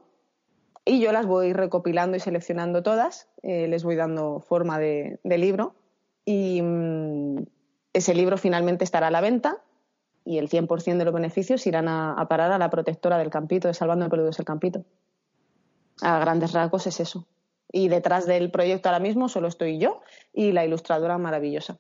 y 0.85 1.01
yo 1.01 1.13
las 1.13 1.27
voy 1.27 1.53
recopilando 1.53 2.17
y 2.17 2.21
seleccionando 2.21 2.83
todas, 2.83 3.29
eh, 3.43 3.69
les 3.69 3.85
voy 3.85 3.95
dando 3.95 4.41
forma 4.41 4.79
de, 4.79 5.21
libro 5.25 5.75
y 6.25 6.61
mm, 6.63 7.45
ese 7.93 8.15
libro 8.15 8.37
finalmente 8.37 8.85
estará 8.85 9.09
a 9.09 9.11
la 9.11 9.21
venta 9.21 9.59
y 10.25 10.39
el 10.39 10.49
100% 10.49 10.99
de 10.99 11.05
los 11.05 11.15
beneficios 11.15 11.67
irán 11.67 11.89
a, 11.89 12.27
parar 12.29 12.53
a 12.53 12.59
la 12.59 12.71
protectora 12.71 13.19
del 13.19 13.31
campito, 13.31 13.69
de 13.69 13.75
Salvando 13.75 14.09
Perdidos 14.09 14.39
el 14.39 14.45
Campito. 14.45 14.85
A 16.01 16.19
grandes 16.21 16.53
rasgos 16.53 16.87
es 16.87 17.01
eso. 17.01 17.27
Y 17.73 17.89
detrás 17.89 18.27
del 18.27 18.51
proyecto 18.51 18.89
ahora 18.89 19.01
mismo 19.01 19.29
solo 19.29 19.49
estoy 19.49 19.79
yo 19.79 20.01
y 20.33 20.53
la 20.53 20.65
ilustradora 20.65 21.19
maravillosa 21.19 21.79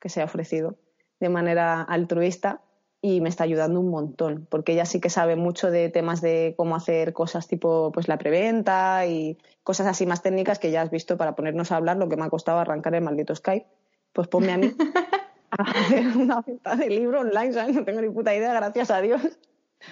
que 0.00 0.08
se 0.08 0.20
ha 0.20 0.24
ofrecido 0.24 0.76
de 1.18 1.28
manera 1.28 1.82
altruista 1.82 2.60
y 3.06 3.20
me 3.20 3.28
está 3.28 3.44
ayudando 3.44 3.80
un 3.80 3.90
montón, 3.90 4.46
porque 4.48 4.72
ella 4.72 4.86
sí 4.86 4.98
que 4.98 5.10
sabe 5.10 5.36
mucho 5.36 5.70
de 5.70 5.90
temas 5.90 6.22
de 6.22 6.54
cómo 6.56 6.74
hacer 6.74 7.12
cosas 7.12 7.46
tipo 7.46 7.92
pues 7.92 8.08
la 8.08 8.16
preventa 8.16 9.04
y 9.04 9.36
cosas 9.62 9.86
así 9.86 10.06
más 10.06 10.22
técnicas 10.22 10.58
que 10.58 10.70
ya 10.70 10.80
has 10.80 10.90
visto 10.90 11.18
para 11.18 11.36
ponernos 11.36 11.70
a 11.70 11.76
hablar 11.76 11.98
lo 11.98 12.08
que 12.08 12.16
me 12.16 12.24
ha 12.24 12.30
costado 12.30 12.60
arrancar 12.60 12.94
el 12.94 13.02
maldito 13.02 13.36
Skype. 13.36 13.66
Pues 14.14 14.26
ponme 14.28 14.52
a 14.52 14.56
mí 14.56 14.74
a 15.50 15.62
hacer 15.64 16.16
una 16.16 16.40
venta 16.40 16.76
de 16.76 16.88
libro 16.88 17.20
online, 17.20 17.52
¿sabes? 17.52 17.74
No 17.74 17.84
tengo 17.84 18.00
ni 18.00 18.08
puta 18.08 18.34
idea, 18.34 18.54
gracias 18.54 18.90
a 18.90 19.02
Dios. 19.02 19.38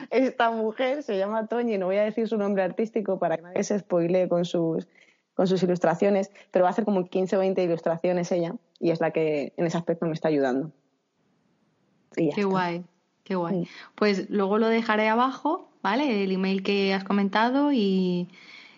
Esta 0.08 0.50
mujer 0.50 1.02
se 1.02 1.18
llama 1.18 1.48
Toñi, 1.48 1.76
no 1.76 1.84
voy 1.84 1.98
a 1.98 2.04
decir 2.04 2.26
su 2.28 2.38
nombre 2.38 2.62
artístico 2.62 3.18
para 3.18 3.36
que 3.36 3.42
nadie 3.42 3.62
se 3.62 3.78
spoile 3.78 4.26
con 4.26 4.46
sus, 4.46 4.88
con 5.34 5.46
sus 5.46 5.62
ilustraciones, 5.62 6.30
pero 6.50 6.62
va 6.62 6.70
a 6.70 6.72
hacer 6.72 6.86
como 6.86 7.04
15 7.04 7.36
o 7.36 7.40
20 7.40 7.62
ilustraciones 7.62 8.32
ella 8.32 8.54
y 8.80 8.90
es 8.90 9.02
la 9.02 9.10
que 9.10 9.52
en 9.58 9.66
ese 9.66 9.76
aspecto 9.76 10.06
me 10.06 10.14
está 10.14 10.28
ayudando. 10.28 10.72
Qué 12.14 12.44
guay. 12.44 12.86
Qué 13.24 13.34
guay. 13.34 13.68
Pues 13.94 14.28
luego 14.30 14.58
lo 14.58 14.68
dejaré 14.68 15.08
abajo, 15.08 15.68
¿vale? 15.82 16.24
El 16.24 16.32
email 16.32 16.62
que 16.62 16.92
has 16.92 17.04
comentado 17.04 17.72
y, 17.72 18.28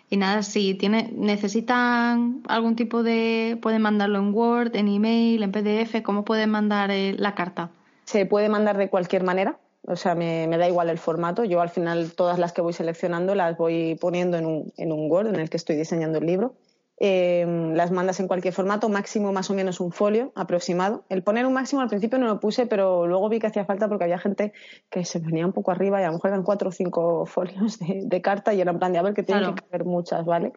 y 0.09 0.17
nada, 0.17 0.43
si 0.43 0.75
tiene, 0.75 1.11
necesitan 1.15 2.41
algún 2.47 2.75
tipo 2.75 3.03
de... 3.03 3.57
Pueden 3.61 3.81
mandarlo 3.81 4.19
en 4.19 4.33
Word, 4.33 4.75
en 4.75 4.87
email, 4.87 5.41
en 5.43 5.51
PDF, 5.51 6.03
¿cómo 6.03 6.25
pueden 6.25 6.51
mandar 6.51 6.91
eh, 6.91 7.15
la 7.17 7.33
carta? 7.33 7.69
Se 8.05 8.25
puede 8.25 8.49
mandar 8.49 8.77
de 8.77 8.89
cualquier 8.89 9.23
manera, 9.23 9.57
o 9.87 9.95
sea, 9.95 10.13
me, 10.13 10.47
me, 10.47 10.57
da 10.57 10.67
igual 10.67 10.89
el 10.89 10.99
formato. 10.99 11.43
Yo 11.43 11.59
al 11.61 11.69
final 11.69 12.11
todas 12.13 12.37
las 12.37 12.53
que 12.53 12.61
voy 12.61 12.73
seleccionando 12.73 13.33
las 13.33 13.57
voy 13.57 13.95
poniendo 13.95 14.37
en 14.37 14.45
un, 14.45 14.73
en 14.77 14.91
un 14.91 15.09
Word 15.09 15.27
en 15.27 15.39
el 15.39 15.49
que 15.49 15.57
estoy 15.57 15.75
diseñando 15.75 16.19
el 16.19 16.27
libro 16.27 16.53
Em, 16.97 17.73
las 17.73 17.91
mandas 17.91 18.21
en 18.21 18.27
cualquier 18.27 18.53
formato, 18.53 18.87
máximo 18.87 19.33
más 19.33 19.49
o 19.49 19.53
menos 19.53 19.81
un 19.81 19.91
folio 19.91 20.31
aproximado. 20.33 21.03
El 21.09 21.23
poner 21.23 21.45
un 21.45 21.51
máximo 21.51 21.81
al 21.81 21.89
principio 21.89 22.17
no 22.17 22.25
lo 22.25 22.39
puse, 22.39 22.67
pero 22.67 23.05
luego 23.05 23.27
vi 23.27 23.39
que 23.39 23.47
hacía 23.47 23.65
falta 23.65 23.89
porque 23.89 24.05
había 24.05 24.17
gente 24.17 24.53
que 24.89 25.03
se 25.03 25.19
venía 25.19 25.45
un 25.45 25.51
poco 25.51 25.71
arriba 25.71 25.99
y 25.99 26.05
a 26.05 26.07
lo 26.07 26.13
mejor 26.13 26.29
eran 26.29 26.43
cuatro 26.43 26.69
o 26.69 26.71
cinco 26.71 27.25
folios 27.25 27.79
de, 27.79 28.21
carta 28.21 28.53
y 28.53 28.61
era 28.61 28.71
en 28.71 28.79
plan 28.79 28.93
de 28.93 28.99
a 28.99 29.01
ver 29.01 29.13
que 29.13 29.23
tienen 29.23 29.55
que 29.55 29.65
haber 29.65 29.83
muchas, 29.83 30.23
¿vale? 30.25 30.53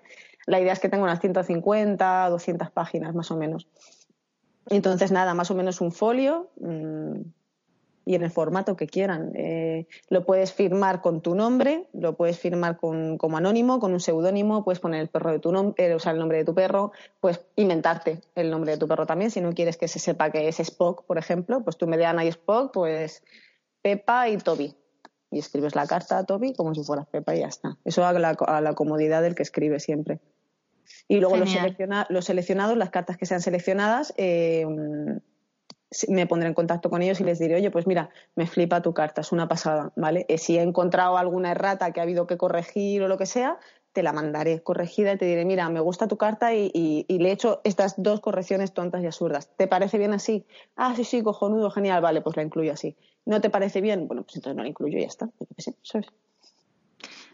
La 0.46 0.60
idea 0.60 0.72
es 0.72 0.78
que 0.78 0.88
tenga 0.88 1.02
unas 1.02 1.20
150, 1.20 2.30
200 2.30 2.70
páginas 2.70 3.14
más 3.14 3.30
o 3.32 3.36
menos. 3.36 3.68
Entonces, 4.70 5.10
nada, 5.10 5.34
más 5.34 5.50
o 5.50 5.54
menos 5.54 5.80
un 5.80 5.92
folio. 5.92 6.50
Mm, 6.60 7.20
y 8.08 8.14
en 8.14 8.22
el 8.22 8.30
formato 8.30 8.74
que 8.74 8.86
quieran. 8.86 9.32
Eh, 9.34 9.86
lo 10.08 10.24
puedes 10.24 10.54
firmar 10.54 11.02
con 11.02 11.20
tu 11.20 11.34
nombre, 11.34 11.88
lo 11.92 12.16
puedes 12.16 12.38
firmar 12.38 12.78
con, 12.78 13.18
como 13.18 13.36
anónimo, 13.36 13.80
con 13.80 13.92
un 13.92 14.00
seudónimo, 14.00 14.64
puedes 14.64 14.80
poner 14.80 15.02
el 15.02 15.08
perro 15.08 15.30
de 15.30 15.40
tu 15.40 15.52
nombre, 15.52 15.92
eh, 15.92 15.94
el 16.02 16.18
nombre 16.18 16.38
de 16.38 16.44
tu 16.46 16.54
perro, 16.54 16.92
puedes 17.20 17.42
inventarte 17.56 18.22
el 18.34 18.50
nombre 18.50 18.72
de 18.72 18.78
tu 18.78 18.88
perro 18.88 19.04
también, 19.04 19.30
si 19.30 19.42
no 19.42 19.52
quieres 19.52 19.76
que 19.76 19.88
se 19.88 19.98
sepa 19.98 20.30
que 20.30 20.48
es 20.48 20.58
Spock, 20.58 21.04
por 21.04 21.18
ejemplo, 21.18 21.62
pues 21.62 21.76
tú 21.76 21.86
me 21.86 22.02
Ana 22.02 22.24
y 22.24 22.28
Spock, 22.28 22.72
pues 22.72 23.22
Pepa 23.82 24.26
y 24.30 24.38
Toby. 24.38 24.74
Y 25.30 25.40
escribes 25.40 25.74
la 25.74 25.86
carta 25.86 26.16
a 26.16 26.24
Toby 26.24 26.54
como 26.54 26.74
si 26.74 26.82
fueras 26.84 27.06
Pepa 27.08 27.36
y 27.36 27.40
ya 27.40 27.48
está. 27.48 27.76
Eso 27.84 28.06
a 28.06 28.14
la, 28.14 28.30
a 28.30 28.62
la 28.62 28.72
comodidad 28.72 29.20
del 29.20 29.34
que 29.34 29.42
escribe 29.42 29.80
siempre. 29.80 30.18
Y 31.08 31.20
luego 31.20 31.36
los, 31.36 31.54
los, 32.08 32.24
seleccionados, 32.24 32.78
las 32.78 32.88
cartas 32.88 33.18
que 33.18 33.26
sean 33.26 33.42
seleccionadas, 33.42 34.14
eh, 34.16 34.64
me 36.08 36.26
pondré 36.26 36.48
en 36.48 36.54
contacto 36.54 36.90
con 36.90 37.02
ellos 37.02 37.20
y 37.20 37.24
les 37.24 37.38
diré, 37.38 37.56
oye, 37.56 37.70
pues 37.70 37.86
mira, 37.86 38.10
me 38.34 38.46
flipa 38.46 38.82
tu 38.82 38.92
carta, 38.92 39.22
es 39.22 39.32
una 39.32 39.48
pasada, 39.48 39.92
¿vale? 39.96 40.26
Eh, 40.28 40.38
si 40.38 40.58
he 40.58 40.62
encontrado 40.62 41.16
alguna 41.16 41.52
errata 41.52 41.92
que 41.92 42.00
ha 42.00 42.02
habido 42.02 42.26
que 42.26 42.36
corregir 42.36 43.02
o 43.02 43.08
lo 43.08 43.16
que 43.16 43.26
sea, 43.26 43.58
te 43.92 44.02
la 44.02 44.12
mandaré 44.12 44.62
corregida 44.62 45.12
y 45.12 45.18
te 45.18 45.24
diré, 45.24 45.44
mira, 45.44 45.68
me 45.70 45.80
gusta 45.80 46.08
tu 46.08 46.16
carta 46.16 46.54
y, 46.54 47.06
le 47.08 47.28
he 47.28 47.32
hecho 47.32 47.60
estas 47.64 47.94
dos 47.96 48.20
correcciones 48.20 48.72
tontas 48.72 49.02
y 49.02 49.06
absurdas. 49.06 49.50
¿Te 49.56 49.66
parece 49.66 49.98
bien 49.98 50.12
así? 50.12 50.44
Ah, 50.76 50.94
sí, 50.94 51.04
sí, 51.04 51.22
cojonudo, 51.22 51.70
genial, 51.70 52.02
vale, 52.02 52.20
pues 52.20 52.36
la 52.36 52.42
incluyo 52.42 52.72
así. 52.72 52.96
¿No 53.24 53.40
te 53.40 53.50
parece 53.50 53.80
bien? 53.80 54.06
Bueno, 54.06 54.22
pues 54.22 54.36
entonces 54.36 54.56
no 54.56 54.62
la 54.62 54.68
incluyo 54.68 54.98
y 54.98 55.02
ya 55.02 55.06
está. 55.06 55.30
¿sabes? 55.82 56.06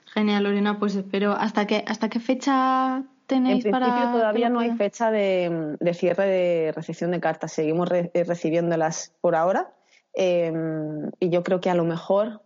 Genial, 0.07 0.44
Lorena, 0.44 0.78
pues 0.78 0.94
espero. 0.94 1.32
¿Hasta 1.32 1.66
qué, 1.66 1.84
hasta 1.86 2.09
qué 2.09 2.20
fecha 2.20 3.05
tenéis 3.27 3.64
en 3.64 3.70
para.? 3.70 3.87
principio 3.87 4.12
todavía 4.12 4.49
no 4.49 4.61
hay 4.61 4.72
fecha 4.72 5.11
de, 5.11 5.77
cierre 5.95 6.27
de 6.27 6.72
recepción 6.72 7.11
de 7.11 7.20
cartas. 7.20 7.53
Seguimos 7.53 7.91
eh, 7.91 8.11
recibiéndolas 8.27 9.14
por 9.20 9.35
ahora. 9.35 9.72
Em, 10.12 11.11
y 11.18 11.31
yo 11.31 11.43
creo 11.43 11.61
que 11.61 11.70
a 11.70 11.75
lo 11.75 11.85
mejor 11.85 12.43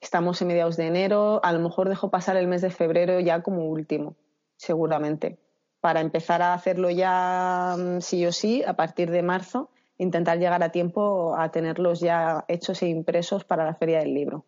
estamos 0.00 0.40
en 0.40 0.48
mediados 0.48 0.76
de 0.76 0.86
enero, 0.86 1.40
a 1.42 1.52
lo 1.52 1.58
mejor 1.58 1.88
dejo 1.88 2.10
pasar 2.10 2.36
el 2.36 2.46
mes 2.46 2.62
de 2.62 2.70
febrero 2.70 3.18
ya 3.20 3.42
como 3.42 3.64
último, 3.64 4.14
seguramente. 4.56 5.38
Para 5.80 6.00
empezar 6.00 6.42
a 6.42 6.54
hacerlo 6.54 6.90
ya 6.90 7.76
mm, 7.76 8.00
sí 8.00 8.24
o 8.26 8.32
sí 8.32 8.62
a 8.64 8.74
partir 8.74 9.10
de 9.10 9.22
marzo, 9.22 9.70
intentar 9.98 10.38
llegar 10.38 10.62
a 10.62 10.70
tiempo 10.70 11.36
a 11.36 11.50
tenerlos 11.50 12.00
ya 12.00 12.44
hechos 12.48 12.82
e 12.82 12.88
impresos 12.88 13.44
para 13.44 13.64
la 13.64 13.74
feria 13.74 14.00
del 14.00 14.14
libro. 14.14 14.44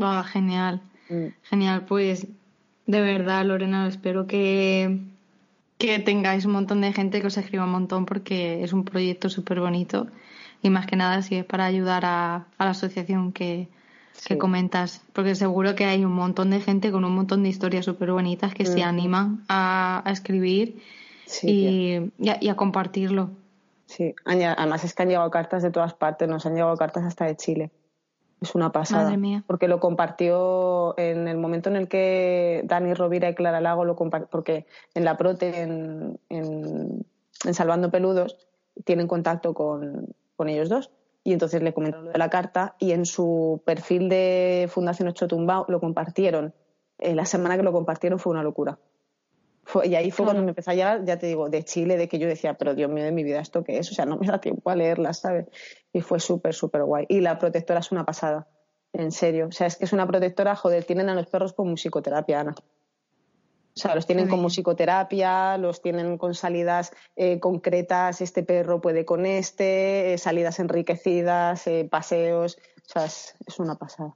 Ah, 0.00 0.24
genial. 0.24 0.80
Mm. 1.08 1.26
Genial, 1.42 1.84
pues 1.86 2.26
de 2.88 3.02
verdad, 3.02 3.44
Lorena, 3.44 3.86
espero 3.86 4.26
que, 4.26 4.98
que 5.76 5.98
tengáis 5.98 6.46
un 6.46 6.52
montón 6.52 6.80
de 6.80 6.94
gente 6.94 7.20
que 7.20 7.26
os 7.26 7.36
escriba 7.36 7.64
un 7.64 7.70
montón 7.70 8.06
porque 8.06 8.64
es 8.64 8.72
un 8.72 8.86
proyecto 8.86 9.28
súper 9.28 9.60
bonito 9.60 10.06
y 10.62 10.70
más 10.70 10.86
que 10.86 10.96
nada 10.96 11.20
si 11.20 11.36
es 11.36 11.44
para 11.44 11.66
ayudar 11.66 12.06
a, 12.06 12.46
la 12.58 12.70
asociación 12.70 13.32
que, 13.32 13.68
comentas, 14.38 15.02
porque 15.12 15.34
seguro 15.34 15.74
que 15.74 15.84
hay 15.84 16.02
un 16.02 16.14
montón 16.14 16.48
de 16.48 16.60
gente 16.60 16.90
con 16.90 17.04
un 17.04 17.14
montón 17.14 17.42
de 17.42 17.50
historias 17.50 17.84
súper 17.84 18.10
bonitas 18.10 18.54
que 18.54 18.64
se 18.64 18.82
animan 18.82 19.44
a, 19.50 20.02
escribir 20.06 20.82
y, 21.42 22.10
y, 22.18 22.48
a, 22.48 22.56
compartirlo. 22.56 23.28
Sí, 23.84 24.14
además 24.24 24.82
es 24.82 24.94
que 24.94 25.02
han 25.02 25.10
llegado 25.10 25.30
cartas 25.30 25.62
de 25.62 25.70
todas 25.70 25.92
partes, 25.92 26.26
nos 26.26 26.46
han 26.46 26.54
llegado 26.54 26.74
cartas 26.78 27.04
hasta 27.04 27.26
de 27.26 27.36
Chile. 27.36 27.70
Es 28.40 28.54
una 28.54 28.70
pasada. 28.70 29.16
Porque 29.46 29.68
lo 29.68 29.80
compartió 29.80 30.96
en 30.98 31.26
el 31.28 31.38
momento 31.38 31.70
en 31.70 31.76
el 31.76 31.88
que 31.88 32.62
Dani 32.64 32.94
Rovira 32.94 33.28
y 33.28 33.34
Clara 33.34 33.60
Lago 33.60 33.84
lo 33.84 33.96
compartieron, 33.96 34.30
porque 34.30 34.66
en 34.94 35.04
la 35.04 35.16
Prote, 35.16 35.60
en, 35.60 36.20
en, 36.28 37.04
Salvando 37.32 37.90
Peludos, 37.90 38.36
tienen 38.84 39.08
contacto 39.08 39.54
con, 39.54 40.14
ellos 40.46 40.68
dos. 40.68 40.90
Y 41.24 41.32
entonces 41.32 41.62
le 41.62 41.74
comentaron 41.74 42.06
lo 42.06 42.12
de 42.12 42.18
la 42.18 42.30
carta 42.30 42.76
y 42.78 42.92
en 42.92 43.04
su 43.04 43.60
perfil 43.64 44.08
de 44.08 44.68
Fundación 44.70 45.08
Ocho 45.08 45.26
Tumbao 45.26 45.66
lo 45.68 45.80
compartieron. 45.80 46.54
Eh, 46.98 47.14
la 47.14 47.26
semana 47.26 47.56
que 47.56 47.62
lo 47.62 47.72
compartieron 47.72 48.18
fue 48.18 48.32
una 48.32 48.42
locura 48.42 48.78
y 49.84 49.94
ahí 49.94 50.10
fue 50.10 50.24
cuando 50.24 50.42
me 50.42 50.50
empezó 50.50 50.70
a 50.70 50.74
llegar, 50.74 51.04
ya 51.04 51.18
te 51.18 51.26
digo, 51.26 51.48
de 51.48 51.62
Chile, 51.64 51.96
de 51.96 52.08
que 52.08 52.18
yo 52.18 52.26
decía, 52.26 52.54
pero 52.54 52.74
Dios 52.74 52.90
mío 52.90 53.04
de 53.04 53.12
mi 53.12 53.22
vida, 53.22 53.40
¿esto 53.40 53.64
qué 53.64 53.78
es? 53.78 53.90
O 53.90 53.94
sea, 53.94 54.06
no 54.06 54.16
me 54.16 54.26
da 54.26 54.40
tiempo 54.40 54.70
a 54.70 54.76
leerla, 54.76 55.12
¿sabes? 55.12 55.46
Y 55.92 56.00
fue 56.00 56.20
súper, 56.20 56.54
súper 56.54 56.84
guay. 56.84 57.06
Y 57.08 57.20
la 57.20 57.38
protectora 57.38 57.80
es 57.80 57.92
una 57.92 58.04
pasada, 58.04 58.48
en 58.92 59.12
serio. 59.12 59.48
O 59.48 59.52
sea, 59.52 59.66
es 59.66 59.76
que 59.76 59.84
es 59.84 59.92
una 59.92 60.06
protectora, 60.06 60.56
joder, 60.56 60.84
tienen 60.84 61.08
a 61.08 61.14
los 61.14 61.26
perros 61.26 61.52
con 61.52 61.68
musicoterapia, 61.68 62.40
Ana. 62.40 62.54
O 62.58 63.80
sea, 63.80 63.94
los 63.94 64.06
tienen 64.06 64.28
con 64.28 64.40
musicoterapia, 64.40 65.56
los 65.56 65.82
tienen 65.82 66.18
con 66.18 66.34
salidas 66.34 66.92
eh, 67.14 67.38
concretas, 67.38 68.20
este 68.20 68.42
perro 68.42 68.80
puede 68.80 69.04
con 69.04 69.24
este, 69.24 70.14
eh, 70.14 70.18
salidas 70.18 70.58
enriquecidas, 70.58 71.66
eh, 71.68 71.86
paseos. 71.88 72.58
O 72.78 72.88
sea, 72.88 73.04
es 73.04 73.58
una 73.58 73.76
pasada 73.76 74.14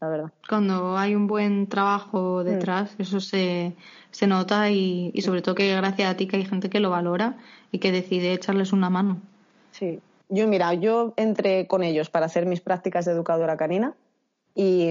la 0.00 0.08
verdad. 0.08 0.32
Cuando 0.48 0.96
hay 0.96 1.14
un 1.14 1.26
buen 1.26 1.68
trabajo 1.68 2.42
mm. 2.42 2.44
detrás, 2.44 2.94
eso 2.98 3.20
se, 3.20 3.74
se 4.10 4.26
nota 4.26 4.70
y, 4.70 5.10
y, 5.14 5.22
sobre 5.22 5.42
todo 5.42 5.54
que 5.54 5.74
gracias 5.74 6.10
a 6.10 6.16
ti 6.16 6.26
que 6.26 6.36
hay 6.36 6.44
gente 6.44 6.70
que 6.70 6.80
lo 6.80 6.90
valora 6.90 7.36
y 7.72 7.78
que 7.78 7.92
decide 7.92 8.32
echarles 8.32 8.72
una 8.72 8.90
mano. 8.90 9.20
Sí, 9.72 10.00
yo 10.28 10.48
mira, 10.48 10.74
yo 10.74 11.14
entré 11.16 11.66
con 11.66 11.82
ellos 11.82 12.10
para 12.10 12.26
hacer 12.26 12.46
mis 12.46 12.60
prácticas 12.60 13.04
de 13.04 13.12
educadora 13.12 13.56
canina 13.56 13.94
y, 14.54 14.88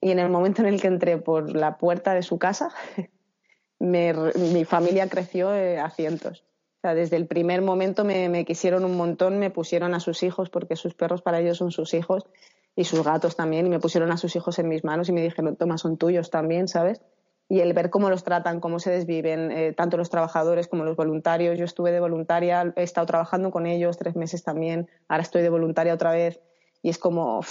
y 0.00 0.10
en 0.10 0.18
el 0.18 0.28
momento 0.28 0.62
en 0.62 0.68
el 0.68 0.80
que 0.80 0.88
entré 0.88 1.18
por 1.18 1.54
la 1.54 1.78
puerta 1.78 2.14
de 2.14 2.22
su 2.22 2.38
casa, 2.38 2.70
mi 3.78 4.64
familia 4.64 5.08
creció 5.08 5.54
eh, 5.54 5.78
a 5.78 5.90
cientos. 5.90 6.44
O 6.78 6.80
sea, 6.82 6.94
desde 6.94 7.16
el 7.16 7.26
primer 7.26 7.62
momento 7.62 8.04
me, 8.04 8.28
me, 8.28 8.44
quisieron 8.44 8.84
un 8.84 8.96
montón, 8.96 9.38
me 9.38 9.50
pusieron 9.50 9.94
a 9.94 10.00
sus 10.00 10.22
hijos, 10.22 10.50
porque 10.50 10.76
sus 10.76 10.94
perros 10.94 11.22
para 11.22 11.40
ellos 11.40 11.58
son 11.58 11.70
sus 11.70 11.94
hijos, 11.94 12.26
y 12.74 12.84
sus 12.84 13.04
gatos 13.04 13.36
también, 13.36 13.66
y 13.66 13.70
me 13.70 13.80
pusieron 13.80 14.10
a 14.12 14.16
sus 14.16 14.34
hijos 14.36 14.58
en 14.58 14.68
mis 14.68 14.84
manos 14.84 15.08
y 15.08 15.12
me 15.12 15.22
dijeron, 15.22 15.56
toma, 15.56 15.78
son 15.78 15.98
tuyos 15.98 16.30
también, 16.30 16.68
¿sabes? 16.68 17.02
Y 17.48 17.60
el 17.60 17.74
ver 17.74 17.90
cómo 17.90 18.08
los 18.08 18.24
tratan, 18.24 18.60
cómo 18.60 18.78
se 18.78 18.90
desviven, 18.90 19.50
eh, 19.50 19.72
tanto 19.74 19.98
los 19.98 20.08
trabajadores 20.08 20.68
como 20.68 20.84
los 20.84 20.96
voluntarios. 20.96 21.58
Yo 21.58 21.66
estuve 21.66 21.92
de 21.92 22.00
voluntaria, 22.00 22.72
he 22.76 22.82
estado 22.82 23.06
trabajando 23.06 23.50
con 23.50 23.66
ellos 23.66 23.98
tres 23.98 24.16
meses 24.16 24.42
también, 24.42 24.88
ahora 25.08 25.22
estoy 25.22 25.42
de 25.42 25.50
voluntaria 25.50 25.92
otra 25.92 26.12
vez, 26.12 26.40
y 26.80 26.88
es 26.88 26.98
como, 26.98 27.42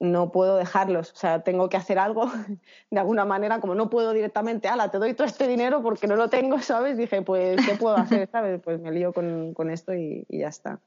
no 0.00 0.32
puedo 0.32 0.56
dejarlos, 0.56 1.12
o 1.12 1.16
sea, 1.16 1.42
tengo 1.42 1.68
que 1.68 1.76
hacer 1.76 1.98
algo 1.98 2.30
de 2.90 2.98
alguna 2.98 3.26
manera, 3.26 3.60
como 3.60 3.74
no 3.74 3.90
puedo 3.90 4.12
directamente, 4.12 4.68
ala, 4.68 4.90
te 4.90 4.98
doy 4.98 5.12
todo 5.12 5.26
este 5.26 5.46
dinero 5.46 5.82
porque 5.82 6.06
no 6.06 6.16
lo 6.16 6.28
tengo, 6.28 6.58
¿sabes? 6.62 6.96
Dije, 6.96 7.20
pues, 7.20 7.64
¿qué 7.66 7.74
puedo 7.76 7.96
hacer, 7.96 8.28
¿sabes? 8.32 8.60
Pues 8.62 8.80
me 8.80 8.90
lío 8.90 9.12
con, 9.12 9.52
con 9.52 9.70
esto 9.70 9.92
y 9.94 10.26
ya 10.30 10.48
está. 10.48 10.80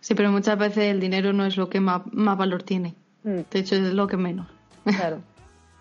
Sí, 0.00 0.14
pero 0.14 0.30
muchas 0.30 0.58
veces 0.58 0.84
el 0.84 1.00
dinero 1.00 1.32
no 1.32 1.44
es 1.44 1.56
lo 1.56 1.68
que 1.68 1.80
más, 1.80 2.02
valor 2.12 2.62
tiene. 2.62 2.94
Mm. 3.24 3.40
De 3.50 3.58
hecho, 3.58 3.76
es 3.76 3.92
lo 3.92 4.06
que 4.06 4.16
menos. 4.16 4.46
Claro. 4.84 5.20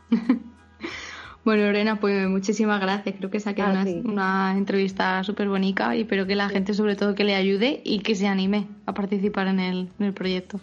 bueno, 1.45 1.63
Lorena, 1.63 1.99
pues 1.99 2.27
muchísimas 2.27 2.81
gracias. 2.81 3.15
Creo 3.17 3.29
que 3.29 3.39
se 3.39 3.49
ha 3.49 3.55
quedado 3.55 3.89
una, 4.03 4.55
entrevista 4.57 5.23
súper 5.23 5.49
bonita 5.49 5.95
y 5.95 6.01
espero 6.01 6.25
que 6.25 6.35
la 6.35 6.49
gente, 6.49 6.73
sobre 6.73 6.95
todo, 6.95 7.15
que 7.15 7.23
le 7.23 7.35
ayude 7.35 7.81
y 7.83 7.99
que 7.99 8.15
se 8.15 8.27
anime 8.27 8.67
a 8.85 8.93
participar 8.93 9.47
en 9.47 9.59
el, 9.59 9.89
en 9.99 10.05
el 10.05 10.13
proyecto. 10.13 10.59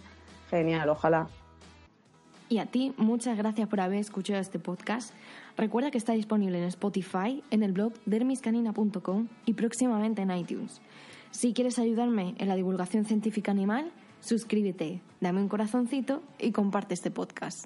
Genial, 0.49 0.89
ojalá. 0.89 1.27
Y 2.47 2.59
a 2.59 2.67
ti, 2.67 2.93
muchas 2.97 3.37
gracias 3.37 3.67
por 3.67 3.79
haber 3.79 3.99
escuchado 3.99 4.39
este 4.39 4.59
podcast. 4.59 5.13
Recuerda 5.57 5.89
que 5.89 5.97
está 5.97 6.13
disponible 6.13 6.59
en 6.59 6.65
Spotify, 6.65 7.41
en 7.49 7.63
el 7.63 7.71
blog 7.71 7.93
dermiscanina.com 8.05 9.27
y 9.45 9.53
próximamente 9.53 10.21
en 10.21 10.31
iTunes. 10.31 10.81
Si 11.35 11.51
quieres 11.53 11.79
ayudarme 11.79 12.33
en 12.37 12.47
la 12.47 12.55
divulgación 12.55 13.03
científica 13.03 13.51
animal, 13.51 13.91
suscríbete, 14.21 15.01
dame 15.19 15.41
un 15.41 15.49
corazoncito 15.49 16.23
y 16.39 16.53
comparte 16.53 16.93
este 16.93 17.11
podcast. 17.11 17.65